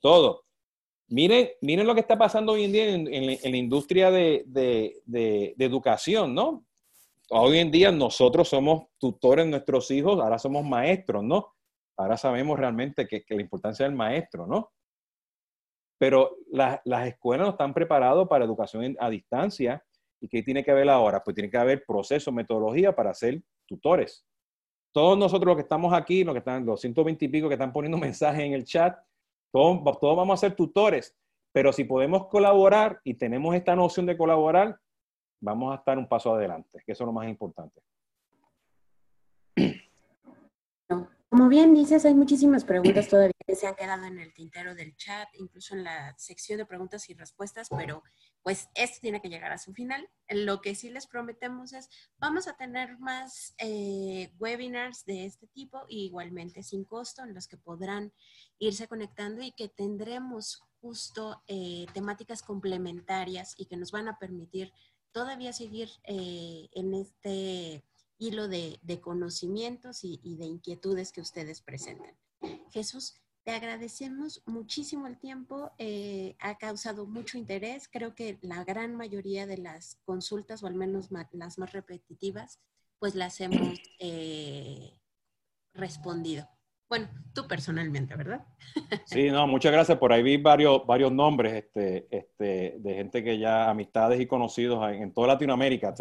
todo. 0.00 0.44
Miren, 1.08 1.50
miren 1.62 1.86
lo 1.86 1.94
que 1.94 2.00
está 2.00 2.18
pasando 2.18 2.52
hoy 2.52 2.64
en 2.64 2.72
día 2.72 2.94
en, 2.94 3.50
la 3.50 3.56
industria 3.56 4.10
de, 4.10 4.44
de, 4.46 5.54
educación, 5.58 6.34
¿no? 6.34 6.64
hoy 7.30 7.58
en 7.58 7.70
día 7.70 7.92
nosotros 7.92 8.48
somos 8.48 8.86
tutores 8.98 9.44
de 9.44 9.50
nuestros 9.50 9.90
hijos, 9.90 10.20
ahora 10.20 10.38
somos 10.38 10.64
maestros, 10.64 11.22
¿no? 11.22 11.54
Ahora 11.96 12.16
sabemos 12.16 12.58
realmente 12.58 13.06
que, 13.06 13.24
la 13.28 13.42
importancia 13.42 13.84
del 13.84 13.94
maestro, 13.94 14.46
¿no? 14.46 14.70
Pero 15.98 16.36
las 16.50 17.06
escuelas 17.06 17.46
no 17.46 17.50
están 17.52 17.74
preparadas 17.74 18.26
para 18.28 18.44
educación 18.44 18.96
a 19.00 19.10
distancia. 19.10 19.84
¿Y 20.20 20.28
qué 20.28 20.42
tiene 20.42 20.64
que 20.64 20.70
haber 20.70 20.88
ahora? 20.88 21.22
Pues 21.22 21.34
tiene 21.34 21.50
que 21.50 21.58
haber 21.58 21.84
proceso, 21.84 22.32
metodología 22.32 22.94
para 22.94 23.12
ser 23.14 23.42
tutores. 23.66 24.24
Todos 24.92 25.18
nosotros 25.18 25.48
los 25.48 25.56
que 25.56 25.62
estamos 25.62 25.92
aquí, 25.92 26.24
los 26.24 26.34
que 26.34 26.38
están, 26.38 26.64
los 26.64 26.80
120 26.80 27.24
y 27.24 27.28
pico 27.28 27.48
que 27.48 27.54
están 27.54 27.72
poniendo 27.72 27.98
mensajes 27.98 28.42
en 28.42 28.52
el 28.52 28.64
chat, 28.64 28.96
todos, 29.52 29.98
todos 30.00 30.16
vamos 30.16 30.34
a 30.34 30.46
ser 30.46 30.56
tutores. 30.56 31.16
Pero 31.52 31.72
si 31.72 31.84
podemos 31.84 32.26
colaborar 32.28 33.00
y 33.04 33.14
tenemos 33.14 33.54
esta 33.54 33.74
noción 33.74 34.06
de 34.06 34.16
colaborar, 34.16 34.78
vamos 35.40 35.72
a 35.72 35.78
estar 35.78 35.98
un 35.98 36.08
paso 36.08 36.34
adelante, 36.34 36.82
que 36.84 36.92
eso 36.92 37.04
es 37.04 37.06
lo 37.06 37.12
más 37.12 37.28
importante. 37.28 37.80
Como 41.28 41.48
bien 41.48 41.74
dices, 41.74 42.04
hay 42.04 42.14
muchísimas 42.14 42.64
preguntas 42.64 43.08
todavía 43.08 43.32
que 43.48 43.56
se 43.56 43.66
han 43.66 43.76
quedado 43.76 44.04
en 44.04 44.18
el 44.18 44.34
tintero 44.34 44.74
del 44.74 44.94
chat, 44.94 45.26
incluso 45.32 45.74
en 45.74 45.82
la 45.82 46.14
sección 46.18 46.58
de 46.58 46.66
preguntas 46.66 47.08
y 47.08 47.14
respuestas, 47.14 47.70
pero 47.70 48.02
pues 48.42 48.68
esto 48.74 48.98
tiene 49.00 49.22
que 49.22 49.30
llegar 49.30 49.52
a 49.52 49.56
su 49.56 49.72
final. 49.72 50.06
Lo 50.28 50.60
que 50.60 50.74
sí 50.74 50.90
les 50.90 51.06
prometemos 51.06 51.72
es, 51.72 51.88
vamos 52.18 52.46
a 52.46 52.58
tener 52.58 52.98
más 52.98 53.54
eh, 53.56 54.34
webinars 54.38 55.06
de 55.06 55.24
este 55.24 55.46
tipo, 55.46 55.86
igualmente 55.88 56.62
sin 56.62 56.84
costo, 56.84 57.22
en 57.22 57.32
los 57.32 57.48
que 57.48 57.56
podrán 57.56 58.12
irse 58.58 58.86
conectando 58.86 59.40
y 59.42 59.52
que 59.52 59.70
tendremos 59.70 60.60
justo 60.82 61.42
eh, 61.46 61.86
temáticas 61.94 62.42
complementarias 62.42 63.54
y 63.56 63.64
que 63.64 63.78
nos 63.78 63.92
van 63.92 64.08
a 64.08 64.18
permitir 64.18 64.74
todavía 65.10 65.54
seguir 65.54 65.88
eh, 66.04 66.68
en 66.72 66.92
este 66.92 67.82
hilo 68.18 68.46
de, 68.46 68.78
conocimientos 69.00 70.00
y, 70.02 70.36
de 70.36 70.44
inquietudes 70.44 71.12
que 71.12 71.22
ustedes 71.22 71.62
presentan. 71.62 72.14
Jesús, 72.70 73.14
te 73.48 73.54
agradecemos 73.54 74.42
muchísimo 74.44 75.06
el 75.06 75.16
tiempo, 75.16 75.70
eh, 75.78 76.36
ha 76.38 76.58
causado 76.58 77.06
mucho 77.06 77.38
interés, 77.38 77.88
creo 77.90 78.14
que 78.14 78.36
la 78.42 78.62
gran 78.62 78.94
mayoría 78.94 79.46
de 79.46 79.56
las 79.56 79.96
consultas, 80.04 80.62
o 80.62 80.66
al 80.66 80.74
menos 80.74 81.08
las 81.32 81.58
más 81.58 81.72
repetitivas, 81.72 82.60
pues 82.98 83.14
las 83.14 83.40
hemos 83.40 83.80
eh, 84.00 85.00
respondido. 85.72 86.46
Bueno, 86.90 87.08
tú 87.32 87.48
personalmente, 87.48 88.14
¿verdad? 88.16 88.44
Sí, 89.06 89.30
no, 89.30 89.46
muchas 89.46 89.72
gracias. 89.72 89.96
Por 89.96 90.12
ahí 90.12 90.22
vi 90.22 90.36
varios, 90.36 90.84
varios 90.84 91.10
nombres 91.10 91.54
este, 91.54 92.06
este, 92.10 92.76
de 92.78 92.94
gente 92.96 93.24
que 93.24 93.38
ya, 93.38 93.70
amistades 93.70 94.20
y 94.20 94.26
conocidos 94.26 94.92
en, 94.92 95.10
toda 95.14 95.28
Latinoamérica. 95.28 95.94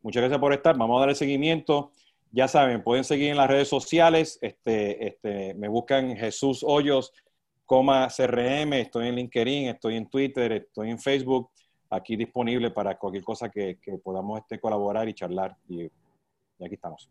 muchas 0.00 0.22
gracias 0.22 0.40
por 0.40 0.54
estar. 0.54 0.74
Vamos 0.78 0.96
a 0.96 1.00
dar 1.00 1.10
el 1.10 1.16
seguimiento. 1.16 1.92
Ya 2.30 2.46
saben, 2.46 2.82
pueden 2.82 3.04
seguir 3.04 3.30
en 3.30 3.36
las 3.36 3.48
redes 3.48 3.68
sociales. 3.68 4.38
Este, 4.42 5.06
este, 5.06 5.54
me 5.54 5.68
buscan 5.68 6.16
Jesús 6.16 6.62
Hoyos, 6.66 7.12
coma 7.64 8.08
CRM. 8.08 8.74
Estoy 8.74 9.08
en 9.08 9.16
LinkedIn, 9.16 9.68
estoy 9.68 9.96
en 9.96 10.08
Twitter, 10.08 10.52
estoy 10.52 10.90
en 10.90 10.98
Facebook. 10.98 11.50
Aquí 11.90 12.16
disponible 12.16 12.70
para 12.70 12.98
cualquier 12.98 13.24
cosa 13.24 13.48
que, 13.48 13.78
podamos 14.02 14.40
este, 14.40 14.60
colaborar 14.60 15.08
y 15.08 15.14
charlar. 15.14 15.56
y 15.68 15.84
aquí 16.60 16.74
estamos. 16.74 17.08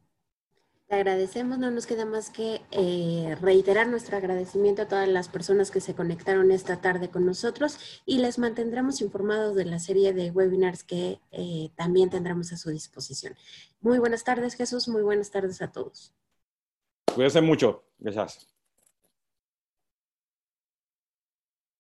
Te 0.88 0.96
agradecemos, 0.96 1.60
no 1.60 1.70
nos 1.70 1.86
queda 1.86 2.06
más 2.06 2.30
que 2.30 2.62
eh, 2.72 3.36
reiterar 3.42 3.88
nuestro 3.88 4.16
agradecimiento 4.16 4.84
a 4.84 4.88
todas 4.88 5.10
las 5.10 5.28
personas 5.28 5.70
que 5.70 5.82
se 5.82 5.94
conectaron 5.96 6.50
esta 6.50 6.80
tarde 6.80 7.10
con 7.10 7.26
nosotros 7.26 8.02
y 8.06 8.20
les 8.20 8.40
mantendremos 8.40 9.02
informados 9.02 9.54
de 9.56 9.66
la 9.66 9.80
serie 9.80 10.14
de 10.14 10.32
webinars 10.32 10.86
que 10.86 11.20
eh, 11.32 11.72
también 11.76 12.10
tendremos 12.10 12.54
a 12.54 12.58
su 12.58 12.70
disposición. 12.70 13.36
Muy 13.82 14.00
buenas 14.00 14.24
tardes, 14.24 14.54
Jesús, 14.54 14.88
muy 14.88 15.02
buenas 15.02 15.30
tardes 15.30 15.62
a 15.62 15.74
todos. 15.74 16.14
Cuídense 17.14 17.42
mucho. 17.42 17.84
Gracias. 18.00 18.57